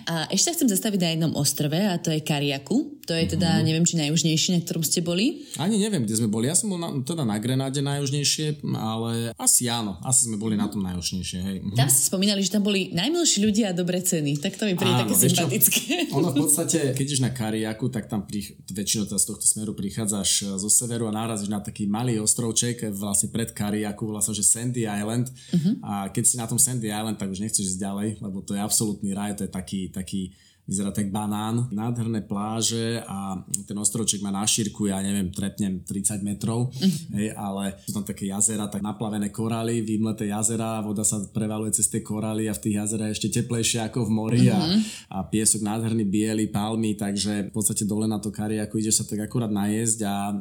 A 0.10 0.14
ešte 0.34 0.50
sa 0.50 0.56
chcem 0.58 0.70
zastaviť 0.74 1.00
na 1.06 1.10
jednom 1.14 1.34
ostrove 1.38 1.78
a 1.78 2.02
to 2.02 2.10
je 2.10 2.26
Kariaku. 2.26 3.03
To 3.04 3.12
je 3.12 3.36
teda, 3.36 3.60
mm-hmm. 3.60 3.66
neviem, 3.68 3.84
či 3.84 3.96
najjužnejší, 4.00 4.50
na 4.56 4.60
ktorom 4.64 4.80
ste 4.80 5.04
boli? 5.04 5.44
Ani 5.60 5.76
neviem, 5.76 6.08
kde 6.08 6.24
sme 6.24 6.32
boli. 6.32 6.48
Ja 6.48 6.56
som 6.56 6.72
bol 6.72 6.80
na, 6.80 6.88
teda 7.04 7.28
na 7.28 7.36
Grenáde 7.36 7.84
najjužnejšie, 7.84 8.64
ale 8.80 9.36
asi 9.36 9.68
áno. 9.68 10.00
Asi 10.08 10.32
sme 10.32 10.40
boli 10.40 10.56
na 10.56 10.72
tom 10.72 10.80
najjužnejšie, 10.88 11.40
hej. 11.44 11.58
Mhm. 11.60 11.76
Tam 11.76 11.92
ste 11.92 12.08
spomínali, 12.08 12.40
že 12.40 12.56
tam 12.56 12.64
boli 12.64 12.96
najmilší 12.96 13.44
ľudia 13.44 13.72
a 13.72 13.74
dobré 13.76 14.00
ceny. 14.00 14.40
Tak 14.40 14.56
to 14.56 14.64
mi 14.72 14.80
príde 14.80 15.04
také 15.04 15.16
sympatické. 15.20 15.84
Čo? 16.08 16.16
Ono 16.24 16.32
v 16.32 16.48
podstate, 16.48 16.96
keď 16.96 17.04
ideš 17.04 17.20
na 17.20 17.36
Kariaku, 17.36 17.92
tak 17.92 18.08
tam 18.08 18.24
pri, 18.24 18.56
väčšinou 18.72 19.04
teda 19.04 19.20
z 19.20 19.28
tohto 19.28 19.44
smeru 19.44 19.76
prichádzaš 19.76 20.56
zo 20.56 20.70
severu 20.72 21.12
a 21.12 21.12
nárazíš 21.12 21.52
na 21.52 21.60
taký 21.60 21.84
malý 21.84 22.24
ostrovček, 22.24 22.88
vlastne 22.96 23.28
pred 23.36 23.52
Kariaku, 23.52 24.08
volá 24.08 24.24
sa, 24.24 24.32
že 24.32 24.48
Sandy 24.48 24.88
Island. 24.88 25.28
Uh-huh. 25.28 25.76
A 25.84 26.08
keď 26.08 26.24
si 26.24 26.36
na 26.40 26.48
tom 26.48 26.56
Sandy 26.56 26.88
Island, 26.88 27.20
tak 27.20 27.28
už 27.28 27.44
nechceš 27.44 27.76
ísť 27.76 27.84
ďalej, 27.84 28.10
lebo 28.24 28.40
to 28.40 28.56
je 28.56 28.64
absolútny 28.64 29.12
raj, 29.12 29.36
to 29.36 29.44
je 29.44 29.52
taký, 29.52 29.92
taký 29.92 30.32
vyzerá 30.64 30.96
tak 30.96 31.12
banán, 31.12 31.68
nádherné 31.76 32.24
pláže 32.24 33.04
a 33.04 33.36
ten 33.68 33.76
ostrovček 33.76 34.24
má 34.24 34.32
na 34.32 34.48
šírku, 34.48 34.88
ja 34.88 35.04
neviem, 35.04 35.28
trepnem 35.28 35.84
30 35.84 36.24
metrov, 36.24 36.72
mm. 36.72 37.20
hej, 37.20 37.28
ale 37.36 37.76
sú 37.84 37.92
tam 37.92 38.08
také 38.08 38.32
jazera, 38.32 38.72
tak 38.72 38.80
naplavené 38.80 39.28
korály, 39.28 39.84
vymleté 39.84 40.32
jazera, 40.32 40.80
voda 40.80 41.04
sa 41.04 41.20
prevaluje 41.36 41.76
cez 41.76 41.92
tie 41.92 42.00
korály 42.00 42.48
a 42.48 42.56
v 42.56 42.64
tých 42.64 42.76
jazera 42.80 43.12
je 43.12 43.16
ešte 43.20 43.44
teplejšie 43.44 43.84
ako 43.92 44.08
v 44.08 44.12
mori 44.16 44.44
a, 44.48 44.60
mhm. 44.64 44.80
a 45.12 45.18
piesok 45.28 45.68
nádherný, 45.68 46.08
biely, 46.08 46.48
palmy, 46.48 46.96
takže 46.96 47.50
v 47.50 47.52
podstate 47.52 47.84
dole 47.84 48.08
na 48.08 48.24
to 48.24 48.32
kari, 48.32 48.64
ako 48.64 48.80
ideš 48.80 49.04
sa 49.04 49.06
tak 49.10 49.28
akurát 49.28 49.52
najesť 49.52 50.00
a... 50.08 50.32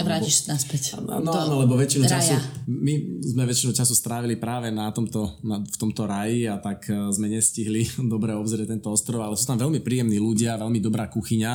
A 0.00 0.02
vrátiš 0.02 0.48
sa 0.48 0.56
naspäť. 0.56 0.96
No, 1.04 1.36
áno, 1.36 1.60
lebo 1.60 1.76
väčšinu 1.76 2.08
raja. 2.08 2.16
času, 2.16 2.34
my 2.64 3.20
sme 3.20 3.44
väčšinu 3.44 3.76
času 3.76 3.92
strávili 3.92 4.40
práve 4.40 4.72
na 4.72 4.88
tomto, 4.88 5.36
na, 5.44 5.60
v 5.60 5.76
tomto 5.76 6.08
raji 6.08 6.48
a 6.48 6.56
tak 6.56 6.88
e, 6.88 7.12
sme 7.12 7.28
nestihli 7.28 7.84
dobre 8.12 8.32
obzrieť 8.32 8.72
tento 8.72 8.88
ostrov, 8.88 9.20
ale 9.20 9.36
sú 9.36 9.44
tam 9.44 9.58
veľmi 9.58 9.65
príjemní 9.82 10.18
ľudia, 10.18 10.58
veľmi 10.58 10.78
dobrá 10.78 11.10
kuchyňa 11.10 11.52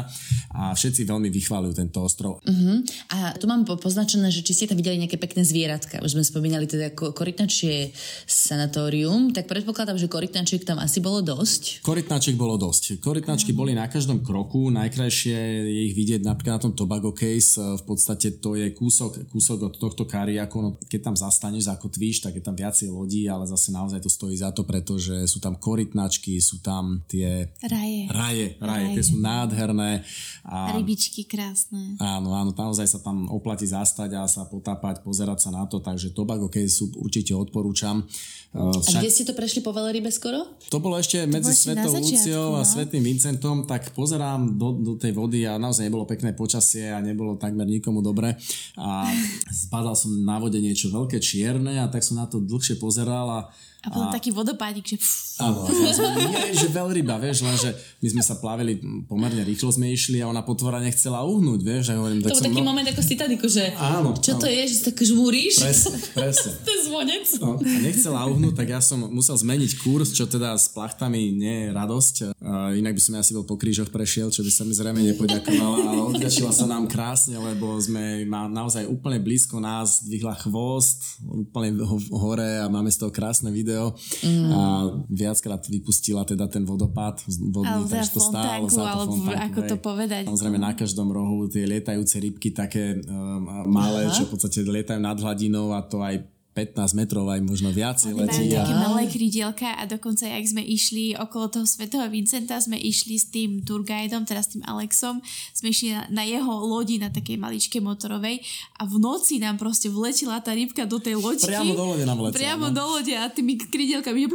a 0.56 0.76
všetci 0.76 1.08
veľmi 1.08 1.32
vychváľujú 1.32 1.74
tento 1.76 2.00
ostrov. 2.04 2.43
Uh-huh. 2.43 2.84
A 3.12 3.36
tu 3.39 3.47
mám 3.47 3.63
poznačené, 3.63 4.28
že 4.30 4.43
či 4.43 4.54
ste 4.54 4.65
tam 4.67 4.78
videli 4.80 5.00
nejaké 5.00 5.15
pekné 5.15 5.48
zvieratka. 5.48 6.04
Už 6.04 6.19
sme 6.19 6.23
spomínali 6.27 6.67
teda 6.67 6.92
korytnačie 6.96 7.96
sanatórium, 8.27 9.31
tak 9.31 9.48
predpokladám, 9.48 9.96
že 9.96 10.12
korytnačiek 10.12 10.63
tam 10.67 10.83
asi 10.83 11.00
bolo 11.00 11.23
dosť. 11.23 11.86
Korytnačiek 11.86 12.36
bolo 12.36 12.60
dosť. 12.60 13.00
Korytnačky 13.00 13.56
uh-huh. 13.56 13.62
boli 13.62 13.71
na 13.73 13.88
každom 13.88 14.19
kroku, 14.25 14.67
najkrajšie 14.71 15.38
je 15.71 15.81
ich 15.92 15.96
vidieť 15.96 16.21
napríklad 16.23 16.60
na 16.60 16.63
tom 16.67 16.73
Tobago 16.75 17.15
Case, 17.15 17.60
v 17.60 17.83
podstate 17.88 18.42
to 18.42 18.58
je 18.58 18.73
kúsok, 18.75 19.29
kúsok 19.31 19.71
od 19.71 19.73
tohto 19.77 20.04
kariaku, 20.10 20.58
no, 20.60 20.69
keď 20.90 21.12
tam 21.12 21.15
zastaneš, 21.15 21.69
zakotvíš, 21.69 22.25
tak 22.25 22.40
je 22.40 22.44
tam 22.44 22.56
viacej 22.58 22.90
lodí, 22.90 23.29
ale 23.29 23.46
zase 23.46 23.69
naozaj 23.71 24.02
to 24.02 24.10
stojí 24.10 24.36
za 24.36 24.50
to, 24.52 24.65
pretože 24.65 25.29
sú 25.29 25.38
tam 25.40 25.56
korytnačky, 25.56 26.42
sú 26.42 26.60
tam 26.60 27.06
tie 27.06 27.52
raje 27.62 28.00
raje. 28.10 28.58
Raje, 28.58 28.58
raje, 28.58 28.85
tie 28.97 29.04
sú 29.06 29.15
nádherné. 29.19 30.02
A, 30.47 30.73
rybičky 30.73 31.27
krásne. 31.27 31.99
Áno, 32.02 32.33
áno, 32.33 32.56
naozaj 32.56 32.87
sa 32.87 32.99
tam 33.04 33.29
oplatí 33.29 33.67
zastať 33.69 34.17
a 34.17 34.25
sa 34.25 34.47
potápať, 34.49 35.06
pozerať 35.06 35.45
sa 35.45 35.49
na 35.54 35.69
to, 35.69 35.83
takže 35.83 36.15
Tobago 36.15 36.49
sú 36.65 36.89
určite 36.97 37.35
odporúčam. 37.37 38.08
Však... 38.52 38.99
A 38.99 39.04
kde 39.04 39.12
ste 39.12 39.23
to 39.23 39.31
prešli 39.31 39.63
po 39.63 39.71
Veľrybe 39.71 40.12
skoro? 40.12 40.43
To 40.67 40.83
bolo 40.83 40.99
ešte 40.99 41.23
to 41.23 41.31
medzi 41.31 41.56
Svetou 41.56 41.87
Luciou 41.87 42.60
a 42.60 42.63
no. 42.63 42.67
Svetým 42.67 42.99
Vincentom, 42.99 43.63
tak 43.63 43.95
pozerám 43.95 44.60
do, 44.60 44.75
do 44.75 44.93
tej 44.99 45.15
vody 45.15 45.47
a 45.47 45.56
naozaj 45.56 45.87
nebolo 45.87 46.04
pekné 46.04 46.35
počasie 46.35 46.91
a 46.91 46.99
nebolo 46.99 47.39
takmer 47.39 47.63
nikomu 47.63 48.04
dobre. 48.04 48.35
A 48.75 49.08
spadal 49.63 49.95
som 49.95 50.12
na 50.23 50.35
vode 50.35 50.60
niečo 50.60 50.91
veľké 50.91 51.23
čierne 51.23 51.79
a 51.79 51.87
tak 51.87 52.04
som 52.04 52.19
na 52.19 52.27
to 52.27 52.43
dlhšie 52.43 52.75
pozeral 52.75 53.27
a 53.31 53.39
a 53.82 53.90
potom 53.90 54.10
a... 54.10 54.13
taký 54.13 54.29
vodopádik, 54.29 54.86
že... 54.86 55.02
Áno, 55.42 55.65
nie, 55.65 56.54
že 56.54 56.69
veľryba, 56.69 57.17
vieš, 57.17 57.42
lenže 57.42 57.73
my 57.98 58.08
sme 58.13 58.21
sa 58.21 58.38
plavili, 58.38 58.77
pomerne 59.10 59.42
rýchlo 59.42 59.73
sme 59.73 59.90
išli 59.90 60.21
a 60.21 60.29
ona 60.29 60.46
potvora 60.46 60.77
nechcela 60.77 61.25
uhnúť, 61.25 61.62
vieš, 61.65 61.90
a 61.90 61.98
hovorím... 61.98 62.21
To 62.21 62.29
bol 62.29 62.46
taký 62.46 62.62
no... 62.62 62.69
moment 62.69 62.86
ako 62.86 63.02
z 63.02 63.10
Titaniku, 63.17 63.50
že 63.50 63.73
áno, 63.73 64.13
čo 64.21 64.38
áno. 64.38 64.42
to 64.46 64.48
je, 64.54 64.62
že 64.69 64.75
sa 64.77 64.84
tak 64.94 65.02
žmúriš? 65.02 65.65
Presne, 65.65 65.98
presne. 66.21 66.52
to 66.62 66.69
je 66.69 66.79
zvonec. 66.86 67.25
No, 67.42 67.58
a 67.58 67.77
nechcela 67.82 68.29
uhnúť, 68.29 68.54
tak 68.54 68.69
ja 68.69 68.82
som 68.86 69.02
musel 69.10 69.34
zmeniť 69.34 69.71
kurz, 69.82 70.13
čo 70.13 70.29
teda 70.29 70.54
s 70.54 70.69
plachtami 70.69 71.34
nie 71.34 71.65
je 71.65 71.67
radosť. 71.73 72.15
Uh, 72.38 72.77
inak 72.77 72.94
by 72.94 73.02
som 73.02 73.17
ja 73.17 73.25
asi 73.25 73.34
bol 73.34 73.50
po 73.50 73.58
krížoch 73.58 73.90
prešiel, 73.90 74.29
čo 74.29 74.46
by 74.46 74.52
sa 74.54 74.62
mi 74.62 74.77
zrejme 74.77 75.02
nepoďakovala, 75.02 75.90
ale 75.90 76.02
odľačila 76.06 76.54
sa 76.54 76.69
nám 76.69 76.86
krásne, 76.86 77.34
lebo 77.34 77.82
sme 77.82 78.29
ma 78.29 78.46
naozaj 78.46 78.86
úplne 78.86 79.17
blízko 79.17 79.58
nás 79.58 80.06
dvihla 80.06 80.38
chvost, 80.38 81.17
úplne 81.25 81.82
hore 82.13 82.62
a 82.62 82.69
máme 82.69 82.94
z 82.94 83.02
toho 83.02 83.10
krásne 83.10 83.50
video 83.50 83.71
video 83.72 83.96
mm. 84.24 84.52
a 84.52 84.62
viackrát 85.08 85.63
vypustila 85.67 86.28
teda 86.28 86.52
ten 86.52 86.67
vodopád 86.67 87.24
vodný, 87.28 87.88
takže 87.88 88.12
to 88.12 88.22
stálo 88.22 88.67
za 88.67 88.84
to 88.84 88.88
alebo 88.88 89.15
fontánku, 89.15 89.44
ako 89.48 89.60
to 89.63 89.78
povedať. 89.80 90.24
Samozrejme 90.28 90.60
na 90.60 90.74
každom 90.76 91.10
rohu 91.10 91.48
tie 91.48 91.63
lietajúce 91.63 92.19
rybky 92.19 92.52
také 92.52 93.00
um, 93.08 93.72
malé, 93.72 94.12
Aha. 94.12 94.13
čo 94.13 94.28
v 94.28 94.36
podstate 94.36 94.67
lietajú 94.67 95.00
nad 95.00 95.15
hladinou 95.15 95.72
a 95.72 95.80
to 95.82 96.04
aj 96.04 96.19
15 96.52 96.99
metrov 96.99 97.31
aj 97.31 97.39
možno 97.47 97.71
viacej 97.71 98.12
letí. 98.12 98.52
A... 98.52 98.67
také 98.67 98.75
malé 98.75 99.08
krídielka 99.08 99.71
a 99.71 99.87
dokonca, 99.87 100.27
ak 100.27 100.43
sme 100.43 100.60
išli 100.60 101.15
okolo 101.15 101.47
toho 101.47 101.63
svetého 101.63 102.04
Vincenta, 102.12 102.60
sme 102.60 102.75
išli 102.75 103.15
s 103.15 103.31
tým 103.31 103.63
tourguidom, 103.63 104.27
teraz 104.27 104.52
s 104.52 104.60
tým 104.60 104.63
Alexom, 104.67 105.23
sme 105.56 105.71
išli 105.71 105.95
na, 105.95 106.04
na 106.12 106.23
jeho 106.27 106.52
lodi, 106.52 106.99
na 106.99 107.08
takej 107.08 107.39
maličke 107.39 107.79
motorovej 107.79 108.43
a 108.77 108.83
v 108.83 108.95
noci 108.99 109.39
nám 109.39 109.56
proste 109.56 109.87
vletila 109.87 110.43
tá 110.43 110.52
rybka 110.52 110.83
do 110.83 110.99
tej 110.99 111.15
loďky. 111.15 111.56
Priamo 111.56 111.71
do 111.71 111.85
lode 111.95 112.04
nám 112.04 112.19
letela. 112.19 112.35
Priamo 112.35 112.67
no? 112.67 112.75
do 112.75 112.83
lode 112.99 113.13
a 113.15 113.31
tými 113.31 113.56
krídielkami. 113.56 114.27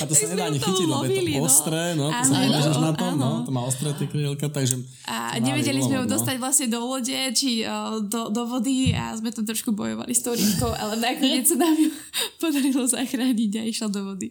a 0.00 0.02
to 0.08 0.14
sa 0.18 0.24
nedá 0.32 0.48
ani 0.48 0.58
chytiť, 0.58 0.86
lebo 0.88 1.04
je 1.04 1.20
to 1.20 1.32
no. 1.36 1.44
ostré, 1.44 1.82
no, 1.92 2.06
to 2.08 2.24
sa 2.72 2.80
na 2.80 2.92
tom, 2.96 3.12
no, 3.20 3.44
to 3.44 3.52
má 3.52 3.62
ostré 3.68 3.92
tie 3.96 4.08
krídielka, 4.08 4.48
takže... 4.48 4.80
A 5.06 5.36
nevedeli 5.38 5.80
sme 5.84 6.02
ju 6.02 6.04
no. 6.08 6.10
dostať 6.10 6.36
vlastne 6.40 6.66
do 6.72 6.80
lode, 6.82 7.16
či 7.36 7.62
do, 8.08 8.32
do 8.32 8.42
vody 8.48 8.96
a 8.96 9.12
sme 9.16 9.28
tam 9.28 9.44
trošku 9.44 9.76
bojovali 9.76 10.05
bojovali 10.06 10.14
s 10.14 10.22
tou 10.22 10.34
rybkou, 10.38 10.70
ale 10.70 10.94
nakoniec 11.02 11.44
sa 11.50 11.56
nám 11.58 11.74
ju 11.74 11.90
podarilo 12.42 12.86
zachrániť 12.86 13.52
a 13.58 13.62
išla 13.66 13.88
do 13.90 14.00
vody. 14.06 14.30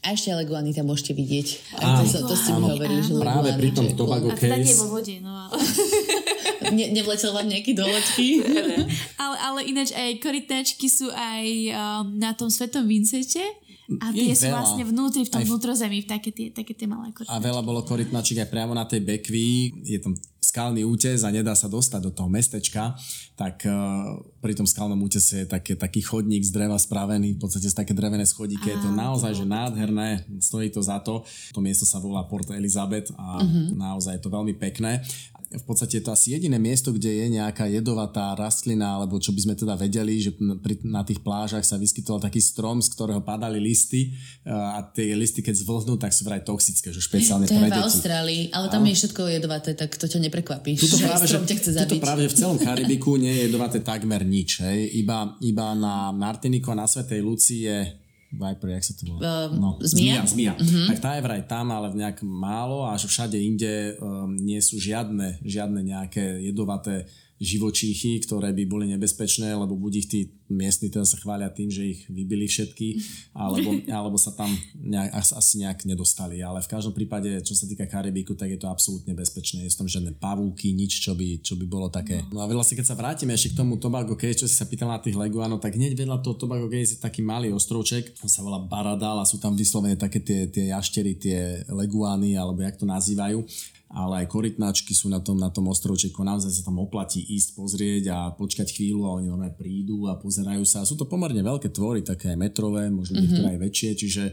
A 0.00 0.16
ešte 0.16 0.32
leguany 0.32 0.72
tam 0.72 0.88
môžete 0.88 1.12
vidieť. 1.12 1.76
Áno, 1.76 2.08
to, 2.08 2.24
to 2.24 2.32
ste 2.32 2.56
mi 2.56 2.72
hovorili, 2.72 3.04
že 3.04 3.20
Práve 3.20 3.52
pri 3.52 3.68
tom 3.76 3.84
Tobago 3.92 4.32
Case. 4.32 4.48
A 4.48 4.56
teda 4.56 4.56
nie 4.64 4.72
vo 4.72 4.86
vode, 4.96 5.14
no 5.20 5.28
ale... 5.28 5.60
ne, 6.78 6.84
nevletel 6.96 7.36
vám 7.36 7.44
nejaký 7.44 7.76
do 7.76 7.84
ale, 9.22 9.36
ale 9.44 9.60
ináč 9.68 9.92
aj 9.92 10.24
korytnačky 10.24 10.88
sú 10.88 11.12
aj 11.12 11.44
um, 11.74 12.16
na 12.16 12.32
tom 12.32 12.48
Svetom 12.48 12.88
Vincete. 12.88 13.44
A 13.98 14.14
tie 14.14 14.30
sú 14.38 14.46
veľa. 14.46 14.54
vlastne 14.62 14.84
vnútri, 14.86 15.26
v 15.26 15.30
tom 15.34 15.42
v... 15.42 15.50
vnútrozemí, 15.50 15.98
také 16.06 16.30
tie, 16.30 16.54
také 16.54 16.78
tie 16.78 16.86
malé 16.86 17.10
korytnačky. 17.10 17.34
A 17.34 17.42
veľa 17.42 17.62
bolo 17.66 17.82
korytnačiek 17.82 18.46
aj 18.46 18.48
priamo 18.54 18.70
na 18.70 18.86
tej 18.86 19.02
bekvi. 19.02 19.74
Je 19.82 19.98
tam 19.98 20.14
skalný 20.38 20.82
útes 20.86 21.22
a 21.22 21.30
nedá 21.30 21.54
sa 21.54 21.70
dostať 21.70 22.00
do 22.06 22.10
toho 22.10 22.26
mestečka, 22.26 22.98
tak 23.38 23.62
uh, 23.66 24.18
pri 24.42 24.58
tom 24.58 24.66
skalnom 24.66 24.98
útese 24.98 25.44
je 25.44 25.46
také, 25.46 25.78
taký 25.78 26.02
chodník 26.02 26.42
z 26.42 26.50
dreva 26.50 26.74
spravený, 26.74 27.38
v 27.38 27.40
podstate 27.42 27.70
z 27.70 27.76
také 27.76 27.94
drevené 27.94 28.26
schodíky. 28.26 28.66
Je 28.72 28.78
to 28.82 28.90
naozaj 28.90 29.30
že 29.36 29.46
nádherné, 29.46 30.26
stojí 30.42 30.72
to 30.74 30.82
za 30.82 30.98
to. 30.98 31.22
To 31.54 31.60
miesto 31.62 31.86
sa 31.86 32.02
volá 32.02 32.26
Port 32.26 32.50
Elizabeth 32.50 33.14
a 33.14 33.38
uh-huh. 33.38 33.78
naozaj 33.78 34.18
je 34.18 34.22
to 34.22 34.30
veľmi 34.32 34.54
pekné 34.58 35.02
v 35.50 35.64
podstate 35.66 35.98
je 35.98 36.04
to 36.06 36.14
asi 36.14 36.38
jediné 36.38 36.62
miesto, 36.62 36.94
kde 36.94 37.10
je 37.10 37.26
nejaká 37.26 37.66
jedovatá 37.66 38.38
rastlina, 38.38 38.94
alebo 38.94 39.18
čo 39.18 39.34
by 39.34 39.40
sme 39.42 39.54
teda 39.58 39.74
vedeli, 39.74 40.22
že 40.22 40.30
na 40.86 41.02
tých 41.02 41.18
plážach 41.26 41.66
sa 41.66 41.74
vyskytoval 41.74 42.22
taký 42.22 42.38
strom, 42.38 42.78
z 42.78 42.94
ktorého 42.94 43.18
padali 43.18 43.58
listy 43.58 44.14
a 44.46 44.78
tie 44.94 45.10
listy, 45.18 45.42
keď 45.42 45.58
zvlhnú, 45.58 45.98
tak 45.98 46.14
sú 46.14 46.22
vraj 46.22 46.46
toxické, 46.46 46.94
že 46.94 47.02
špeciálne 47.02 47.50
to 47.50 47.58
pre 47.58 47.66
je 47.66 47.74
v 47.74 47.82
Austrálii, 47.82 48.42
ale 48.54 48.70
tam 48.70 48.86
a... 48.86 48.86
je 48.86 48.94
všetko 49.02 49.20
jedovaté, 49.26 49.70
tak 49.74 49.90
to 49.98 50.06
ťa 50.06 50.22
neprekvapí. 50.30 50.78
Tuto 50.78 50.98
že 51.02 51.10
práve, 51.10 51.26
strom 51.26 51.42
ťa 51.42 51.56
chce. 51.58 51.70
Tuto 51.82 51.98
práve 51.98 52.22
v 52.30 52.34
celom 52.38 52.58
Karibiku 52.66 53.18
nie 53.18 53.34
je 53.34 53.40
jedovaté 53.50 53.82
takmer 53.82 54.22
nič. 54.22 54.62
Hej. 54.62 55.02
Iba, 55.02 55.34
iba 55.42 55.74
na 55.74 56.14
Martiniku 56.14 56.70
a 56.70 56.78
na 56.78 56.86
Svetej 56.86 57.26
Lucii 57.26 57.66
je 57.66 57.78
Viper, 58.30 58.78
jak 58.78 58.84
sa 58.86 58.94
to 58.94 59.02
volá? 59.10 59.20
Uh, 59.20 59.58
no, 59.58 59.68
zmia? 59.82 60.22
Zmia, 60.22 60.22
zmia. 60.22 60.52
Uh-huh. 60.54 60.86
Tak 60.94 60.98
tá 61.02 61.10
je 61.18 61.26
vraj 61.26 61.42
tam, 61.50 61.74
ale 61.74 61.90
nejak 61.90 62.22
málo 62.22 62.86
a 62.86 62.94
všade 62.94 63.34
inde 63.34 63.98
um, 63.98 64.38
nie 64.38 64.62
sú 64.62 64.78
žiadne, 64.78 65.42
žiadne 65.42 65.82
nejaké 65.82 66.38
jedovaté 66.38 67.10
živočíchy, 67.40 68.20
ktoré 68.20 68.52
by 68.52 68.64
boli 68.68 68.86
nebezpečné, 68.92 69.56
lebo 69.56 69.72
buď 69.72 69.92
ich 69.96 70.08
tí 70.12 70.20
miestni 70.52 70.92
teda 70.92 71.08
sa 71.08 71.16
chvália 71.16 71.48
tým, 71.48 71.72
že 71.72 71.96
ich 71.96 72.00
vybili 72.12 72.44
všetky, 72.44 73.00
alebo, 73.32 73.80
alebo 73.88 74.20
sa 74.20 74.36
tam 74.36 74.52
nejak, 74.76 75.08
asi 75.16 75.64
nejak 75.64 75.88
nedostali. 75.88 76.44
Ale 76.44 76.60
v 76.60 76.68
každom 76.68 76.92
prípade, 76.92 77.32
čo 77.40 77.56
sa 77.56 77.64
týka 77.64 77.88
Karibiku, 77.88 78.36
tak 78.36 78.52
je 78.52 78.60
to 78.60 78.68
absolútne 78.68 79.16
bezpečné. 79.16 79.64
Je 79.64 79.72
tam 79.72 79.88
žiadne 79.88 80.12
pavúky, 80.20 80.76
nič, 80.76 81.00
čo 81.00 81.16
by, 81.16 81.40
čo 81.40 81.56
by 81.56 81.64
bolo 81.64 81.88
také. 81.88 82.20
No 82.28 82.44
a 82.44 82.46
vlastne, 82.50 82.76
keď 82.76 82.92
sa 82.92 82.98
vrátime 82.98 83.32
ešte 83.32 83.56
k 83.56 83.64
tomu 83.64 83.80
Tobago 83.80 84.12
Cay, 84.20 84.36
čo 84.36 84.44
si 84.44 84.52
sa 84.52 84.68
pýtal 84.68 84.92
na 84.92 85.00
tých 85.00 85.16
Leguanov, 85.16 85.64
tak 85.64 85.80
hneď 85.80 85.96
vedľa 85.96 86.20
toho 86.20 86.36
Tobago 86.36 86.68
Cay 86.68 86.84
je 86.84 87.00
taký 87.00 87.24
malý 87.24 87.56
ostrovček, 87.56 88.20
sa 88.20 88.44
volá 88.44 88.60
Baradal 88.60 89.16
a 89.16 89.24
sú 89.24 89.40
tam 89.40 89.56
vyslovene 89.56 89.96
také 89.96 90.20
tie, 90.20 90.44
tie 90.52 90.76
jaštery, 90.76 91.16
tie 91.16 91.64
leguány, 91.72 92.36
alebo 92.36 92.60
jak 92.60 92.76
to 92.76 92.84
nazývajú 92.84 93.42
ale 93.90 94.22
aj 94.22 94.30
korytnačky 94.30 94.94
sú 94.94 95.10
na 95.10 95.18
tom, 95.18 95.34
na 95.34 95.50
tom 95.50 95.66
ostrovčeku. 95.66 96.22
Naozaj 96.22 96.50
sa 96.50 96.62
tam 96.62 96.78
oplatí 96.78 97.26
ísť 97.26 97.58
pozrieť 97.58 98.04
a 98.14 98.18
počkať 98.30 98.70
chvíľu 98.70 99.02
a 99.02 99.18
oni 99.18 99.50
prídu 99.58 100.06
a 100.06 100.14
pozerajú 100.14 100.62
sa. 100.62 100.86
Sú 100.86 100.94
to 100.94 101.10
pomerne 101.10 101.42
veľké 101.42 101.74
tvory, 101.74 102.06
také 102.06 102.38
metrové, 102.38 102.86
možno 102.86 103.18
mm-hmm. 103.18 103.26
niektoré 103.26 103.46
aj 103.50 103.60
väčšie, 103.66 103.90
čiže 103.98 104.24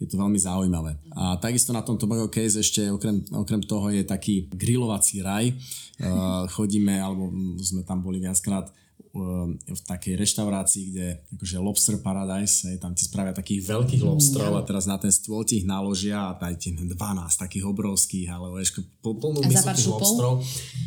je 0.00 0.06
to 0.08 0.16
veľmi 0.16 0.38
zaujímavé. 0.38 0.96
A 1.12 1.36
takisto 1.42 1.74
na 1.74 1.82
tom 1.82 1.98
Tobago 1.98 2.30
Case 2.30 2.62
ešte 2.62 2.88
okrem, 2.88 3.20
okrem 3.34 3.60
toho 3.66 3.90
je 3.90 4.06
taký 4.06 4.48
grilovací 4.48 5.20
raj. 5.20 5.52
Uh, 6.00 6.46
chodíme, 6.56 6.96
alebo 6.96 7.28
sme 7.60 7.82
tam 7.82 8.00
boli 8.00 8.22
viackrát 8.22 8.70
v 9.10 9.80
takej 9.90 10.14
reštaurácii, 10.14 10.82
kde 10.94 11.06
akože 11.34 11.56
Lobster 11.58 11.96
Paradise, 11.98 12.70
hej, 12.70 12.78
tam 12.78 12.94
ti 12.94 13.02
spravia 13.02 13.34
takých 13.34 13.66
veľkých 13.66 14.06
lobstrov 14.06 14.54
a 14.54 14.62
teraz 14.62 14.86
na 14.86 15.02
ten 15.02 15.10
stôl 15.10 15.42
ti 15.42 15.58
ich 15.58 15.66
naložia 15.66 16.30
a 16.30 16.38
daj 16.38 16.54
ti 16.54 16.70
12 16.70 16.94
takých 17.34 17.66
obrovských, 17.66 18.30
alebo 18.30 18.62
ešte 18.62 18.86
plnú 19.02 19.42
misu 19.42 19.66
tých 19.74 19.90
lobstrov. 19.90 20.32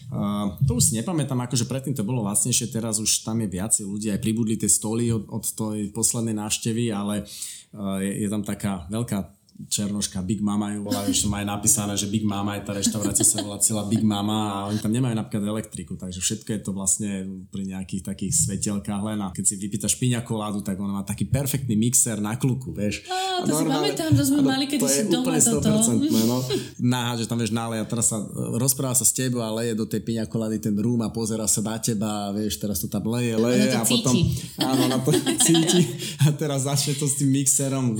Uh, 0.07 0.55
to 0.63 0.79
už 0.79 0.83
si 0.87 0.91
nepamätám, 0.95 1.35
akože 1.43 1.67
predtým 1.67 1.91
to 1.99 2.07
bolo 2.07 2.23
vlastnejšie, 2.23 2.71
teraz 2.71 3.03
už 3.03 3.27
tam 3.27 3.43
je 3.43 3.51
viacej 3.51 3.83
ľudí, 3.83 4.07
aj 4.07 4.23
pribudli 4.23 4.55
tie 4.55 4.71
stoly 4.71 5.11
od, 5.11 5.27
od 5.27 5.43
tej 5.43 5.91
poslednej 5.91 6.39
návštevy, 6.39 6.95
ale 6.95 7.27
uh, 7.75 7.99
je, 7.99 8.23
je 8.23 8.27
tam 8.31 8.47
taká 8.47 8.87
veľká 8.87 9.42
Černoška, 9.53 10.25
Big 10.25 10.41
Mama 10.41 10.73
ju 10.73 10.81
volajú, 10.81 11.13
má 11.29 11.45
aj 11.45 11.47
napísané, 11.47 11.93
že 11.93 12.09
Big 12.09 12.25
Mama 12.25 12.57
je 12.57 12.65
tá 12.65 12.73
reštaurácia 12.73 13.21
sa 13.21 13.37
volá 13.45 13.61
celá 13.61 13.85
Big 13.85 14.01
Mama 14.01 14.49
a 14.49 14.57
oni 14.73 14.81
tam 14.81 14.89
nemajú 14.89 15.13
napríklad 15.13 15.45
elektriku, 15.45 15.93
takže 15.93 16.19
všetko 16.19 16.49
je 16.57 16.61
to 16.61 16.71
vlastne 16.73 17.09
pri 17.53 17.69
nejakých 17.69 18.01
takých 18.01 18.33
svetelkách 18.33 19.01
len 19.05 19.21
a 19.21 19.29
keď 19.29 19.45
si 19.45 19.55
vypýtaš 19.61 19.93
piňa 20.01 20.25
koládu, 20.25 20.65
tak 20.65 20.81
ona 20.81 21.01
má 21.01 21.03
taký 21.05 21.29
perfektný 21.29 21.77
mixer 21.77 22.17
na 22.17 22.33
kluku, 22.33 22.73
vieš. 22.73 23.05
Á, 23.05 23.45
to 23.45 23.53
a 23.53 23.61
si 23.61 23.63
pamätám, 23.69 24.09
to 24.17 24.23
sme 24.25 24.41
mali 24.41 24.65
keď 24.65 24.79
si 24.89 25.01
doma 25.05 25.37
toto. 25.37 25.69
No, 26.01 26.37
náha, 26.81 27.13
že 27.21 27.29
tam 27.29 27.37
vieš 27.37 27.53
nále 27.53 27.77
a 27.77 27.85
teraz 27.85 28.09
sa 28.09 28.25
rozpráva 28.57 28.97
sa 28.97 29.05
s 29.05 29.13
tebou 29.13 29.45
a 29.45 29.53
leje 29.53 29.77
do 29.77 29.85
tej 29.85 30.01
piňa 30.01 30.25
kolády 30.25 30.57
ten 30.57 30.73
rúm 30.73 31.05
a 31.05 31.13
pozera 31.13 31.45
sa 31.45 31.61
na 31.61 31.77
teba 31.77 32.29
a 32.29 32.33
vieš, 32.33 32.57
teraz 32.57 32.81
to 32.81 32.89
tam 32.89 33.05
leje, 33.05 33.37
leje 33.37 33.69
a 33.69 33.85
potom 33.85 34.17
áno, 34.65 34.83
na 34.89 34.97
to 34.97 35.13
cíti 35.45 35.93
a 36.25 36.33
teraz 36.33 36.65
začne 36.65 36.97
to 36.97 37.05
s 37.05 37.21
tým 37.21 37.29
mixerom 37.29 37.93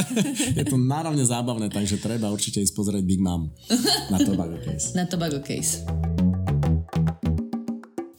je 0.58 0.64
to 0.64 0.76
náravne 0.80 1.22
zábavné, 1.22 1.68
takže 1.68 2.00
treba 2.00 2.32
určite 2.32 2.60
ísť 2.62 2.74
pozrieť 2.74 3.04
Big 3.04 3.20
Mom 3.20 3.52
na 4.10 4.18
Tobago 4.20 4.58
Case. 4.60 4.96
Na 4.96 5.04
Tobago 5.04 5.40
Case. 5.44 5.84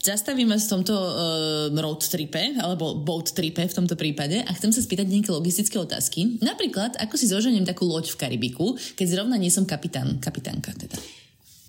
Zastavíme 0.04 0.60
v 0.60 0.68
tomto 0.68 0.92
uh, 0.92 1.72
road 1.80 2.04
tripe, 2.04 2.60
alebo 2.60 3.00
boat 3.00 3.32
tripe 3.32 3.64
v 3.64 3.72
tomto 3.72 3.96
prípade 3.96 4.36
a 4.44 4.52
chcem 4.52 4.76
sa 4.76 4.84
spýtať 4.84 5.08
nejaké 5.08 5.32
logistické 5.32 5.80
otázky. 5.80 6.44
Napríklad, 6.44 7.00
ako 7.00 7.16
si 7.16 7.32
zoženiem 7.32 7.64
takú 7.64 7.88
loď 7.88 8.12
v 8.12 8.20
Karibiku, 8.20 8.76
keď 9.00 9.08
zrovna 9.08 9.40
nie 9.40 9.48
som 9.48 9.64
kapitán, 9.64 10.20
kapitánka 10.20 10.76
teda. 10.76 11.00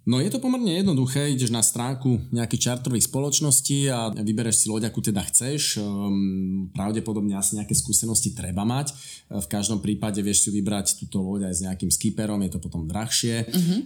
No 0.04 0.20
je 0.20 0.28
to 0.28 0.36
pomerne 0.36 0.68
jednoduché, 0.68 1.32
ideš 1.32 1.48
na 1.48 1.64
stránku 1.64 2.28
nejakých 2.28 2.76
čartrových 2.76 3.08
spoločností 3.08 3.88
a 3.88 4.12
vybereš 4.12 4.64
si 4.64 4.66
loď, 4.68 4.92
akú 4.92 5.00
teda 5.00 5.24
chceš. 5.24 5.80
Ehm, 5.80 6.68
pravdepodobne 6.76 7.32
asi 7.32 7.56
nejaké 7.56 7.72
skúsenosti 7.72 8.36
treba 8.36 8.68
mať. 8.68 8.92
E, 8.92 9.40
v 9.40 9.48
každom 9.48 9.80
prípade 9.80 10.20
vieš 10.20 10.44
si 10.44 10.52
vybrať 10.52 11.00
túto 11.00 11.24
loď 11.24 11.48
aj 11.48 11.54
s 11.56 11.64
nejakým 11.64 11.88
skipperom, 11.88 12.36
je 12.44 12.52
to 12.52 12.60
potom 12.60 12.84
drahšie, 12.84 13.48
uh-huh. 13.48 13.80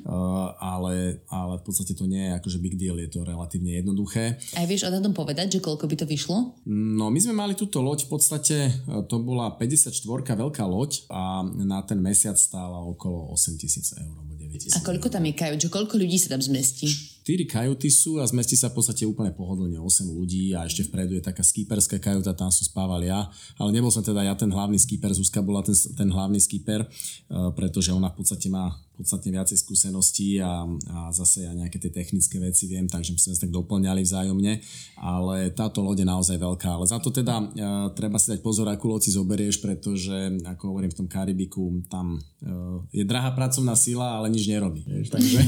ale, 0.59 1.23
ale 1.31 1.55
v 1.59 1.65
podstate 1.65 1.95
to 1.95 2.11
nie 2.11 2.27
je 2.27 2.33
akože 2.35 2.59
big 2.59 2.75
deal, 2.75 2.99
je 2.99 3.11
to 3.15 3.23
relatívne 3.23 3.79
jednoduché. 3.79 4.43
Aj 4.59 4.67
vieš 4.67 4.91
odhadom 4.91 5.15
povedať, 5.15 5.59
že 5.59 5.63
koľko 5.63 5.87
by 5.87 5.97
to 6.03 6.07
vyšlo? 6.11 6.59
No 6.67 7.15
my 7.15 7.19
sme 7.23 7.39
mali 7.39 7.55
túto 7.55 7.79
loď, 7.79 8.11
v 8.11 8.19
podstate 8.19 8.57
e, 8.67 8.71
to 9.07 9.23
bola 9.23 9.55
54 9.55 9.95
veľká 10.35 10.67
loď 10.67 11.07
a 11.15 11.47
na 11.47 11.79
ten 11.87 12.03
mesiac 12.03 12.35
stála 12.35 12.83
okolo 12.83 13.31
8000 13.39 14.03
eur. 14.03 14.28
A 14.49 14.79
koľko 14.81 15.13
tam 15.13 15.25
je 15.29 15.35
kajút? 15.37 15.61
Že 15.61 15.71
koľko 15.71 15.95
ľudí 16.01 16.17
sa 16.17 16.33
tam 16.33 16.43
zmestí? 16.43 16.89
4 17.29 17.45
kajuty 17.45 17.93
sú 17.93 18.17
a 18.17 18.25
zmestí 18.25 18.57
sa 18.57 18.73
v 18.73 18.81
podstate 18.81 19.05
úplne 19.05 19.37
pohodlne 19.37 19.77
8 19.77 20.09
ľudí 20.09 20.57
a 20.57 20.65
ešte 20.65 20.89
vpredu 20.89 21.21
je 21.21 21.23
taká 21.29 21.45
skýperská 21.45 22.01
kajuta, 22.01 22.33
tam 22.33 22.49
som 22.49 22.65
spával 22.65 23.05
ja, 23.05 23.29
ale 23.61 23.69
nebol 23.77 23.93
som 23.93 24.01
teda 24.01 24.25
ja 24.25 24.33
ten 24.33 24.49
hlavný 24.49 24.81
skýper, 24.81 25.13
Zuzka 25.13 25.45
bola 25.45 25.61
ten, 25.61 25.77
ten 25.77 26.09
hlavný 26.09 26.41
skýper, 26.41 26.89
uh, 26.89 27.53
pretože 27.53 27.93
ona 27.93 28.09
v 28.09 28.17
podstate 28.25 28.49
má 28.49 28.73
podstatne 28.99 29.31
viacej 29.31 29.63
skúseností 29.63 30.43
a, 30.43 30.67
a 30.67 31.15
zase 31.15 31.47
ja 31.47 31.55
nejaké 31.55 31.79
tie 31.79 31.95
technické 31.95 32.43
veci 32.43 32.67
viem, 32.67 32.91
takže 32.91 33.15
sme 33.15 33.39
sa 33.39 33.47
tak 33.47 33.55
doplňali 33.55 34.03
vzájomne, 34.03 34.59
ale 34.99 35.55
táto 35.55 35.79
loď 35.87 36.03
je 36.03 36.09
naozaj 36.11 36.37
veľká, 36.37 36.67
ale 36.67 36.85
za 36.91 36.99
to 36.99 37.15
teda 37.15 37.39
uh, 37.39 37.47
treba 37.95 38.19
si 38.19 38.35
dať 38.35 38.43
pozor, 38.43 38.67
akú 38.67 38.91
loď 38.91 39.07
si 39.07 39.15
zoberieš, 39.15 39.63
pretože 39.63 40.43
ako 40.43 40.75
hovorím 40.75 40.91
v 40.91 40.99
tom 40.99 41.07
Karibiku, 41.07 41.87
tam 41.87 42.19
uh, 42.19 42.83
je 42.91 43.07
drahá 43.07 43.31
pracovná 43.39 43.79
sila, 43.79 44.19
ale 44.19 44.35
nič 44.35 44.51
nerobí. 44.51 44.83
Vieš? 44.83 45.09
Takže 45.15 45.39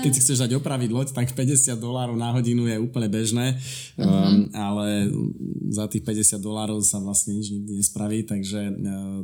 keď 0.00 0.10
si 0.16 0.20
chceš 0.24 0.40
dať 0.48 0.56
opraviť 0.56 0.88
loď, 0.88 1.08
tak 1.12 1.36
50 1.36 1.76
dolárov 1.76 2.16
na 2.16 2.32
hodinu 2.32 2.64
je 2.64 2.80
úplne 2.80 3.12
bežné, 3.12 3.60
uh-huh. 4.00 4.08
um, 4.08 4.48
ale 4.56 5.12
za 5.68 5.84
tých 5.92 6.00
50 6.00 6.40
dolárov 6.40 6.80
sa 6.80 6.96
vlastne 7.04 7.36
nič 7.36 7.52
nikdy 7.52 7.84
nespraví, 7.84 8.24
takže 8.24 8.60
uh, 8.72 8.74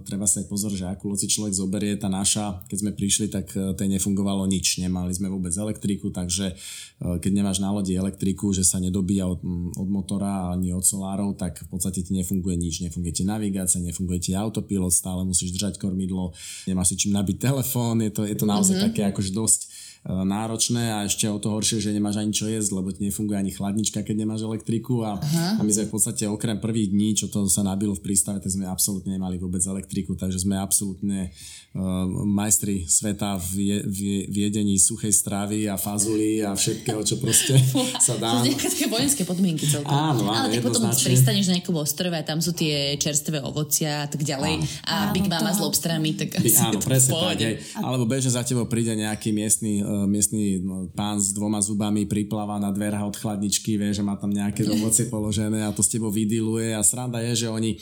treba 0.05 0.29
sa 0.29 0.45
aj 0.45 0.47
pozor, 0.53 0.77
že 0.77 0.85
akú 0.85 1.09
loď 1.09 1.25
si 1.25 1.29
človek 1.33 1.57
zoberie. 1.57 1.97
Tá 1.97 2.13
naša, 2.13 2.61
keď 2.69 2.77
sme 2.77 2.93
prišli, 2.93 3.33
tak 3.33 3.49
uh, 3.57 3.70
tej 3.73 3.89
nefungovalo 3.97 4.45
nič. 4.45 4.83
Nemali 4.83 5.15
sme 5.15 5.33
vôbec 5.33 5.55
elektriku, 5.55 6.13
takže 6.13 6.53
uh, 6.53 7.17
keď 7.23 7.31
nemáš 7.41 7.63
na 7.63 7.71
lodi 7.71 7.95
elektriku, 7.95 8.51
že 8.51 8.67
sa 8.67 8.83
nedobíja 8.83 9.31
od, 9.31 9.41
od 9.79 9.89
motora 9.89 10.53
ani 10.53 10.75
od 10.75 10.85
solárov, 10.85 11.39
tak 11.39 11.63
v 11.65 11.69
podstate 11.71 12.03
ti 12.03 12.13
nefunguje 12.13 12.59
nič. 12.59 12.83
Nefunguje 12.85 13.23
ti 13.23 13.25
navigácia, 13.25 13.79
nefunguje 13.79 14.19
ti 14.19 14.31
autopilot, 14.35 14.93
stále 14.93 15.23
musíš 15.23 15.55
držať 15.55 15.79
kormidlo, 15.79 16.35
nemáš 16.67 16.93
si 16.93 17.07
čím 17.07 17.15
nabiť 17.15 17.37
telefón, 17.39 18.03
je 18.03 18.13
to, 18.13 18.23
je 18.27 18.37
to 18.37 18.47
naozaj 18.49 18.77
uh-huh. 18.77 18.87
také 18.91 19.07
akože 19.09 19.31
dosť 19.33 19.61
E, 19.61 19.70
náročné 20.09 20.97
a 20.97 21.05
ešte 21.05 21.29
o 21.29 21.37
to 21.37 21.53
horšie, 21.53 21.77
že 21.77 21.93
nemáš 21.93 22.25
ani 22.25 22.33
čo 22.33 22.49
jesť, 22.49 22.73
lebo 22.73 22.89
ti 22.89 23.05
nefunguje 23.05 23.37
ani 23.37 23.53
chladnička, 23.53 24.01
keď 24.01 24.25
nemáš 24.25 24.49
elektriku 24.49 25.05
a, 25.05 25.21
a 25.21 25.61
my 25.61 25.69
sme 25.69 25.93
v 25.93 25.93
podstate 25.93 26.25
okrem 26.25 26.57
prvých 26.57 26.89
dní, 26.89 27.13
čo 27.13 27.29
to 27.29 27.45
sa 27.53 27.61
nabilo 27.61 27.93
v 27.93 28.01
prístave, 28.01 28.41
tak 28.41 28.49
sme 28.49 28.65
absolútne 28.65 29.13
nemali 29.13 29.37
vôbec 29.37 29.61
elektriku, 29.61 30.17
takže 30.17 30.41
sme 30.41 30.57
absolútne 30.57 31.29
uh, 31.77 32.09
majstri 32.25 32.89
sveta 32.89 33.37
v, 33.37 33.53
je, 33.61 33.77
v, 33.85 33.99
v 34.33 34.37
jedení 34.49 34.81
suchej 34.81 35.13
stravy 35.13 35.69
a 35.69 35.77
fazuly 35.77 36.41
a 36.41 36.57
všetkého, 36.57 37.05
čo 37.05 37.21
proste 37.21 37.61
sa 38.09 38.17
dá. 38.17 38.41
To 38.41 38.57
sú 38.57 38.57
také 38.57 38.89
vojenské 38.89 39.29
podmienky 39.29 39.69
celkom. 39.69 39.93
Áno, 39.93 40.25
áno, 40.33 40.49
Ale 40.49 40.57
tak 40.57 40.65
potom 40.65 40.89
pristaneš 40.89 41.53
na 41.53 41.61
nejakom 41.61 41.77
ostrove 41.77 42.17
a 42.17 42.25
tam 42.25 42.41
sú 42.41 42.57
tie 42.57 42.97
čerstvé 42.97 43.45
ovocia 43.45 44.05
a 44.05 44.09
tak 44.09 44.25
ďalej 44.25 44.65
áno. 44.65 44.89
a 44.89 44.95
áno, 44.97 45.13
Big 45.13 45.29
Mama 45.29 45.53
to... 45.53 45.57
s 45.57 45.59
lobstrami, 45.61 46.17
tak 46.17 46.41
asi 46.41 46.57
Áno, 46.57 46.81
presne 46.81 47.13
tak, 47.21 47.37
hej. 47.45 47.61
Alebo 47.77 48.09
bežne 48.09 48.33
za 48.33 48.41
tebou 48.49 48.65
príde 48.65 48.97
nejaký 48.97 49.37
miestny 49.37 49.90
E, 49.90 49.90
miestný 50.07 50.63
no, 50.63 50.89
pán 50.93 51.19
s 51.19 51.35
dvoma 51.35 51.59
zubami 51.59 52.07
pripláva 52.07 52.61
na 52.63 52.71
dverha 52.71 53.03
od 53.05 53.17
chladničky, 53.17 53.77
vie, 53.77 53.91
že 53.91 54.05
má 54.05 54.15
tam 54.17 54.31
nejaké 54.31 54.65
ovocie 54.67 55.11
položené 55.11 55.67
a 55.67 55.75
to 55.75 55.83
s 55.83 55.91
tebou 55.93 56.09
vydiluje 56.09 56.73
a 56.75 56.83
sranda 56.85 57.21
je, 57.21 57.47
že 57.47 57.49
oni 57.51 57.77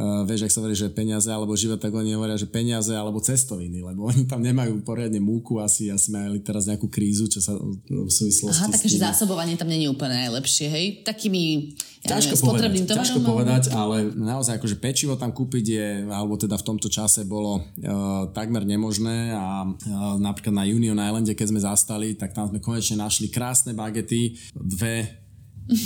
uh, 0.00 0.22
vieš, 0.24 0.48
ak 0.48 0.52
sa 0.52 0.58
hovorí, 0.64 0.74
že 0.76 0.88
peniaze 0.88 1.28
alebo 1.28 1.52
život, 1.58 1.76
tak 1.76 1.92
oni 1.92 2.16
hovoria, 2.16 2.40
že 2.40 2.48
peniaze 2.48 2.92
alebo 2.96 3.20
cestoviny, 3.20 3.84
lebo 3.84 4.08
oni 4.08 4.24
tam 4.24 4.40
nemajú 4.40 4.80
poriadne 4.82 5.20
múku, 5.20 5.60
asi, 5.60 5.92
asi 5.92 6.08
mali 6.10 6.40
teraz 6.40 6.64
nejakú 6.64 6.88
krízu, 6.88 7.28
čo 7.28 7.44
sa 7.44 7.56
v 7.56 8.10
súvislosti 8.10 8.70
Aha, 8.70 8.72
takže 8.72 8.96
zásobovanie 9.00 9.60
tam 9.60 9.68
není 9.68 9.86
úplne 9.86 10.16
najlepšie, 10.26 10.66
hej? 10.70 10.86
Takými 11.04 11.74
ťažko 12.00 12.34
neviem, 12.34 12.48
povedať, 12.48 12.70
ťažko 12.96 13.18
povedať, 13.20 13.62
ale 13.76 14.08
naozaj 14.16 14.56
akože 14.56 14.76
pečivo 14.80 15.20
tam 15.20 15.36
kúpiť 15.36 15.64
je, 15.68 15.88
alebo 16.08 16.40
teda 16.40 16.56
v 16.56 16.64
tomto 16.64 16.88
čase 16.88 17.28
bolo 17.28 17.60
uh, 17.60 18.32
takmer 18.32 18.64
nemožné 18.64 19.36
a 19.36 19.68
uh, 19.68 20.16
napríklad 20.16 20.56
na 20.56 20.64
Union 20.64 20.96
Islande, 20.96 21.36
keď 21.36 21.46
sme 21.52 21.60
zastali, 21.60 22.08
tak 22.16 22.32
tam 22.32 22.48
sme 22.48 22.58
konečne 22.58 23.04
našli 23.04 23.28
krásne 23.28 23.76
bagety, 23.76 24.32
dve 24.56 25.19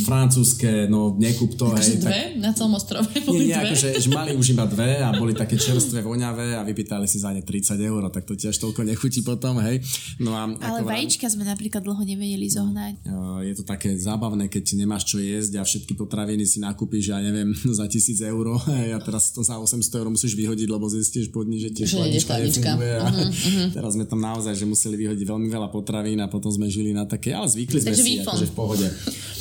francúzske, 0.04 0.86
no 0.86 1.16
nekúp 1.16 1.56
to. 1.56 1.72
Akože 1.72 1.98
dve? 1.98 2.36
Tak... 2.36 2.44
Na 2.44 2.50
celom 2.52 2.76
ostrove 2.76 3.08
boli 3.24 3.48
nie, 3.48 3.50
nie, 3.50 3.56
dve? 3.56 3.72
Akože, 3.72 3.88
že 3.98 4.08
mali 4.12 4.32
už 4.36 4.46
iba 4.54 4.68
dve 4.68 5.00
a 5.00 5.10
boli 5.16 5.32
také 5.34 5.56
čerstvé, 5.58 6.04
voňavé 6.04 6.54
a 6.54 6.62
vypýtali 6.62 7.08
si 7.10 7.18
za 7.18 7.34
ne 7.34 7.42
30 7.42 7.80
eur, 7.80 8.02
tak 8.12 8.28
to 8.28 8.36
tiež 8.36 8.54
toľko 8.60 8.86
nechutí 8.86 9.24
potom, 9.26 9.58
hej. 9.64 9.80
No 10.20 10.36
a, 10.36 10.46
Ale 10.60 10.84
ako 10.84 10.94
vajíčka 10.94 11.26
sme 11.26 11.48
napríklad 11.48 11.80
dlho 11.80 12.02
nevedeli 12.06 12.46
zohnať. 12.46 13.02
Je 13.42 13.54
to 13.56 13.64
také 13.66 13.96
zábavné, 13.96 14.46
keď 14.52 14.78
nemáš 14.78 15.08
čo 15.08 15.18
jesť 15.18 15.58
a 15.58 15.62
všetky 15.64 15.96
potraviny 15.98 16.44
si 16.44 16.60
nakúpiš, 16.60 17.16
ja 17.16 17.18
neviem, 17.18 17.50
za 17.80 17.88
1000 17.88 18.20
eur 18.30 18.60
a 18.60 18.98
teraz 19.00 19.32
to 19.32 19.40
za 19.40 19.56
800 19.56 19.82
eur 20.04 20.08
musíš 20.12 20.36
vyhodiť, 20.36 20.68
lebo 20.68 20.86
zistíš 20.86 21.32
pod 21.32 21.48
že 21.54 21.70
tiež 21.70 21.90
chladnička 22.24 22.74
nefunguje. 22.84 22.96
Uh-huh, 23.00 23.28
uh-huh. 23.30 23.68
Teraz 23.72 23.90
sme 23.96 24.04
tam 24.04 24.20
naozaj, 24.20 24.54
že 24.56 24.64
museli 24.68 24.96
vyhodiť 25.06 25.24
veľmi 25.24 25.48
veľa 25.48 25.68
potravín 25.70 26.20
a 26.20 26.26
potom 26.28 26.50
sme 26.52 26.68
žili 26.68 26.92
na 26.92 27.04
také, 27.08 27.32
ale 27.32 27.48
zvykli 27.48 27.78
sme 27.80 27.94
Takže 27.94 28.04
si, 28.04 28.12
akože 28.22 28.46
v 28.50 28.54
pohode. 28.54 28.86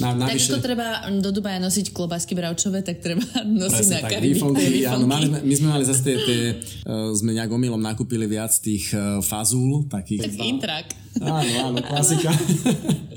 Na, 0.02 0.18
na 0.18 0.28
tak 0.34 0.50
ako 0.50 0.60
treba 0.60 0.88
do 1.22 1.30
Dubaja 1.30 1.60
nosiť 1.62 1.94
klobásky 1.94 2.34
bravčové, 2.34 2.82
tak 2.82 3.00
treba 3.00 3.24
nosiť 3.62 3.86
Presne, 3.86 3.98
na 4.02 4.10
tak, 4.10 4.22
výfonky, 4.22 4.84
áno, 4.90 5.06
mali, 5.06 5.28
my 5.30 5.54
sme 5.56 5.68
mali 5.70 5.84
zase 5.86 6.02
tie, 6.02 6.16
tie 6.26 6.42
uh, 6.90 7.14
sme 7.14 7.38
nejak 7.38 7.50
omylom 7.50 7.82
nakúpili 7.82 8.26
viac 8.26 8.52
tých 8.58 8.92
uh, 8.94 9.22
fazul, 9.22 9.86
takých. 9.88 10.28
Tak 10.28 10.34
intrak. 10.42 11.03
Áno, 11.22 11.54
áno, 11.70 11.80
klasika. 11.84 12.32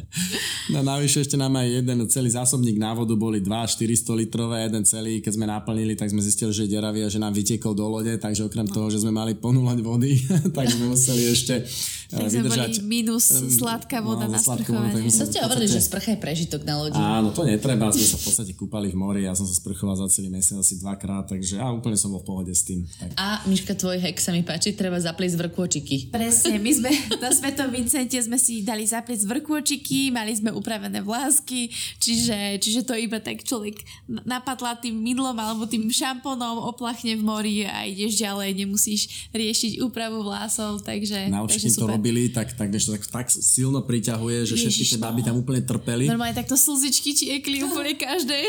No 0.67 0.83
navyše 0.83 1.23
ešte 1.23 1.39
nám 1.39 1.55
aj 1.61 1.69
jeden 1.83 1.99
celý 2.11 2.31
zásobník 2.35 2.75
návodu 2.81 3.15
boli 3.15 3.39
2 3.39 3.47
400 3.53 4.19
litrové, 4.19 4.67
jeden 4.67 4.83
celý, 4.83 5.23
keď 5.23 5.33
sme 5.39 5.47
naplnili, 5.47 5.95
tak 5.95 6.11
sme 6.11 6.19
zistili, 6.19 6.51
že 6.51 6.67
je 6.67 6.75
deravý 6.75 7.07
a 7.07 7.09
že 7.13 7.23
nám 7.23 7.37
vytiekol 7.37 7.71
do 7.71 7.87
lode, 7.87 8.11
takže 8.19 8.49
okrem 8.49 8.67
toho, 8.67 8.91
že 8.91 9.07
sme 9.07 9.15
mali 9.15 9.39
ponúľať 9.39 9.79
vody, 9.85 10.19
tak 10.57 10.67
sme 10.67 10.91
museli 10.91 11.23
ešte 11.31 11.63
tak 12.11 12.27
sme 12.27 12.51
boli 12.51 12.67
minus 12.83 13.31
sladká 13.31 14.03
voda 14.03 14.27
no, 14.27 14.35
na 14.35 14.41
sprchovanie. 14.43 15.07
To 15.07 15.27
ste 15.27 15.39
hovorili, 15.43 15.71
že 15.71 15.83
sprcha 15.83 16.15
je 16.15 16.21
prežitok 16.23 16.67
na 16.67 16.75
lodi. 16.83 16.99
Áno, 16.99 17.31
to 17.31 17.47
netreba, 17.47 17.95
sme 17.95 18.07
sa 18.07 18.19
v 18.19 18.25
podstate 18.27 18.53
kúpali 18.59 18.91
v 18.91 18.97
mori, 18.99 19.23
ja 19.27 19.39
som 19.39 19.47
sa 19.47 19.55
sprchoval 19.55 19.95
za 19.95 20.11
celý 20.11 20.35
mesiac 20.35 20.63
asi 20.63 20.83
dvakrát, 20.83 21.31
takže 21.31 21.63
a 21.63 21.71
úplne 21.71 21.95
som 21.95 22.11
bol 22.11 22.23
v 22.23 22.27
pohode 22.27 22.53
s 22.55 22.67
tým. 22.67 22.83
Tak. 22.87 23.11
A 23.21 23.27
Miška, 23.47 23.79
tvoj 23.79 24.03
hek 24.03 24.19
sa 24.19 24.35
mi 24.35 24.43
páči, 24.43 24.75
treba 24.75 24.99
zapliť 24.99 25.31
z 25.35 25.37
vrkôčiky. 25.47 25.97
Presne, 26.11 26.59
my 26.59 26.71
sme 26.75 26.91
na 27.23 27.31
Svetom 27.31 27.71
Vincente 27.87 28.18
sme 28.18 28.34
si 28.34 28.66
dali 28.66 28.82
zapliť 28.82 29.22
z 29.22 29.30
vrkôčiky, 29.30 30.11
mali 30.11 30.34
sme 30.34 30.51
upravené 30.51 31.07
vlásky, 31.07 31.70
čiže, 32.03 32.59
čiže 32.59 32.82
to 32.82 32.99
iba 32.99 33.22
tak 33.22 33.47
človek 33.47 33.78
napadla 34.26 34.74
tým 34.74 34.99
mydlom 34.99 35.39
alebo 35.39 35.70
tým 35.70 35.87
šampónom, 35.87 36.66
oplachne 36.66 37.14
v 37.14 37.22
mori 37.22 37.62
a 37.62 37.87
ideš 37.87 38.18
ďalej, 38.18 38.59
nemusíš 38.59 39.30
riešiť 39.30 39.78
úpravu 39.87 40.26
vlásov, 40.26 40.82
takže, 40.82 41.30
Na 41.30 41.47
super. 41.47 41.70
to 41.78 41.87
robili, 41.95 42.26
tak, 42.34 42.59
tak, 42.59 42.74
vieš, 42.74 42.91
tak, 42.91 43.07
tak 43.07 43.26
silno 43.30 43.87
priťahuje, 43.87 44.51
že 44.51 44.59
všetky 44.59 44.84
tie 44.91 44.99
baby 44.99 45.22
tam 45.22 45.39
úplne 45.39 45.62
trpeli. 45.62 46.11
Normálne 46.11 46.34
takto 46.34 46.59
slzičky 46.59 47.14
tiekli 47.14 47.62
úplne 47.62 47.95
každej. 48.11 48.47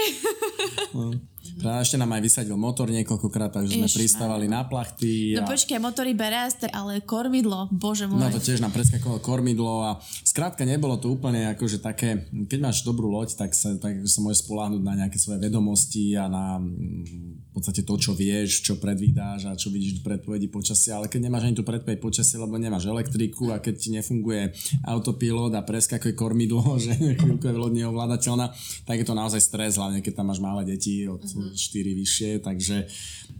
No. 0.97 1.13
Práve 1.57 1.89
ešte 1.89 1.97
nám 1.97 2.13
aj 2.13 2.21
vysadil 2.21 2.53
motor 2.53 2.85
niekoľkokrát, 2.93 3.49
takže 3.49 3.81
sme 3.81 3.89
pristávali 3.89 4.45
na 4.45 4.61
plachty. 4.61 5.33
No 5.33 5.41
a... 5.41 5.49
No 5.49 5.49
počkaj, 5.49 5.81
motory 5.81 6.13
beraz, 6.13 6.53
ale 6.69 7.01
kormidlo, 7.01 7.65
bože 7.73 8.05
môj. 8.05 8.21
No 8.21 8.29
to 8.29 8.37
tiež 8.37 8.61
nám 8.61 8.69
preskakovalo 8.69 9.17
kormidlo 9.17 9.81
a 9.81 9.97
skrátka 10.21 10.69
nebolo 10.69 11.01
to 11.01 11.09
úplne 11.09 11.49
akože 11.57 11.81
také, 11.81 12.29
keď 12.29 12.59
máš 12.61 12.85
dobrú 12.85 13.09
loď, 13.09 13.33
tak 13.33 13.57
sa, 13.57 13.73
tak 13.81 14.05
sa 14.05 14.19
môžeš 14.21 14.45
spoláhnuť 14.45 14.81
na 14.85 14.93
nejaké 15.05 15.17
svoje 15.17 15.41
vedomosti 15.41 16.13
a 16.13 16.29
na 16.29 16.61
mm, 16.61 17.49
v 17.49 17.51
podstate 17.57 17.81
to, 17.81 17.93
čo 17.97 18.13
vieš, 18.13 18.61
čo 18.61 18.77
predvídáš 18.77 19.49
a 19.49 19.57
čo 19.57 19.73
vidíš 19.73 20.05
v 20.05 20.13
predpovedi 20.13 20.45
počasia, 20.53 21.01
ale 21.01 21.09
keď 21.09 21.25
nemáš 21.25 21.49
ani 21.49 21.57
tu 21.57 21.65
predpoveď 21.65 21.97
počasia, 21.97 22.37
lebo 22.37 22.53
nemáš 22.61 22.85
elektriku 22.85 23.49
a 23.49 23.57
keď 23.57 23.73
ti 23.81 23.89
nefunguje 23.97 24.53
autopilot 24.85 25.57
a 25.57 25.65
preskakuje 25.65 26.13
kormidlo, 26.13 26.77
že 26.83 26.93
chvíľku 26.93 27.49
je 27.49 27.57
loď 27.57 27.73
neovládateľná, 27.81 28.53
tak 28.85 29.01
je 29.01 29.05
to 29.09 29.17
naozaj 29.17 29.41
stres, 29.41 29.81
hlavne 29.81 30.05
keď 30.05 30.21
tam 30.21 30.29
máš 30.29 30.37
malé 30.37 30.69
deti 30.69 31.09
od 31.09 31.25
mm-hmm 31.25 31.46
4 31.55 31.93
vyššie, 31.93 32.39
takže, 32.39 32.87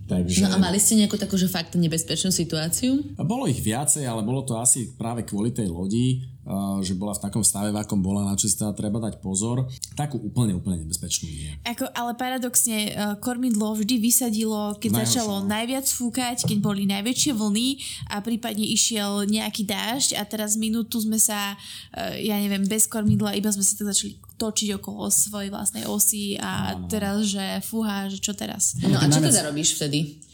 takže... 0.08 0.47
No 0.47 0.55
a 0.55 0.58
mali 0.58 0.80
ste 0.80 0.95
nejakú 0.97 1.20
takú, 1.20 1.36
že 1.36 1.51
fakt 1.51 1.76
nebezpečnú 1.76 2.32
situáciu? 2.32 3.03
Bolo 3.22 3.45
ich 3.45 3.60
viacej, 3.60 4.08
ale 4.08 4.24
bolo 4.24 4.47
to 4.47 4.55
asi 4.55 4.95
práve 4.95 5.28
kvôli 5.28 5.51
tej 5.51 5.68
lodi, 5.68 6.24
že 6.80 6.95
bola 6.95 7.12
v 7.12 7.28
takom 7.28 7.43
stave, 7.43 7.76
v 7.76 7.80
akom 7.84 7.99
bola, 7.99 8.24
na 8.24 8.39
čo 8.39 8.47
si 8.47 8.55
teda 8.55 8.72
treba 8.72 9.03
dať 9.03 9.20
pozor. 9.20 9.68
Takú 9.99 10.16
úplne, 10.16 10.55
úplne 10.55 10.80
nebezpečnú 10.88 11.28
nie. 11.28 11.51
Ako, 11.68 11.91
ale 11.91 12.16
paradoxne, 12.16 12.95
kormidlo 13.20 13.76
vždy 13.76 13.99
vysadilo, 13.99 14.80
keď 14.80 14.95
Najhoršie, 14.95 15.12
začalo 15.12 15.43
no. 15.43 15.51
najviac 15.51 15.84
fúkať, 15.91 16.47
keď 16.47 16.58
boli 16.64 16.88
najväčšie 16.88 17.36
vlny 17.36 17.68
a 18.16 18.24
prípadne 18.24 18.64
išiel 18.64 19.28
nejaký 19.28 19.68
dážď 19.68 20.16
a 20.16 20.24
teraz 20.24 20.55
minútu 20.55 21.03
sme 21.03 21.20
sa, 21.20 21.60
ja 22.16 22.39
neviem, 22.39 22.64
bez 22.64 22.88
kormidla, 22.88 23.36
iba 23.36 23.51
sme 23.51 23.68
sa 23.68 23.76
tak 23.76 23.91
začali 23.91 24.16
točiť 24.38 24.78
okolo 24.78 25.10
svojej 25.10 25.49
vlastnej 25.49 25.89
osy 25.89 26.38
a 26.38 26.78
no, 26.78 26.86
no. 26.86 26.88
teraz, 26.93 27.26
že 27.26 27.58
fúha, 27.66 28.05
že 28.05 28.22
čo 28.22 28.38
teraz. 28.38 28.78
No 28.86 28.93
a 29.01 29.10
čo 29.10 29.18
teda 29.18 29.49
robíš 29.49 29.82
vtedy? 29.82 29.96
movie. 30.03 30.26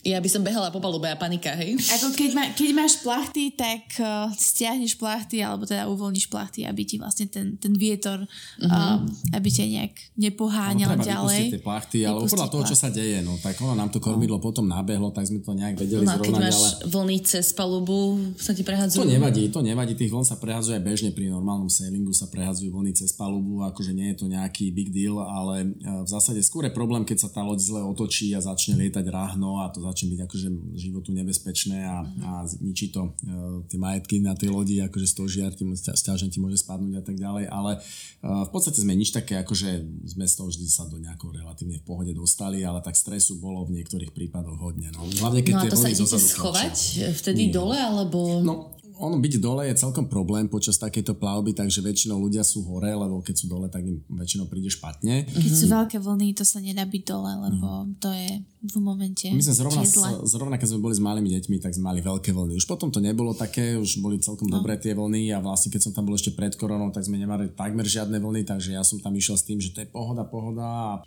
Ja 0.00 0.16
by 0.16 0.28
som 0.32 0.40
behala 0.40 0.72
po 0.72 0.80
palube 0.80 1.12
a 1.12 1.16
panika, 1.16 1.52
hej? 1.52 1.76
Ako 1.76 2.16
keď, 2.16 2.30
ma, 2.32 2.44
keď 2.56 2.70
máš 2.72 3.04
plachty, 3.04 3.52
tak 3.52 3.84
uh, 4.00 4.32
stiahneš 4.32 4.96
plachty, 4.96 5.44
alebo 5.44 5.68
teda 5.68 5.84
uvoľníš 5.92 6.32
plachty, 6.32 6.64
aby 6.64 6.88
ti 6.88 6.96
vlastne 6.96 7.28
ten, 7.28 7.60
ten 7.60 7.76
vietor, 7.76 8.24
uh-huh. 8.24 9.04
um, 9.04 9.04
aby 9.36 9.48
ťa 9.52 9.64
nejak 9.68 9.94
nepoháňal 10.16 10.96
no, 10.96 11.04
ďalej. 11.04 11.52
tie 11.52 11.60
plachty, 11.60 11.98
ale 12.08 12.24
podľa 12.24 12.48
toho, 12.48 12.64
čo 12.64 12.76
sa 12.76 12.88
deje, 12.88 13.20
no 13.20 13.36
tak 13.44 13.60
ono 13.60 13.76
nám 13.76 13.92
to 13.92 14.00
kormidlo 14.00 14.40
no. 14.40 14.44
potom 14.44 14.64
nabehlo, 14.64 15.12
tak 15.12 15.28
sme 15.28 15.44
to 15.44 15.52
nejak 15.52 15.76
vedeli 15.76 16.08
no, 16.08 16.16
zrovnať. 16.16 16.24
keď 16.24 16.34
máš 16.40 16.56
ale... 16.56 16.68
vlny 16.88 17.16
cez 17.20 17.46
palubu, 17.52 18.00
sa 18.40 18.56
ti 18.56 18.64
prehadzujú. 18.64 19.04
To 19.04 19.08
nevadí, 19.08 19.52
to 19.52 19.60
nevadí, 19.60 19.92
tých 20.00 20.08
vln 20.08 20.24
sa 20.24 20.40
prehadzuje 20.40 20.80
aj 20.80 20.84
bežne 20.84 21.10
pri 21.12 21.28
normálnom 21.28 21.68
sailingu 21.68 22.16
sa 22.16 22.24
prehadzujú 22.32 22.72
vlny 22.72 22.96
cez 22.96 23.12
palubu, 23.12 23.60
akože 23.68 23.92
nie 23.92 24.16
je 24.16 24.16
to 24.16 24.26
nejaký 24.32 24.72
big 24.72 24.88
deal, 24.88 25.20
ale 25.20 25.76
v 25.76 26.08
zásade 26.08 26.40
skôr 26.40 26.64
je 26.64 26.72
problém, 26.72 27.04
keď 27.04 27.26
sa 27.26 27.28
tá 27.28 27.44
loď 27.44 27.60
zle 27.60 27.80
otočí 27.84 28.32
a 28.32 28.40
začne 28.40 28.80
lietať 28.80 29.04
ráhno 29.12 29.60
a 29.60 29.68
to 29.68 29.89
začne 29.90 30.14
byť 30.14 30.20
akože 30.24 30.48
životu 30.78 31.10
nebezpečné 31.10 31.82
a, 31.84 32.06
a 32.06 32.30
zničí 32.46 32.94
to 32.94 33.10
uh, 33.10 33.60
tie 33.66 33.76
majetky 33.76 34.22
na 34.22 34.38
tej 34.38 34.54
lodi, 34.54 34.78
akože 34.78 35.06
stožiar, 35.06 35.52
tým 35.52 35.74
stiažen 35.74 36.30
ti 36.30 36.38
môže 36.38 36.62
spadnúť 36.62 36.94
a 36.98 37.04
tak 37.04 37.18
ďalej, 37.18 37.50
ale 37.50 37.82
uh, 37.82 38.46
v 38.46 38.50
podstate 38.54 38.78
sme 38.78 38.94
nič 38.94 39.10
také, 39.10 39.42
akože 39.42 39.82
sme 40.06 40.24
z 40.24 40.34
toho 40.38 40.48
vždy 40.48 40.66
sa 40.70 40.86
do 40.86 41.02
nejakého 41.02 41.34
relatívne 41.34 41.82
v 41.82 41.84
pohode 41.84 42.12
dostali, 42.14 42.62
ale 42.62 42.80
tak 42.80 42.94
stresu 42.94 43.42
bolo 43.42 43.66
v 43.66 43.82
niektorých 43.82 44.14
prípadoch 44.14 44.56
hodne. 44.56 44.94
No, 44.94 45.04
Hlavne 45.04 45.42
keď 45.42 45.54
no 45.54 45.60
a 45.60 45.64
to 45.68 45.76
sa 45.76 45.90
idete 45.90 46.16
schovať 46.16 46.76
vtedy 47.18 47.50
Nie. 47.50 47.52
dole, 47.52 47.76
alebo... 47.76 48.40
No, 48.40 48.54
ono 49.00 49.16
byť 49.16 49.34
dole 49.40 49.64
je 49.66 49.80
celkom 49.80 50.06
problém 50.06 50.44
počas 50.46 50.76
takejto 50.76 51.16
plavby, 51.16 51.56
takže 51.56 51.80
väčšinou 51.80 52.20
ľudia 52.20 52.44
sú 52.44 52.60
hore, 52.68 52.92
lebo 52.92 53.24
keď 53.24 53.34
sú 53.34 53.46
dole, 53.48 53.72
tak 53.72 53.82
im 53.88 54.04
väčšinou 54.12 54.46
príde 54.46 54.68
špatne. 54.68 55.24
Keď 55.24 55.52
sú 55.56 55.66
veľké 55.72 55.96
vlny, 55.96 56.36
to 56.36 56.44
sa 56.44 56.60
nedá 56.60 56.84
byť 56.84 57.02
dole, 57.08 57.32
lebo 57.48 57.68
mm. 57.88 57.96
to 57.96 58.12
je 58.12 58.44
v 58.60 58.76
momente 58.76 59.24
My 59.32 59.40
sme 59.40 59.56
zrovna, 59.56 59.82
zrovna, 60.28 60.56
keď 60.60 60.76
sme 60.76 60.84
boli 60.84 60.92
s 60.92 61.00
malými 61.00 61.32
deťmi, 61.32 61.56
tak 61.64 61.72
sme 61.72 61.88
mali 61.88 62.04
veľké 62.04 62.28
vlny. 62.28 62.60
Už 62.60 62.68
potom 62.68 62.92
to 62.92 63.00
nebolo 63.00 63.32
také, 63.32 63.80
už 63.80 64.04
boli 64.04 64.20
celkom 64.20 64.52
no. 64.52 64.60
dobré 64.60 64.76
tie 64.76 64.92
vlny 64.92 65.32
a 65.32 65.40
vlastne 65.40 65.72
keď 65.72 65.88
som 65.88 65.92
tam 65.96 66.04
bol 66.04 66.12
ešte 66.12 66.36
pred 66.36 66.52
koronou, 66.60 66.92
tak 66.92 67.08
sme 67.08 67.16
nemali 67.16 67.56
takmer 67.56 67.88
žiadne 67.88 68.20
vlny, 68.20 68.44
takže 68.44 68.76
ja 68.76 68.84
som 68.84 69.00
tam 69.00 69.16
išiel 69.16 69.40
s 69.40 69.48
tým, 69.48 69.56
že 69.64 69.72
to 69.72 69.80
je 69.80 69.88
pohoda, 69.88 70.28
pohoda 70.28 71.00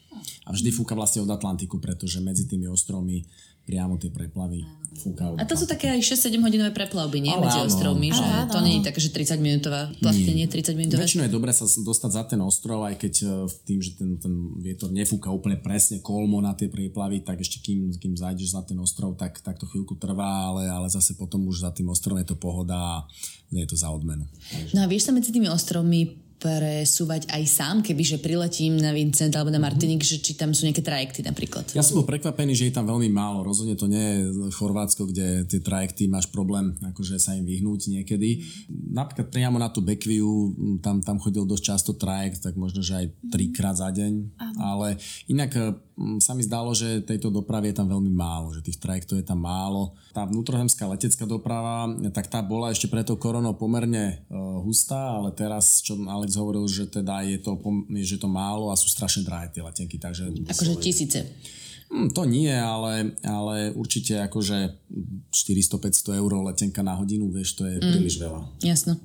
a 0.43 0.49
vždy 0.49 0.73
fúka 0.73 0.97
vlastne 0.97 1.21
od 1.21 1.29
Atlantiku, 1.29 1.77
pretože 1.77 2.17
medzi 2.17 2.49
tými 2.49 2.65
ostrovmi 2.65 3.21
priamo 3.63 3.95
tie 3.95 4.11
preplavy 4.11 4.83
fúkajú. 4.93 5.41
A 5.41 5.43
to 5.49 5.57
sú 5.57 5.65
také 5.65 5.89
aj 5.89 6.05
6-7 6.05 6.37
hodinové 6.39 6.71
preplavby, 6.71 7.17
nie? 7.17 7.33
Ale 7.33 7.49
medzi 7.49 7.61
áno, 7.65 7.69
ostrovmi, 7.69 8.13
že 8.13 8.21
áno. 8.21 8.51
to 8.53 8.59
nie 8.61 8.79
je 8.79 8.83
také, 8.85 8.99
že 9.01 9.09
30 9.09 9.41
minútová 9.41 9.89
plachtenie, 9.97 10.45
30 10.45 10.77
minútové. 10.77 11.01
Väčšinou 11.05 11.25
je 11.25 11.33
dobré 11.33 11.51
sa 11.51 11.65
dostať 11.65 12.11
za 12.13 12.23
ten 12.29 12.39
ostrov, 12.45 12.85
aj 12.85 12.95
keď 13.01 13.13
e, 13.25 13.27
tým, 13.65 13.79
že 13.81 13.97
ten, 13.97 14.09
ten 14.21 14.33
vietor 14.61 14.93
nefúka 14.93 15.33
úplne 15.33 15.57
presne 15.57 15.99
kolmo 15.99 16.37
na 16.39 16.53
tie 16.53 16.69
preplavy, 16.69 17.25
tak 17.25 17.41
ešte 17.41 17.65
kým, 17.65 17.89
kým 17.97 18.13
zajdeš 18.13 18.53
za 18.53 18.61
ten 18.61 18.77
ostrov, 18.77 19.17
tak, 19.17 19.41
tak 19.41 19.57
to 19.57 19.65
chvíľku 19.65 19.97
trvá, 19.97 20.53
ale, 20.53 20.69
ale 20.69 20.87
zase 20.93 21.17
potom 21.17 21.41
už 21.49 21.65
za 21.65 21.71
tým 21.73 21.89
ostrovom 21.89 22.21
je 22.21 22.29
to 22.29 22.37
pohoda 22.37 22.77
a 22.77 22.97
je 23.49 23.65
to 23.65 23.77
za 23.77 23.89
odmenu. 23.89 24.25
No 24.77 24.85
a 24.85 24.89
vieš 24.89 25.09
sa 25.09 25.11
medzi 25.13 25.33
tými 25.33 25.49
ostrovmi 25.49 26.22
presúvať 26.43 27.31
aj 27.31 27.43
sám, 27.47 27.75
kebyže 27.79 28.19
priletím 28.19 28.75
na 28.75 28.91
Vincent 28.91 29.31
alebo 29.31 29.47
na 29.47 29.63
Martinik, 29.63 30.03
mm-hmm. 30.03 30.19
že 30.19 30.25
či 30.27 30.35
tam 30.35 30.51
sú 30.51 30.67
nejaké 30.67 30.83
trajekty 30.83 31.23
napríklad. 31.23 31.71
Ja 31.71 31.79
som 31.79 32.03
bol 32.03 32.07
prekvapený, 32.07 32.51
že 32.51 32.67
je 32.67 32.75
tam 32.75 32.83
veľmi 32.83 33.07
málo. 33.07 33.47
Rozhodne 33.47 33.79
to 33.79 33.87
nie 33.87 34.03
je 34.03 34.51
Chorvátsko, 34.51 35.07
kde 35.07 35.47
tie 35.47 35.63
trajekty 35.63 36.11
máš 36.11 36.27
problém 36.27 36.75
akože 36.83 37.15
sa 37.15 37.31
im 37.39 37.47
vyhnúť 37.47 37.87
niekedy. 37.95 38.43
Napríklad 38.91 39.31
priamo 39.31 39.55
na 39.55 39.71
tú 39.71 39.79
Bekviu, 39.79 40.51
tam, 40.83 40.99
tam 40.99 41.23
chodil 41.23 41.47
dosť 41.47 41.63
často 41.63 41.91
trajekt, 41.95 42.43
tak 42.43 42.59
možno, 42.59 42.83
že 42.83 42.99
aj 42.99 43.07
trikrát 43.31 43.79
za 43.79 43.87
deň. 43.87 44.13
Aha. 44.35 44.53
Ale 44.59 44.87
inak 45.31 45.55
Mm, 45.92 45.92
sa 46.17 46.33
mi 46.33 46.41
zdalo, 46.41 46.73
že 46.73 47.05
tejto 47.05 47.29
dopravy 47.29 47.69
je 47.69 47.77
tam 47.77 47.87
veľmi 47.89 48.09
málo, 48.09 48.49
že 48.53 48.65
tých 48.65 48.81
trajektov 48.81 49.21
je 49.21 49.25
tam 49.25 49.41
málo. 49.45 49.93
Tá 50.09 50.25
vnútrohemská 50.25 50.89
letecká 50.89 51.29
doprava, 51.29 51.85
tak 52.09 52.27
tá 52.29 52.41
bola 52.41 52.73
ešte 52.73 52.89
preto 52.89 53.13
koronou 53.15 53.53
pomerne 53.53 54.25
uh, 54.29 54.61
hustá, 54.65 55.21
ale 55.21 55.29
teraz, 55.33 55.85
čo 55.85 55.97
Alex 56.09 56.33
hovoril, 56.33 56.65
že 56.65 56.89
teda 56.89 57.21
je 57.25 57.37
to, 57.37 57.57
že 58.01 58.17
to 58.17 58.25
málo 58.25 58.73
a 58.73 58.75
sú 58.77 58.89
strašne 58.89 59.21
drahé 59.21 59.53
tie 59.53 59.61
letenky. 59.61 60.01
Takže 60.01 60.33
akože 60.49 60.73
tisíce. 60.81 61.19
Hm, 61.93 62.09
to 62.09 62.25
nie, 62.25 62.49
ale, 62.49 63.13
ale 63.21 63.69
určite 63.77 64.17
akože 64.25 64.81
400-500 65.29 66.17
eur 66.17 66.31
letenka 66.41 66.81
na 66.81 66.97
hodinu, 66.97 67.29
vieš, 67.29 67.53
to 67.53 67.69
je 67.69 67.77
mm. 67.77 67.85
príliš 67.85 68.17
veľa. 68.17 68.41
Jasno. 68.65 68.97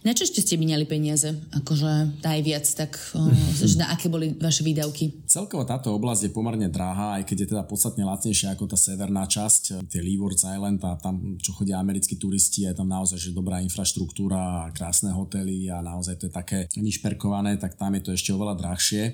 Na 0.00 0.16
čo 0.16 0.24
ste 0.24 0.40
ste 0.40 0.56
minali 0.56 0.88
peniaze? 0.88 1.36
Akože 1.52 2.20
najviac, 2.24 2.64
tak 2.72 2.96
o, 3.12 3.28
na 3.80 3.92
aké 3.92 4.08
boli 4.08 4.32
vaše 4.40 4.64
výdavky? 4.64 5.28
Celkovo 5.28 5.68
táto 5.68 5.92
oblasť 5.92 6.28
je 6.28 6.32
pomerne 6.32 6.72
drahá, 6.72 7.20
aj 7.20 7.28
keď 7.28 7.36
je 7.44 7.48
teda 7.52 7.64
podstatne 7.68 8.08
lacnejšia 8.08 8.56
ako 8.56 8.72
tá 8.72 8.76
severná 8.80 9.28
časť, 9.28 9.84
tie 9.92 10.00
Leeward 10.00 10.40
Island 10.40 10.80
a 10.80 10.96
tam, 10.96 11.36
čo 11.36 11.52
chodia 11.52 11.76
americkí 11.76 12.16
turisti, 12.16 12.64
je 12.64 12.72
tam 12.72 12.88
naozaj 12.88 13.20
že 13.20 13.36
dobrá 13.36 13.60
infraštruktúra, 13.60 14.72
krásne 14.72 15.12
hotely 15.12 15.68
a 15.68 15.84
naozaj 15.84 16.16
to 16.16 16.24
je 16.28 16.32
také 16.32 16.58
nišperkované, 16.72 17.60
tak 17.60 17.76
tam 17.76 17.92
je 18.00 18.02
to 18.08 18.10
ešte 18.16 18.32
oveľa 18.32 18.56
drahšie. 18.56 19.12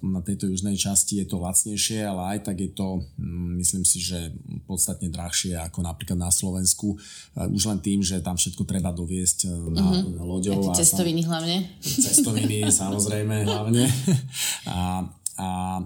Na 0.00 0.24
tejto 0.24 0.48
južnej 0.48 0.80
časti 0.80 1.20
je 1.20 1.26
to 1.28 1.36
lacnejšie, 1.42 2.08
ale 2.08 2.36
aj 2.36 2.37
aj 2.38 2.46
tak 2.46 2.56
je 2.62 2.70
to, 2.70 3.02
mm, 3.18 3.58
myslím 3.58 3.82
si, 3.82 3.98
že 3.98 4.30
podstatne 4.70 5.10
drahšie 5.10 5.58
ako 5.58 5.82
napríklad 5.82 6.14
na 6.14 6.30
Slovensku. 6.30 6.94
Už 7.34 7.62
len 7.66 7.82
tým, 7.82 8.00
že 8.06 8.22
tam 8.22 8.38
všetko 8.38 8.62
treba 8.62 8.94
doviesť 8.94 9.38
e, 9.44 9.52
na, 9.74 9.86
na 10.06 10.22
loďou. 10.22 10.70
A 10.70 10.78
cestoviny 10.78 11.26
hlavne. 11.26 11.66
Cestoviny 11.82 12.70
samozrejme 12.70 13.42
hlavne. 13.42 13.90
A 14.70 15.02
a 15.38 15.78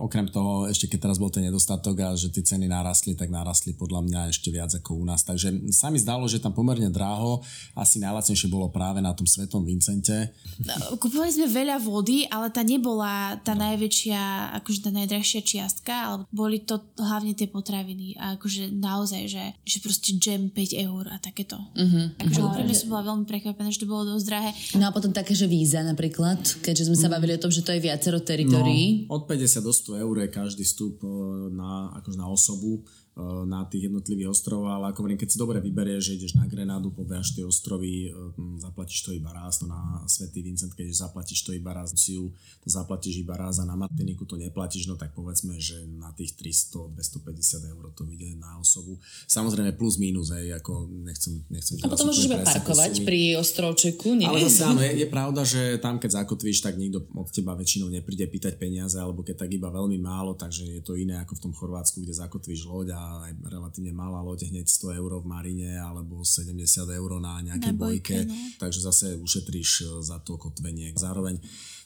okrem 0.00 0.24
toho, 0.32 0.64
ešte 0.64 0.88
keď 0.88 0.98
teraz 1.08 1.20
bol 1.20 1.28
ten 1.28 1.44
nedostatok 1.44 2.00
a 2.00 2.08
že 2.16 2.32
tie 2.32 2.40
ceny 2.40 2.64
narastli, 2.64 3.12
tak 3.12 3.28
narastli 3.28 3.76
podľa 3.76 4.00
mňa 4.00 4.20
ešte 4.32 4.48
viac 4.48 4.72
ako 4.72 4.96
u 4.96 5.04
nás. 5.04 5.20
Takže 5.20 5.68
sa 5.76 5.92
mi 5.92 6.00
zdalo, 6.00 6.24
že 6.24 6.40
tam 6.40 6.56
pomerne 6.56 6.88
dráho, 6.88 7.44
asi 7.76 8.00
najlacnejšie 8.00 8.48
bolo 8.48 8.72
práve 8.72 9.04
na 9.04 9.12
tom 9.12 9.28
Svetom 9.28 9.60
Vincente. 9.60 10.32
No, 10.64 10.96
kupovali 10.96 11.28
sme 11.28 11.52
veľa 11.52 11.76
vody, 11.84 12.24
ale 12.32 12.48
tá 12.48 12.64
nebola 12.64 13.36
tá 13.44 13.52
najväčšia, 13.52 14.56
akože 14.64 14.88
tá 14.88 14.90
najdrahšia 14.96 15.40
čiastka, 15.44 15.92
ale 15.92 16.16
boli 16.32 16.64
to 16.64 16.80
hlavne 16.96 17.36
tie 17.36 17.44
potraviny 17.44 18.16
a 18.16 18.40
akože 18.40 18.72
naozaj, 18.72 19.28
že, 19.28 19.44
že 19.68 19.84
proste 19.84 20.16
jam 20.16 20.48
5 20.48 20.86
eur 20.88 21.04
a 21.12 21.20
takéto. 21.20 21.60
Uh-huh. 21.60 22.08
Akože 22.16 22.40
uh-huh. 22.40 22.48
úprimne 22.48 22.72
som 22.72 22.88
bola 22.88 23.04
veľmi 23.12 23.28
prekvapená, 23.28 23.68
že 23.68 23.84
to 23.84 23.90
bolo 23.90 24.16
dosť 24.16 24.24
drahé. 24.24 24.50
No 24.80 24.88
a 24.88 24.94
potom 24.96 25.12
také, 25.12 25.36
že 25.36 25.44
víza 25.44 25.84
napríklad, 25.84 26.40
keďže 26.64 26.88
sme 26.88 26.96
sa 26.96 27.12
bavili 27.12 27.36
o 27.36 27.42
tom, 27.42 27.52
že 27.52 27.60
to 27.60 27.76
je 27.76 27.84
viacero 27.84 28.16
teritorií. 28.22 28.86
No, 28.88 28.93
od 29.08 29.26
50 29.26 29.64
do 29.64 29.72
100 29.72 29.94
eur 29.94 30.18
je 30.18 30.28
každý 30.28 30.64
vstup 30.64 31.04
e, 31.04 31.06
na, 31.50 31.88
akože 32.00 32.18
na 32.18 32.28
osobu. 32.28 32.82
Eh, 32.82 33.03
na 33.46 33.62
tých 33.70 33.86
jednotlivých 33.86 34.34
ostrovoch, 34.34 34.74
ale 34.74 34.90
ako 34.90 35.06
hovorím, 35.06 35.20
keď 35.22 35.30
si 35.30 35.38
dobre 35.38 35.62
vyberieš, 35.62 36.02
že 36.10 36.14
ideš 36.18 36.32
na 36.34 36.50
Grenádu, 36.50 36.90
pobehaš 36.90 37.30
tie 37.38 37.46
ostrovy, 37.46 38.10
eh, 38.10 38.14
zaplatíš 38.58 39.06
to 39.06 39.10
iba 39.14 39.30
raz, 39.30 39.62
no 39.62 39.70
na 39.70 40.02
Svetý 40.10 40.42
Vincent, 40.42 40.74
keď 40.74 40.90
zaplatíš 40.90 41.46
to 41.46 41.54
iba 41.54 41.70
raz, 41.70 41.94
Siu, 41.94 42.34
to 42.58 42.68
zaplatíš 42.68 43.22
iba 43.22 43.38
raz 43.38 43.62
a 43.62 43.64
na 43.64 43.78
Martiniku 43.78 44.26
to 44.26 44.34
neplatíš, 44.34 44.90
no 44.90 44.98
tak 44.98 45.14
povedzme, 45.14 45.54
že 45.62 45.86
na 45.86 46.10
tých 46.10 46.34
300-250 46.34 47.70
eur 47.70 47.84
to 47.94 48.02
vyjde 48.02 48.34
na 48.34 48.58
osobu. 48.58 48.98
Samozrejme 49.30 49.78
plus 49.78 49.94
minus, 50.02 50.34
hej, 50.34 50.50
ako 50.58 50.90
nechcem, 51.06 51.38
nechcem 51.46 51.78
A 51.86 51.90
potom 51.94 52.10
môžeš 52.10 52.26
iba 52.26 52.42
parkovať 52.42 53.06
pri 53.06 53.38
ostrovčeku, 53.38 54.18
nie? 54.18 54.26
Ale 54.26 54.42
zase 54.50 54.66
áno, 54.66 54.82
je, 54.82 54.90
je, 54.90 55.06
pravda, 55.06 55.46
že 55.46 55.78
tam 55.78 56.02
keď 56.02 56.26
zakotvíš, 56.26 56.66
tak 56.66 56.74
nikto 56.74 57.06
od 57.14 57.30
teba 57.30 57.54
väčšinou 57.54 57.86
nepríde 57.94 58.26
pýtať 58.26 58.58
peniaze, 58.58 58.98
alebo 58.98 59.22
keď 59.22 59.46
tak 59.46 59.54
iba 59.54 59.70
veľmi 59.70 60.02
málo, 60.02 60.34
takže 60.34 60.66
je 60.66 60.82
to 60.82 60.98
iné 60.98 61.22
ako 61.22 61.38
v 61.38 61.42
tom 61.46 61.52
Chorvátsku, 61.54 62.02
kde 62.02 62.10
zakotvíš 62.10 62.66
loď 62.66 62.98
a 62.98 63.03
aj 63.24 63.32
relatívne 63.46 63.92
malá 63.92 64.24
loď 64.24 64.48
hneď 64.48 64.66
100 64.66 64.98
eur 65.00 65.12
v 65.20 65.26
Marine 65.28 65.76
alebo 65.78 66.24
70 66.24 66.64
eur 66.88 67.10
na 67.20 67.44
nejakej 67.44 67.74
na 67.74 67.78
bojke, 67.78 68.16
bojke 68.24 68.28
no. 68.28 68.34
takže 68.58 68.80
zase 68.82 69.06
ušetríš 69.20 69.70
e, 69.82 69.84
za 70.02 70.18
to 70.24 70.40
kotvenie. 70.40 70.92
Zároveň 70.96 71.38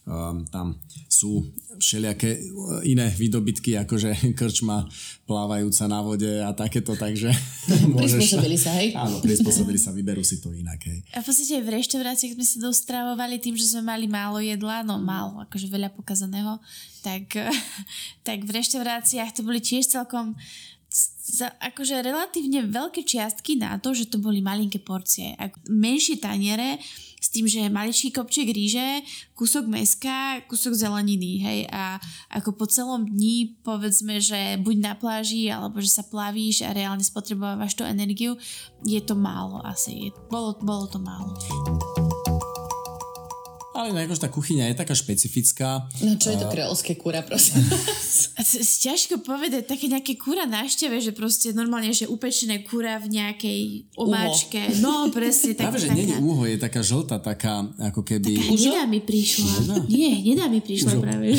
um, 0.08 0.44
tam 0.48 0.80
sú 1.08 1.44
všelijaké 1.78 2.30
e, 2.36 2.40
iné 2.88 3.12
výdobytky, 3.12 3.76
akože 3.84 4.10
krčma 4.38 4.88
plávajúca 5.28 5.84
na 5.86 6.00
vode 6.00 6.28
a 6.40 6.50
takéto, 6.56 6.96
takže 6.96 7.28
môžeš... 7.94 8.18
Prispôsobili 8.18 8.56
sa, 8.58 8.70
hej? 8.80 8.88
Áno, 8.96 9.20
prispôsobili 9.20 9.78
sa, 9.78 9.92
vyberú 9.92 10.24
si 10.24 10.40
to 10.40 10.50
inak, 10.56 10.80
hej. 10.88 11.04
A 11.12 11.20
v 11.20 11.24
podstate 11.28 11.60
v 11.60 11.68
reštaurácii 11.76 12.34
sme 12.34 12.44
sa 12.44 12.58
dostravovali 12.64 13.36
tým, 13.38 13.54
že 13.54 13.76
sme 13.76 13.92
mali 13.92 14.08
málo 14.08 14.40
jedla, 14.40 14.80
no 14.82 14.96
málo, 14.96 15.44
akože 15.44 15.68
veľa 15.68 15.92
pokazaného, 15.92 16.56
tak, 17.04 17.36
tak 18.28 18.38
v 18.42 18.50
reštauráciách 18.50 19.30
to 19.36 19.40
boli 19.44 19.60
tiež 19.60 19.86
celkom 19.86 20.34
za 21.28 21.52
akože 21.60 22.00
relatívne 22.00 22.64
veľké 22.64 23.04
čiastky 23.04 23.60
na 23.60 23.76
to, 23.76 23.92
že 23.92 24.08
to 24.08 24.16
boli 24.16 24.40
malinké 24.40 24.80
porcie. 24.80 25.36
Menšie 25.68 26.16
taniere 26.16 26.80
s 27.18 27.28
tým, 27.28 27.44
že 27.44 27.68
maličký 27.68 28.14
kopček 28.14 28.48
ríže, 28.48 29.04
kúsok 29.34 29.68
meska, 29.68 30.40
kúsok 30.46 30.72
zeleniny, 30.72 31.42
hej, 31.42 31.60
a 31.68 31.98
ako 32.30 32.54
po 32.54 32.64
celom 32.70 33.04
dni 33.04 33.58
povedzme, 33.66 34.22
že 34.22 34.56
buď 34.62 34.76
na 34.78 34.94
pláži, 34.94 35.50
alebo 35.50 35.82
že 35.82 35.90
sa 35.90 36.06
plavíš 36.06 36.62
a 36.62 36.70
reálne 36.70 37.02
spotrebovávaš 37.02 37.74
tú 37.74 37.82
energiu, 37.82 38.38
je 38.86 39.02
to 39.02 39.18
málo 39.18 39.58
asi, 39.66 40.14
bolo, 40.30 40.56
bolo 40.62 40.86
to 40.86 41.02
málo. 41.02 41.34
Ale 43.78 43.94
akože 44.10 44.26
tá 44.26 44.30
kuchyňa 44.34 44.74
je 44.74 44.76
taká 44.82 44.90
špecifická. 44.90 45.86
No 46.02 46.18
čo 46.18 46.34
je 46.34 46.38
to 46.42 46.50
kreolské 46.50 46.98
kúra, 46.98 47.22
prosím? 47.22 47.62
Ťažko 48.90 49.22
povedať, 49.22 49.70
také 49.70 49.86
nejaké 49.86 50.18
kúra 50.18 50.50
návšteve, 50.50 50.98
že 50.98 51.14
proste 51.14 51.54
normálne, 51.54 51.94
že 51.94 52.10
upečené 52.10 52.66
kúra 52.66 52.98
v 52.98 53.14
nejakej 53.14 53.86
omáčke. 53.94 54.58
Uho. 54.58 54.82
No, 54.82 54.92
presne. 55.14 55.54
Tak, 55.54 55.70
Práve, 55.70 55.78
že 55.78 55.94
nie 55.94 56.10
je 56.10 56.18
úho, 56.18 56.42
je 56.42 56.58
taká 56.58 56.82
žltá, 56.82 57.22
taká 57.22 57.70
ako 57.78 58.02
keby... 58.02 58.34
Taká 58.34 58.58
nedá 58.58 58.82
mi 58.90 58.98
prišla. 58.98 59.46
Nedá? 59.62 59.74
Nie, 59.86 60.12
nedá 60.26 60.44
mi 60.50 60.58
prišla 60.58 60.98
Užo. 60.98 61.02
práve. 61.06 61.38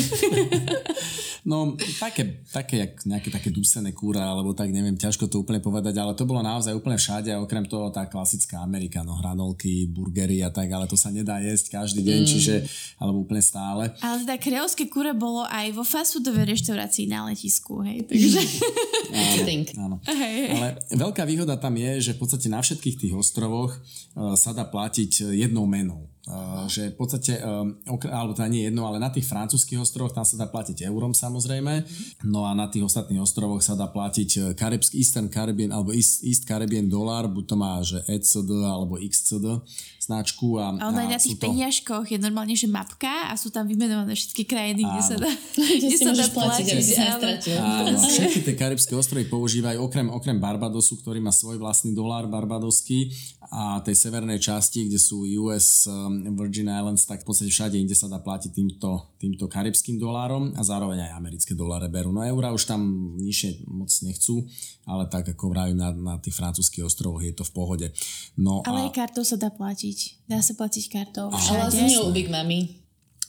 No, 1.40 1.72
také, 1.96 2.44
také, 2.52 2.84
jak 2.84 2.92
nejaké 3.08 3.32
také 3.32 3.48
dusené 3.48 3.96
kúra, 3.96 4.28
alebo 4.28 4.52
tak, 4.52 4.68
neviem, 4.68 4.92
ťažko 4.92 5.24
to 5.24 5.40
úplne 5.40 5.64
povedať, 5.64 5.96
ale 5.96 6.12
to 6.12 6.28
bolo 6.28 6.44
naozaj 6.44 6.76
úplne 6.76 7.00
všade, 7.00 7.32
okrem 7.40 7.64
toho 7.64 7.88
tá 7.88 8.04
klasická 8.04 8.60
Amerika, 8.60 9.00
no 9.00 9.16
hranolky, 9.16 9.88
burgery 9.88 10.44
a 10.44 10.52
tak, 10.52 10.68
ale 10.68 10.84
to 10.84 11.00
sa 11.00 11.08
nedá 11.08 11.40
jesť 11.40 11.80
každý 11.80 12.04
deň, 12.04 12.20
mm. 12.20 12.29
Čiže, 12.30 12.54
alebo 13.02 13.26
úplne 13.26 13.42
stále. 13.42 13.90
Ale 13.98 14.22
teda 14.22 14.36
kreolské 14.38 14.86
kúre 14.86 15.10
bolo 15.16 15.42
aj 15.48 15.74
vo 15.74 15.82
fast 15.82 16.14
foodovej 16.14 16.54
reštaurácii 16.54 17.10
na 17.10 17.26
letisku, 17.26 17.82
hej, 17.82 18.06
takže... 18.06 18.40
áno, 19.16 19.42
áno. 19.76 19.96
Hej, 20.06 20.34
hej. 20.46 20.50
Ale 20.54 20.68
veľká 20.94 21.22
výhoda 21.26 21.58
tam 21.58 21.74
je, 21.74 22.10
že 22.10 22.14
v 22.14 22.20
podstate 22.22 22.46
na 22.46 22.62
všetkých 22.62 22.96
tých 23.06 23.14
ostrovoch 23.16 23.74
uh, 23.74 24.38
sa 24.38 24.54
dá 24.54 24.62
platiť 24.62 25.34
jednou 25.34 25.66
menou. 25.66 26.06
Uh, 26.30 26.70
že 26.70 26.94
v 26.94 26.96
podstate, 26.96 27.42
um, 27.42 27.74
alebo 28.06 28.38
teda 28.38 28.46
nie 28.46 28.70
jedno, 28.70 28.86
ale 28.86 29.02
na 29.02 29.10
tých 29.10 29.26
francúzských 29.26 29.82
ostrovoch 29.82 30.14
tam 30.14 30.22
sa 30.22 30.38
dá 30.38 30.46
platiť 30.46 30.86
eurom 30.86 31.10
samozrejme, 31.10 31.82
no 32.30 32.46
a 32.46 32.54
na 32.54 32.70
tých 32.70 32.86
ostatných 32.86 33.18
ostrovoch 33.18 33.58
sa 33.58 33.74
dá 33.74 33.90
platiť 33.90 34.54
Karibský 34.54 35.02
Eastern 35.02 35.26
Caribbean 35.26 35.74
alebo 35.74 35.90
East, 35.90 36.22
East 36.22 36.46
Caribbean 36.46 36.86
dolár, 36.86 37.26
buď 37.26 37.44
to 37.50 37.56
má, 37.58 37.82
že 37.82 37.98
ECD 38.06 38.50
alebo 38.62 38.94
XCD 39.02 39.58
značku. 40.10 40.58
A, 40.58 40.74
a 40.74 40.90
ono 40.90 40.98
aj 40.98 41.08
na 41.14 41.18
tých 41.22 41.38
to... 41.38 41.46
peniažkoch 41.46 42.06
je 42.10 42.18
normálne, 42.18 42.58
že 42.58 42.66
mapka 42.66 43.30
a 43.30 43.38
sú 43.38 43.54
tam 43.54 43.70
vymenované 43.70 44.18
všetky 44.18 44.42
krajiny, 44.42 44.82
kde 44.82 45.02
sa 45.06 45.14
dá, 45.14 45.30
kde 45.78 45.96
sa 45.98 46.10
dá 46.10 46.26
platiť. 46.26 46.66
Áno, 47.58 47.98
všetky 48.00 48.40
tie 48.42 48.54
karibské 48.58 48.92
ostrovy 48.98 49.30
používajú, 49.30 49.78
okrem, 49.78 50.10
okrem 50.10 50.38
Barbadosu, 50.42 50.98
ktorý 50.98 51.22
má 51.22 51.30
svoj 51.30 51.62
vlastný 51.62 51.94
dolár 51.94 52.26
barbadoský 52.26 53.14
a 53.50 53.82
tej 53.82 53.98
severnej 53.98 54.38
časti, 54.38 54.86
kde 54.86 54.94
sú 54.94 55.26
US 55.42 55.90
um, 55.90 56.22
Virgin 56.38 56.70
Islands, 56.70 57.02
tak 57.02 57.26
v 57.26 57.34
podstate 57.34 57.50
všade 57.50 57.82
inde 57.82 57.98
sa 57.98 58.06
dá 58.06 58.22
platiť 58.22 58.54
týmto, 58.54 59.10
týmto 59.18 59.50
karibským 59.50 59.98
dolárom 59.98 60.54
a 60.54 60.62
zároveň 60.62 61.02
aj 61.10 61.18
americké 61.18 61.58
doláre 61.58 61.90
berú. 61.90 62.14
No 62.14 62.22
eurá 62.22 62.54
už 62.54 62.70
tam 62.70 62.80
nižšie 63.18 63.66
moc 63.66 63.90
nechcú, 64.06 64.46
ale 64.86 65.10
tak 65.10 65.34
ako 65.34 65.50
vravím 65.50 65.82
na, 65.82 65.90
na 65.90 66.14
tých 66.22 66.38
francúzských 66.38 66.86
ostrovoch 66.86 67.26
je 67.26 67.34
to 67.34 67.42
v 67.42 67.52
pohode. 67.52 67.86
No 68.38 68.62
ale 68.62 68.82
a... 68.82 68.84
aj 68.86 68.94
kartou 68.94 69.26
sa 69.26 69.34
dá 69.34 69.50
platiť. 69.50 70.30
Dá 70.30 70.38
sa 70.38 70.54
platiť 70.54 70.84
kartou 70.86 71.34
všade. 71.34 71.58
Ale 71.58 71.90
nie 71.90 71.98
u 71.98 72.14
Big 72.14 72.30
Mami. 72.30 72.80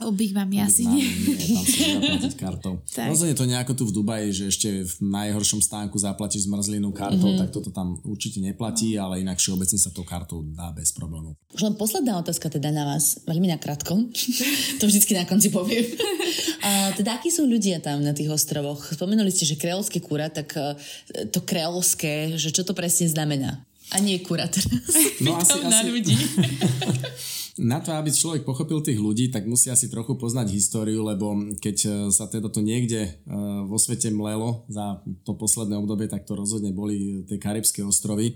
U 0.05 0.11
Big 0.13 0.33
Mami 0.33 0.61
asi 0.61 0.89
nie. 0.89 1.05
nie. 1.05 1.53
Tam 1.53 1.65
sa 1.65 1.85
zaplatiť 1.97 2.33
kartou. 2.37 2.73
Rozhodne 3.11 3.35
to 3.37 3.45
nejako 3.45 3.73
tu 3.77 3.83
v 3.85 3.93
Dubaji, 3.93 4.27
že 4.33 4.43
ešte 4.49 4.69
v 4.81 4.93
najhoršom 5.05 5.61
stánku 5.61 5.97
zaplatíš 6.01 6.49
zmrzlinu 6.49 6.89
kartou, 6.89 7.31
mm-hmm. 7.31 7.41
tak 7.45 7.49
toto 7.53 7.69
tam 7.69 8.01
určite 8.01 8.41
neplatí, 8.41 8.97
ale 8.97 9.21
inak 9.21 9.37
všeobecne 9.37 9.77
sa 9.77 9.93
to 9.93 10.01
kartou 10.01 10.41
dá 10.41 10.73
bez 10.73 10.89
problémov. 10.91 11.37
Už 11.53 11.61
len 11.65 11.77
posledná 11.77 12.17
otázka 12.17 12.49
teda 12.49 12.73
na 12.73 12.83
vás, 12.89 13.21
veľmi 13.29 13.51
nakrátko. 13.53 14.09
to 14.79 14.83
vždycky 14.89 15.13
na 15.13 15.29
konci 15.29 15.53
poviem. 15.53 15.85
A 16.61 16.93
teda 16.93 17.17
akí 17.17 17.33
sú 17.33 17.49
ľudia 17.49 17.81
tam 17.81 18.05
na 18.05 18.13
tých 18.13 18.29
ostrovoch? 18.29 18.93
Spomenuli 18.93 19.33
ste, 19.33 19.49
že 19.49 19.57
kreolské 19.57 19.97
kúra, 19.97 20.29
tak 20.29 20.53
e, 20.53 20.77
to 21.33 21.41
kreolské, 21.41 22.37
že 22.37 22.53
čo 22.53 22.61
to 22.61 22.77
presne 22.77 23.09
znamená? 23.09 23.65
A 23.91 23.99
nie 23.99 24.21
kura 24.21 24.45
teraz. 24.45 24.69
No 25.19 25.41
asi, 25.41 25.57
asi... 25.57 25.67
na 25.67 25.81
ľudí. 25.83 26.15
Na 27.61 27.77
to, 27.77 27.93
aby 27.93 28.09
človek 28.09 28.41
pochopil 28.41 28.81
tých 28.81 28.97
ľudí, 28.97 29.29
tak 29.29 29.45
musí 29.45 29.69
asi 29.69 29.85
trochu 29.85 30.17
poznať 30.17 30.49
históriu, 30.49 31.05
lebo 31.05 31.37
keď 31.61 31.77
e, 31.85 31.89
sa 32.09 32.25
teda 32.25 32.49
to 32.49 32.65
niekde 32.65 33.05
e, 33.05 33.11
vo 33.69 33.77
svete 33.77 34.09
mlelo 34.09 34.65
za 34.65 34.97
to 35.21 35.37
posledné 35.37 35.77
obdobie, 35.77 36.09
tak 36.09 36.25
to 36.25 36.33
rozhodne 36.33 36.73
boli 36.73 37.21
tie 37.29 37.37
Karibské 37.37 37.85
ostrovy. 37.85 38.33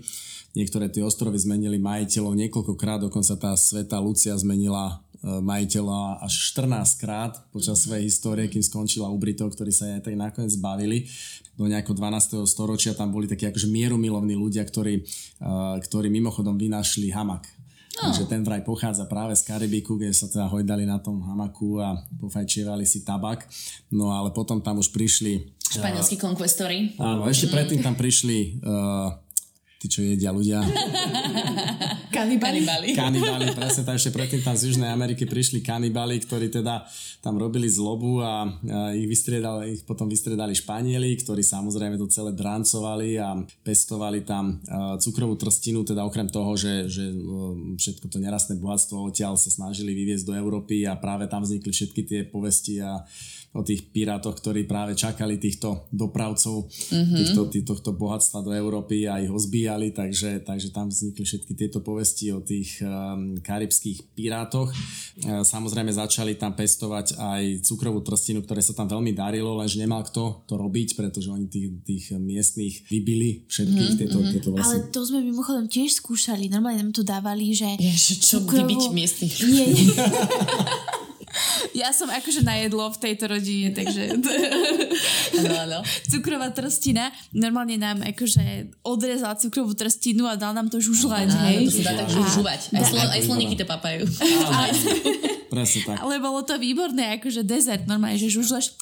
Niektoré 0.54 0.86
tie 0.88 1.02
ostrovy 1.02 1.42
zmenili 1.42 1.82
majiteľov 1.82 2.38
niekoľkokrát, 2.38 3.02
dokonca 3.02 3.34
tá 3.34 3.52
sveta 3.58 3.98
Lucia 3.98 4.38
zmenila 4.38 5.02
e, 5.18 5.42
majiteľa 5.42 6.22
až 6.22 6.32
14 6.54 7.02
krát 7.02 7.34
počas 7.50 7.82
svojej 7.82 8.06
histórie, 8.06 8.46
kým 8.46 8.62
skončila 8.62 9.10
u 9.10 9.18
Britov, 9.18 9.50
ktorí 9.58 9.74
sa 9.74 9.90
aj 9.90 10.06
tak 10.06 10.14
nakoniec 10.14 10.54
zbavili. 10.54 11.10
Do 11.58 11.66
nejakého 11.66 11.98
12. 11.98 12.46
storočia 12.46 12.94
tam 12.94 13.10
boli 13.10 13.26
takí 13.26 13.50
akože 13.50 13.66
mierumilovní 13.72 14.36
ľudia, 14.36 14.60
ktorí, 14.60 15.08
ktorí 15.88 16.12
mimochodom 16.12 16.60
vynašli 16.60 17.08
hamak 17.08 17.55
No. 17.96 18.12
Takže 18.12 18.28
ten 18.28 18.44
vraj 18.44 18.60
pochádza 18.60 19.08
práve 19.08 19.32
z 19.32 19.42
Karibiku, 19.48 19.96
kde 19.96 20.12
sa 20.12 20.28
teda 20.28 20.52
hojdali 20.52 20.84
na 20.84 21.00
tom 21.00 21.24
hamaku 21.24 21.80
a 21.80 21.96
pofajčievali 22.20 22.84
si 22.84 23.00
tabak. 23.00 23.48
No 23.88 24.12
ale 24.12 24.36
potom 24.36 24.60
tam 24.60 24.76
už 24.76 24.92
prišli... 24.92 25.56
Španielskí 25.66 26.20
uh. 26.20 26.94
Áno, 27.00 27.26
ešte 27.26 27.50
predtým 27.50 27.82
tam 27.82 27.98
prišli 27.98 28.62
uh, 28.62 29.25
tí, 29.76 29.86
čo 29.92 30.00
jedia 30.00 30.32
ľudia. 30.32 30.64
kanibali. 32.16 32.96
Kanibali, 32.96 33.52
presne, 33.58 33.84
tak 33.84 34.00
ešte 34.00 34.14
predtým 34.14 34.40
tam 34.40 34.56
z 34.56 34.72
Južnej 34.72 34.88
Ameriky 34.88 35.28
prišli 35.28 35.60
kanibali, 35.60 36.16
ktorí 36.16 36.48
teda 36.48 36.88
tam 37.20 37.36
robili 37.36 37.68
zlobu 37.68 38.24
a, 38.24 38.48
a 38.48 38.96
ich, 38.96 39.04
vystriedali, 39.04 39.76
ich 39.76 39.82
potom 39.84 40.08
vystriedali 40.08 40.56
Španieli, 40.56 41.12
ktorí 41.20 41.44
samozrejme 41.44 42.00
to 42.00 42.08
celé 42.08 42.32
drancovali 42.32 43.20
a 43.20 43.36
pestovali 43.60 44.24
tam 44.24 44.62
cukrovú 44.96 45.36
trstinu, 45.36 45.84
teda 45.84 46.06
okrem 46.06 46.30
toho, 46.30 46.56
že, 46.56 46.88
že 46.88 47.04
všetko 47.76 48.08
to 48.08 48.16
nerastné 48.22 48.56
bohatstvo 48.56 49.12
odtiaľ 49.12 49.36
sa 49.36 49.52
snažili 49.52 49.92
vyviezť 49.92 50.24
do 50.24 50.34
Európy 50.34 50.88
a 50.88 50.96
práve 50.96 51.28
tam 51.28 51.44
vznikli 51.44 51.70
všetky 51.70 52.00
tie 52.06 52.20
povesti 52.24 52.80
a 52.80 53.04
o 53.56 53.64
tých 53.64 53.88
pirátoch, 53.88 54.36
ktorí 54.36 54.68
práve 54.68 54.92
čakali 54.92 55.40
týchto 55.40 55.88
dopravcov, 55.88 56.68
mm-hmm. 56.68 57.16
týchto, 57.16 57.42
týchto 57.48 57.90
bohatstva 57.96 58.44
do 58.44 58.52
Európy 58.52 59.08
a 59.08 59.16
ich 59.18 59.32
ho 59.32 59.40
zbíjali, 59.40 59.96
takže, 59.96 60.44
takže 60.44 60.68
tam 60.76 60.92
vznikli 60.92 61.24
všetky 61.24 61.52
tieto 61.56 61.80
povesti 61.80 62.36
o 62.36 62.44
tých 62.44 62.84
um, 62.84 63.40
karibských 63.40 64.12
pirátoch. 64.12 64.68
Uh, 65.24 65.40
samozrejme 65.40 65.88
začali 65.88 66.36
tam 66.36 66.52
pestovať 66.52 67.16
aj 67.16 67.42
cukrovú 67.64 68.04
trstinu, 68.04 68.44
ktoré 68.44 68.60
sa 68.60 68.76
tam 68.76 68.92
veľmi 68.92 69.16
darilo, 69.16 69.56
lenže 69.56 69.80
nemal 69.80 70.04
kto 70.04 70.44
to 70.44 70.60
robiť, 70.60 70.92
pretože 70.92 71.32
oni 71.32 71.48
tých, 71.48 71.68
tých 71.82 72.04
miestných 72.20 72.84
vybili 72.92 73.48
všetkých 73.48 73.90
mm-hmm. 73.96 74.00
tieto, 74.04 74.18
tieto 74.36 74.48
vlastne... 74.52 74.84
Ale 74.84 74.92
to 74.92 75.00
sme 75.00 75.24
mimochodom 75.24 75.64
tiež 75.64 76.04
skúšali, 76.04 76.52
normálne 76.52 76.84
nám 76.84 76.92
tu 76.92 77.00
dávali, 77.00 77.56
že... 77.56 77.80
Jež, 77.80 78.20
čo 78.20 78.44
cukrovú... 78.44 78.68
vybiť 78.68 78.82
miestnych? 78.92 79.34
Nie, 79.48 79.66
nie. 79.72 79.86
Ja 81.76 81.92
som 81.92 82.08
akože 82.08 82.40
najedlo 82.40 82.88
v 82.88 82.98
tejto 83.04 83.28
rodine, 83.28 83.68
takže... 83.76 84.16
Áno, 85.36 85.54
áno. 85.68 85.78
Cukrová 86.08 86.48
trstina. 86.48 87.12
Normálne 87.36 87.76
nám 87.76 88.00
akože 88.00 88.72
odrezal 88.80 89.36
cukrovú 89.36 89.76
trstinu 89.76 90.24
a 90.24 90.40
dal 90.40 90.56
nám 90.56 90.72
to 90.72 90.80
žužľať, 90.80 91.28
hej. 91.52 91.68
to 91.68 91.84
sa 91.84 91.92
dá 91.92 91.92
tak 92.00 92.08
žužľovať. 92.08 92.60
Aj, 92.72 92.84
slo, 92.88 93.00
aj 93.04 93.20
sloníky 93.28 93.54
to 93.60 93.68
papajú. 93.68 94.08
Presne 95.52 95.80
tak. 95.84 95.96
Ale 96.00 96.16
bolo 96.16 96.40
to 96.48 96.56
výborné, 96.56 97.20
akože 97.20 97.44
dezert, 97.44 97.84
normálne, 97.84 98.16
že 98.16 98.32
žužľaš 98.32 98.72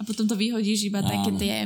a 0.00 0.08
potom 0.08 0.24
to 0.24 0.34
vyhodíš 0.34 0.88
iba 0.88 0.98
áno, 0.98 1.12
také 1.12 1.30
tie, 1.36 1.56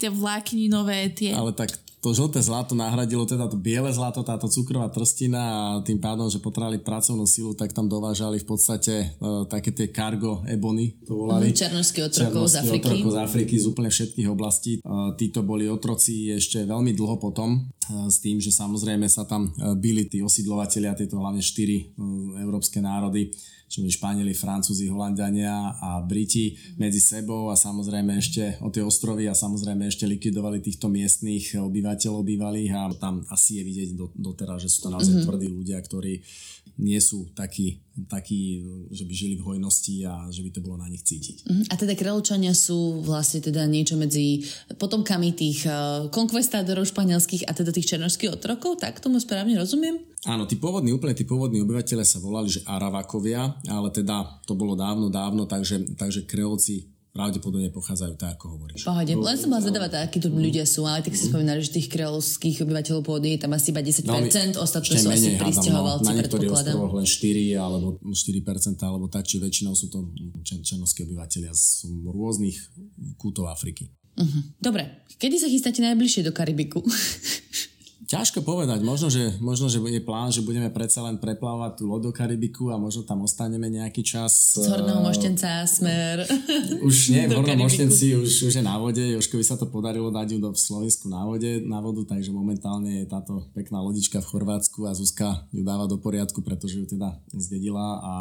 tie 0.00 0.08
vlákninové, 0.10 1.12
tie... 1.14 1.36
Ale 1.36 1.52
tak 1.52 1.83
to 2.04 2.12
žlté 2.12 2.44
zlato 2.44 2.76
nahradilo 2.76 3.24
teda 3.24 3.48
to 3.48 3.56
biele 3.56 3.88
zlato, 3.88 4.20
táto 4.20 4.44
cukrová 4.44 4.92
trstina 4.92 5.40
a 5.40 5.56
tým 5.80 5.96
pádom, 5.96 6.28
že 6.28 6.36
potrebovali 6.36 6.84
pracovnú 6.84 7.24
silu, 7.24 7.56
tak 7.56 7.72
tam 7.72 7.88
dovážali 7.88 8.36
v 8.36 8.46
podstate 8.46 9.16
uh, 9.24 9.48
také 9.48 9.72
tie 9.72 9.88
cargo 9.88 10.44
ebony, 10.44 11.00
to 11.08 11.16
volali. 11.16 11.48
Mm, 11.48 11.56
černožskí 11.56 12.04
otrokov 12.04 12.44
z 12.52 12.54
Afriky. 12.60 12.84
otrokov 12.84 13.10
z 13.16 13.18
Afriky 13.24 13.54
z 13.56 13.64
úplne 13.72 13.88
všetkých 13.88 14.28
oblastí. 14.28 14.72
Uh, 14.84 15.16
títo 15.16 15.40
boli 15.40 15.64
otroci 15.64 16.28
ešte 16.28 16.68
veľmi 16.68 16.92
dlho 16.92 17.16
potom, 17.16 17.64
uh, 17.64 18.12
s 18.12 18.20
tým, 18.20 18.36
že 18.36 18.52
samozrejme 18.52 19.08
sa 19.08 19.24
tam 19.24 19.48
uh, 19.48 19.72
byli 19.72 20.04
tí 20.04 20.20
osídlovateľia, 20.20 21.00
tieto 21.00 21.16
hlavne 21.16 21.40
štyri 21.40 21.96
uh, 21.96 22.36
európske 22.44 22.84
národy, 22.84 23.32
čo 23.74 23.82
boli 23.82 23.90
Španieli, 23.90 24.38
Francúzi, 24.38 24.86
Holandiania 24.86 25.74
a 25.82 25.98
Briti 25.98 26.54
medzi 26.78 27.02
sebou 27.02 27.50
a 27.50 27.58
samozrejme 27.58 28.14
ešte 28.14 28.62
o 28.62 28.70
tie 28.70 28.86
ostrovy 28.86 29.26
a 29.26 29.34
samozrejme 29.34 29.90
ešte 29.90 30.06
likvidovali 30.06 30.62
týchto 30.62 30.86
miestných 30.86 31.58
obyvateľov 31.58 32.22
bývalých 32.22 32.70
a 32.70 32.94
tam 32.94 33.26
asi 33.26 33.58
je 33.58 33.62
vidieť 33.66 33.88
doteraz, 34.14 34.62
že 34.62 34.70
sú 34.70 34.86
to 34.86 34.94
naozaj 34.94 35.18
mm-hmm. 35.18 35.26
tvrdí 35.26 35.48
ľudia, 35.50 35.78
ktorí 35.82 36.22
nie 36.74 36.98
sú 36.98 37.30
takí, 37.38 37.78
takí, 38.10 38.58
že 38.90 39.06
by 39.06 39.12
žili 39.14 39.34
v 39.38 39.46
hojnosti 39.46 40.02
a 40.02 40.26
že 40.26 40.42
by 40.42 40.50
to 40.50 40.60
bolo 40.64 40.82
na 40.82 40.90
nich 40.90 41.06
cítiť. 41.06 41.46
Uh-huh. 41.46 41.64
A 41.70 41.74
teda 41.78 41.94
Kreolčania 41.94 42.50
sú 42.50 42.98
vlastne 43.06 43.38
teda 43.38 43.62
niečo 43.70 43.94
medzi 43.94 44.42
potomkami 44.74 45.30
tých 45.38 45.70
uh, 45.70 46.10
konkvestádorov 46.10 46.90
španielských 46.90 47.46
a 47.46 47.54
teda 47.54 47.70
tých 47.70 47.94
černožských 47.94 48.34
otrokov, 48.34 48.82
tak 48.82 48.98
tomu 48.98 49.22
správne 49.22 49.54
rozumiem? 49.54 50.02
Áno, 50.26 50.48
tí 50.48 50.56
pôvodní, 50.58 50.90
úplne 50.90 51.14
tí 51.14 51.28
pôvodní 51.28 51.62
obyvateľe 51.62 52.02
sa 52.02 52.18
volali, 52.18 52.48
že 52.48 52.64
Aravakovia, 52.64 53.60
ale 53.68 53.92
teda 53.92 54.42
to 54.48 54.56
bolo 54.56 54.74
dávno, 54.74 55.12
dávno, 55.12 55.44
takže, 55.44 55.94
takže 55.94 56.24
Kreolci 56.26 56.93
pravdepodobne 57.14 57.70
pochádzajú 57.70 58.18
tak, 58.18 58.34
ako 58.34 58.58
hovoríš. 58.58 58.82
Pohode, 58.82 59.14
len 59.14 59.36
som 59.38 59.46
bola 59.46 59.62
zvedavá, 59.62 59.86
akí 60.02 60.18
tu 60.18 60.34
ľudia 60.34 60.66
sú, 60.66 60.82
ale 60.82 61.06
tak 61.06 61.14
si 61.14 61.30
spomínali, 61.30 61.62
že 61.62 61.78
tých 61.78 61.86
kreolských 61.86 62.66
obyvateľov 62.66 63.06
pôdy 63.06 63.38
je 63.38 63.46
tam 63.46 63.54
asi 63.54 63.70
iba 63.70 63.78
10%, 63.78 64.58
no, 64.58 64.66
ostatné 64.66 64.98
sú 64.98 65.08
asi 65.14 65.38
pristahovalci, 65.38 66.02
no, 66.02 66.10
Na 66.10 66.18
niektorých 66.18 66.50
ostrovoch 66.50 66.98
len 66.98 67.06
4 67.06 67.54
alebo 67.54 68.02
4%, 68.02 68.82
alebo 68.82 69.06
tak, 69.06 69.30
či 69.30 69.38
väčšinou 69.38 69.78
sú 69.78 69.94
to 69.94 70.10
černovskí 70.42 71.06
obyvateľia 71.06 71.54
z 71.54 71.86
rôznych 72.02 72.58
kútov 73.14 73.46
Afriky. 73.46 73.94
Uh-huh. 74.18 74.42
Dobre, 74.58 75.06
kedy 75.14 75.38
sa 75.38 75.46
chystáte 75.46 75.86
najbližšie 75.86 76.26
do 76.26 76.34
Karibiku? 76.34 76.82
Ťažko 78.14 78.46
povedať, 78.46 78.78
možno 78.86 79.10
že, 79.10 79.34
možno, 79.42 79.66
že 79.66 79.82
je 79.82 79.98
plán, 79.98 80.30
že 80.30 80.46
budeme 80.46 80.70
predsa 80.70 81.02
len 81.02 81.18
preplávať 81.18 81.82
tú 81.82 81.90
loď 81.90 82.08
do 82.08 82.12
Karibiku 82.14 82.70
a 82.70 82.78
možno 82.78 83.02
tam 83.02 83.26
ostaneme 83.26 83.66
nejaký 83.66 84.06
čas. 84.06 84.54
Z 84.54 84.70
Horného 84.70 85.02
eh, 85.02 85.06
Moštenca 85.10 85.66
smer. 85.66 86.22
Už 86.88 87.10
nie, 87.10 87.26
v 87.26 87.34
Hornom 87.34 87.66
Moštenci 87.66 88.14
už, 88.14 88.46
už 88.46 88.54
je 88.54 88.62
na 88.62 88.78
vode, 88.78 89.02
Jožkovi 89.02 89.42
sa 89.42 89.58
to 89.58 89.66
podarilo 89.66 90.14
dať 90.14 90.36
ju 90.36 90.38
do 90.38 90.54
Slovensku 90.54 91.10
na 91.10 91.26
vode, 91.26 91.58
na 91.66 91.82
vodu, 91.82 92.06
takže 92.06 92.30
momentálne 92.30 93.02
je 93.02 93.10
táto 93.10 93.50
pekná 93.50 93.82
lodička 93.82 94.22
v 94.22 94.30
Chorvátsku 94.30 94.86
a 94.86 94.94
Zuzka 94.94 95.50
ju 95.50 95.66
dáva 95.66 95.90
do 95.90 95.98
poriadku, 95.98 96.38
pretože 96.38 96.78
ju 96.78 96.86
teda 96.86 97.18
zdedila 97.34 97.98
a 97.98 98.12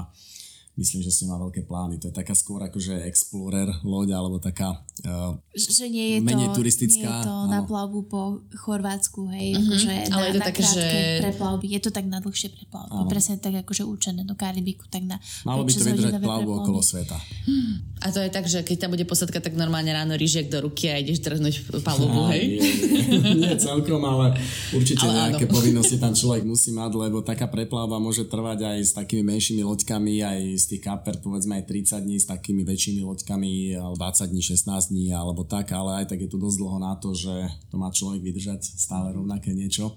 myslím, 0.73 1.05
že 1.05 1.13
si 1.13 1.29
má 1.29 1.37
veľké 1.37 1.69
plány. 1.69 2.01
To 2.01 2.09
je 2.09 2.15
taká 2.15 2.33
skôr 2.33 2.61
akože 2.65 3.05
explorer 3.05 3.69
loď, 3.85 4.17
alebo 4.17 4.41
taká 4.41 4.81
uh, 5.05 5.37
že 5.53 5.85
nie 5.85 6.17
je 6.17 6.25
menej 6.25 6.49
to, 6.49 6.61
turistická. 6.61 7.09
Nie 7.09 7.21
je 7.21 7.29
to 7.29 7.35
na 7.49 7.61
plavbu 7.61 7.99
po 8.09 8.41
Chorvátsku, 8.57 9.29
hej, 9.29 9.53
uh-huh. 9.53 9.69
akože 9.69 9.91
Ale 10.09 10.23
na, 10.23 10.27
je 10.27 10.33
to 10.33 10.41
na 10.41 10.47
také, 10.49 10.61
že... 10.65 10.85
preplavby. 11.21 11.65
Je 11.69 11.79
to 11.81 11.89
tak 11.93 12.05
na 12.09 12.17
dlhšie 12.17 12.49
preplavby. 12.57 12.89
Áno. 12.89 13.09
Presne 13.09 13.37
tak 13.37 13.53
akože 13.61 13.85
určené 13.85 14.25
do 14.25 14.33
Karibiku, 14.33 14.89
tak 14.89 15.05
na 15.05 15.21
Malo 15.45 15.61
by 15.61 15.71
to 15.71 15.85
vydržať 15.85 16.13
plavbu 16.17 16.49
preplavby. 16.49 16.65
okolo 16.65 16.79
sveta. 16.81 17.17
Hmm. 17.45 17.73
A 18.03 18.11
to 18.11 18.19
je 18.19 18.29
tak, 18.33 18.45
že 18.49 18.59
keď 18.65 18.77
tam 18.83 18.91
bude 18.97 19.05
posadka, 19.07 19.39
tak 19.39 19.55
normálne 19.55 19.93
ráno 19.93 20.17
rýžiek 20.17 20.51
do 20.51 20.59
ruky 20.59 20.91
a 20.91 20.99
ideš 20.99 21.23
trhnúť 21.23 21.85
palubu, 21.85 22.27
hej? 22.35 22.59
Nie, 22.59 23.17
nie, 23.21 23.33
nie 23.47 23.53
celkom, 23.55 24.03
ale 24.03 24.35
určite 24.75 25.07
ale 25.07 25.31
nejaké 25.31 25.47
áno. 25.47 25.53
povinnosti 25.55 25.95
tam 26.01 26.11
človek 26.11 26.43
musí 26.43 26.75
mať, 26.75 26.91
lebo 26.99 27.23
taká 27.23 27.47
preplavba 27.47 28.03
môže 28.03 28.27
trvať 28.27 28.75
aj 28.75 28.79
s 28.83 28.91
takými 28.91 29.23
menšími 29.23 29.63
loďkami, 29.63 30.19
aj 30.19 30.39
tých 30.69 30.81
kaper 30.83 31.19
povedzme 31.19 31.59
aj 31.59 31.69
30 31.69 32.05
dní 32.05 32.17
s 32.19 32.29
takými 32.29 32.63
väčšími 32.63 33.01
loďkami, 33.03 33.77
20 33.77 34.31
dní, 34.31 34.41
16 34.41 34.91
dní 34.91 35.07
alebo 35.11 35.43
tak, 35.43 35.71
ale 35.75 36.03
aj 36.03 36.13
tak 36.13 36.23
je 36.23 36.29
to 36.29 36.37
dosť 36.39 36.57
dlho 36.59 36.77
na 36.79 36.93
to, 36.97 37.11
že 37.15 37.33
to 37.69 37.75
má 37.75 37.91
človek 37.91 38.21
vydržať 38.21 38.61
stále 38.63 39.13
rovnaké 39.13 39.51
niečo 39.51 39.95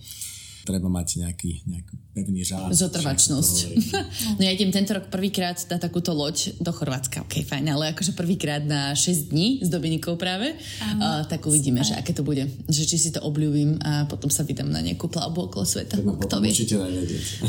treba 0.66 0.90
mať 0.90 1.22
nejaký, 1.22 1.62
nejaký 1.62 1.94
pevný 2.10 2.42
žár. 2.42 2.74
Zotrvačnosť. 2.74 3.56
no 4.36 4.42
ja 4.42 4.50
idem 4.50 4.74
tento 4.74 4.98
rok 4.98 5.06
prvýkrát 5.06 5.54
na 5.70 5.78
takúto 5.78 6.10
loď 6.10 6.58
do 6.58 6.74
Chorvátska, 6.74 7.22
ok, 7.22 7.46
fajn, 7.46 7.70
ale 7.70 7.94
akože 7.94 8.18
prvýkrát 8.18 8.66
na 8.66 8.90
6 8.98 9.30
dní 9.30 9.62
s 9.62 9.70
Dominikou 9.70 10.18
práve, 10.18 10.58
uh, 10.58 11.22
tak 11.30 11.46
uvidíme, 11.46 11.86
že 11.86 11.94
aké 11.94 12.10
to 12.10 12.26
bude. 12.26 12.42
Že 12.66 12.82
či 12.82 12.96
si 12.98 13.10
to 13.14 13.22
obľúbim 13.22 13.78
a 13.86 14.10
potom 14.10 14.26
sa 14.26 14.42
vydám 14.42 14.66
na 14.66 14.82
nejakú 14.82 15.06
plavbu 15.06 15.54
okolo 15.54 15.62
sveta. 15.62 16.02
Kto 16.02 16.42
vie? 16.42 16.50
Určite 16.50 16.74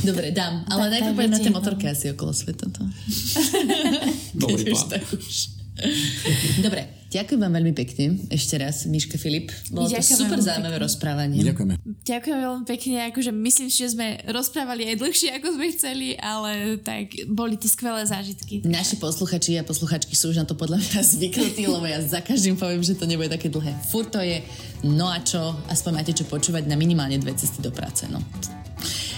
Dobre, 0.06 0.30
dám, 0.30 0.68
ale 0.70 0.94
najprv 0.94 1.34
na 1.34 1.42
tie 1.42 1.50
motorky 1.50 1.90
asi 1.90 2.14
okolo 2.14 2.30
sveta. 2.36 2.70
To. 2.70 2.82
Dobrý 4.46 4.70
plán. 4.70 5.57
Dobre, 6.66 7.08
ďakujem 7.14 7.40
vám 7.40 7.54
veľmi 7.62 7.74
pekne. 7.78 8.18
Ešte 8.34 8.58
raz, 8.58 8.90
Miška 8.90 9.22
Filip. 9.22 9.54
Bolo 9.70 9.86
to 9.86 10.02
super 10.02 10.42
zaujímavé 10.42 10.82
rozprávanie. 10.82 11.46
Ďakujeme. 11.46 11.78
Ďakujem 12.02 12.38
veľmi 12.42 12.66
pekne. 12.66 12.96
Akože 13.14 13.32
myslím, 13.34 13.68
že 13.70 13.94
sme 13.94 14.08
rozprávali 14.26 14.90
aj 14.90 14.96
dlhšie, 14.98 15.30
ako 15.38 15.48
sme 15.54 15.66
chceli, 15.78 16.08
ale 16.18 16.82
tak 16.82 17.14
boli 17.30 17.56
to 17.62 17.70
skvelé 17.70 18.04
zážitky. 18.10 18.66
Naši 18.66 18.98
posluchači 18.98 19.62
a 19.62 19.64
posluchačky 19.64 20.18
sú 20.18 20.34
už 20.34 20.42
na 20.42 20.46
to 20.50 20.58
podľa 20.58 20.82
mňa 20.82 21.00
zvyknutí, 21.06 21.64
lebo 21.70 21.86
ja 21.86 22.02
za 22.02 22.26
každým 22.26 22.58
poviem, 22.58 22.82
že 22.82 22.98
to 22.98 23.06
nebude 23.06 23.30
také 23.30 23.54
dlhé. 23.54 23.78
Fur 23.94 24.10
to 24.10 24.18
je, 24.18 24.42
no 24.82 25.08
a 25.08 25.22
čo, 25.22 25.54
aspoň 25.70 25.92
máte 25.94 26.12
čo 26.18 26.26
počúvať 26.26 26.66
na 26.66 26.74
minimálne 26.74 27.22
dve 27.22 27.38
cesty 27.38 27.62
do 27.62 27.70
práce. 27.70 28.10
No. 28.10 28.18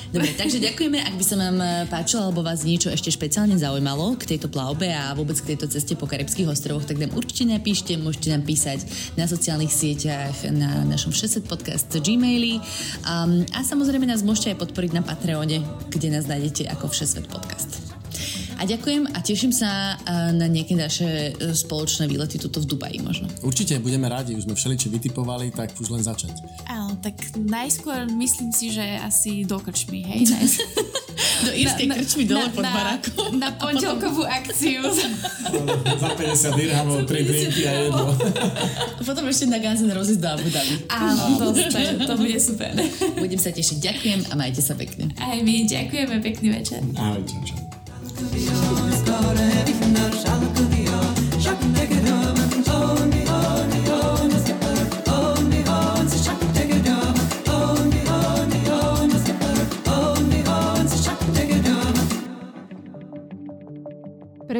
Dobre, 0.09 0.33
takže 0.33 0.57
ďakujeme, 0.57 1.05
ak 1.05 1.13
by 1.21 1.23
sa 1.23 1.35
vám 1.37 1.57
eh, 1.61 1.69
páčilo 1.85 2.25
alebo 2.25 2.41
vás 2.41 2.65
niečo 2.65 2.89
ešte 2.89 3.13
špeciálne 3.13 3.53
zaujímalo 3.61 4.17
k 4.17 4.35
tejto 4.35 4.49
plavbe 4.49 4.89
a 4.89 5.13
vôbec 5.13 5.37
k 5.37 5.53
tejto 5.53 5.69
ceste 5.69 5.93
po 5.93 6.09
Karibských 6.09 6.49
ostrovoch, 6.49 6.81
tak 6.81 6.97
nám 6.97 7.13
určite 7.13 7.45
napíšte, 7.45 7.93
môžete 7.93 8.33
nám 8.33 8.41
písať 8.41 8.89
na 9.13 9.29
sociálnych 9.29 9.69
sieťach, 9.69 10.49
na 10.49 10.81
našom 10.89 11.13
600 11.13 11.45
podcast 11.45 11.89
Gmaili. 11.93 12.57
Um, 13.05 13.45
a 13.53 13.61
samozrejme 13.61 14.09
nás 14.09 14.25
môžete 14.25 14.57
aj 14.57 14.65
podporiť 14.65 14.97
na 14.97 15.05
Patreone, 15.05 15.61
kde 15.93 16.07
nás 16.09 16.25
nájdete 16.25 16.65
ako 16.73 16.89
Všesvet 16.89 17.29
podcast. 17.29 17.88
A 18.59 18.67
ďakujem 18.67 19.07
a 19.15 19.23
teším 19.23 19.55
sa 19.55 19.95
na 20.35 20.51
nejaké 20.51 20.75
naše 20.75 21.31
e, 21.31 21.55
spoločné 21.55 22.11
výlety 22.11 22.35
tuto 22.35 22.59
v 22.59 22.67
Dubaji 22.67 22.99
možno. 22.99 23.31
Určite, 23.39 23.79
budeme 23.79 24.11
radi, 24.11 24.35
už 24.35 24.51
sme 24.51 24.55
všeliče 24.59 24.91
vytipovali, 24.91 25.47
tak 25.55 25.71
už 25.79 25.87
len 25.95 26.03
začať. 26.03 26.43
Áno, 26.67 26.99
tak 26.99 27.15
najskôr 27.39 28.11
myslím 28.19 28.51
si, 28.51 28.75
že 28.75 28.83
asi 28.99 29.47
do 29.47 29.63
krčmy, 29.63 30.03
hej? 30.03 30.27
do 31.47 31.51
írskej 31.55 31.87
na, 31.87 31.95
krčmy 32.03 32.23
dole 32.27 32.51
na, 32.51 32.51
pod 32.51 32.65
barákom. 32.67 33.31
Na, 33.39 33.47
na 33.47 33.49
pondelkovú 33.55 34.27
akciu. 34.27 34.83
Za 36.03 36.09
50 36.19 36.59
dirhamov, 36.59 37.07
3 37.07 37.15
drinky 37.31 37.63
a 37.63 37.71
jedlo. 37.87 38.11
A 38.11 39.01
potom 39.07 39.23
ešte 39.31 39.47
na 39.47 39.63
Guns 39.63 39.79
N' 39.79 39.95
Roses 39.95 40.19
do 40.19 40.27
Abu 40.27 40.51
Dhabi. 40.51 40.83
Áno, 40.91 41.39
to, 41.39 41.55
to, 41.95 42.13
bude 42.19 42.39
super. 42.43 42.75
Budem 43.15 43.39
sa 43.39 43.55
tešiť. 43.55 43.77
Ďakujem 43.79 44.19
a 44.27 44.33
majte 44.35 44.59
sa 44.59 44.75
pekne. 44.75 45.15
Aj 45.15 45.39
my 45.39 45.63
ďakujeme, 45.63 46.19
pekný 46.19 46.59
večer. 46.59 46.83
Ahoj, 46.99 47.23
čau, 47.23 47.39
čau. 47.47 47.68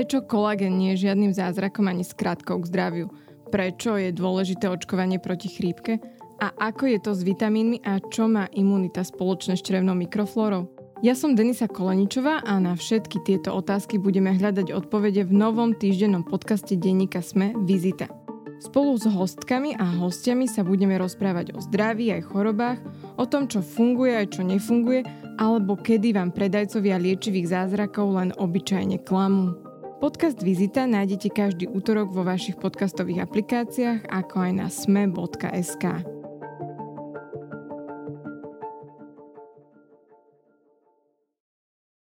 Prečo 0.10 0.24
kolagén 0.26 0.80
nie 0.80 0.96
je 0.96 1.06
žiadnym 1.06 1.36
zázrakom 1.36 1.86
ani 1.92 2.08
skratkou 2.08 2.64
k 2.64 2.70
zdraviu? 2.72 3.14
Prečo 3.52 3.94
je 3.94 4.10
dôležité 4.10 4.66
očkovanie 4.66 5.22
proti 5.22 5.52
chrípke? 5.52 6.00
A 6.40 6.50
ako 6.56 6.90
je 6.90 7.00
to 7.04 7.12
s 7.14 7.22
vitamínmi 7.22 7.84
a 7.84 8.02
čo 8.08 8.26
má 8.26 8.48
imunita 8.56 9.06
spoločné 9.06 9.54
s 9.54 9.62
črevnou 9.62 9.94
mikroflórou? 9.94 10.79
Ja 11.00 11.16
som 11.16 11.32
Denisa 11.32 11.72
Koleničová 11.72 12.44
a 12.44 12.60
na 12.60 12.76
všetky 12.76 13.24
tieto 13.24 13.56
otázky 13.56 13.96
budeme 13.96 14.36
hľadať 14.36 14.76
odpovede 14.76 15.24
v 15.24 15.32
novom 15.32 15.72
týždennom 15.72 16.28
podcaste 16.28 16.76
denníka 16.76 17.24
Sme 17.24 17.56
Vizita. 17.64 18.12
Spolu 18.60 19.00
s 19.00 19.08
hostkami 19.08 19.80
a 19.80 19.88
hostiami 19.88 20.44
sa 20.52 20.68
budeme 20.68 21.00
rozprávať 21.00 21.56
o 21.56 21.64
zdraví 21.64 22.12
aj 22.12 22.28
chorobách, 22.28 22.84
o 23.16 23.24
tom, 23.24 23.48
čo 23.48 23.64
funguje 23.64 24.12
aj 24.12 24.28
čo 24.36 24.42
nefunguje, 24.44 25.08
alebo 25.40 25.80
kedy 25.80 26.12
vám 26.12 26.36
predajcovia 26.36 27.00
liečivých 27.00 27.48
zázrakov 27.48 28.20
len 28.20 28.36
obyčajne 28.36 29.00
klamú. 29.08 29.56
Podcast 30.04 30.44
Vizita 30.44 30.84
nájdete 30.84 31.32
každý 31.32 31.72
útorok 31.72 32.12
vo 32.12 32.28
vašich 32.28 32.60
podcastových 32.60 33.24
aplikáciách, 33.24 34.12
ako 34.12 34.36
aj 34.36 34.52
na 34.52 34.68
sme.sk. 34.68 36.19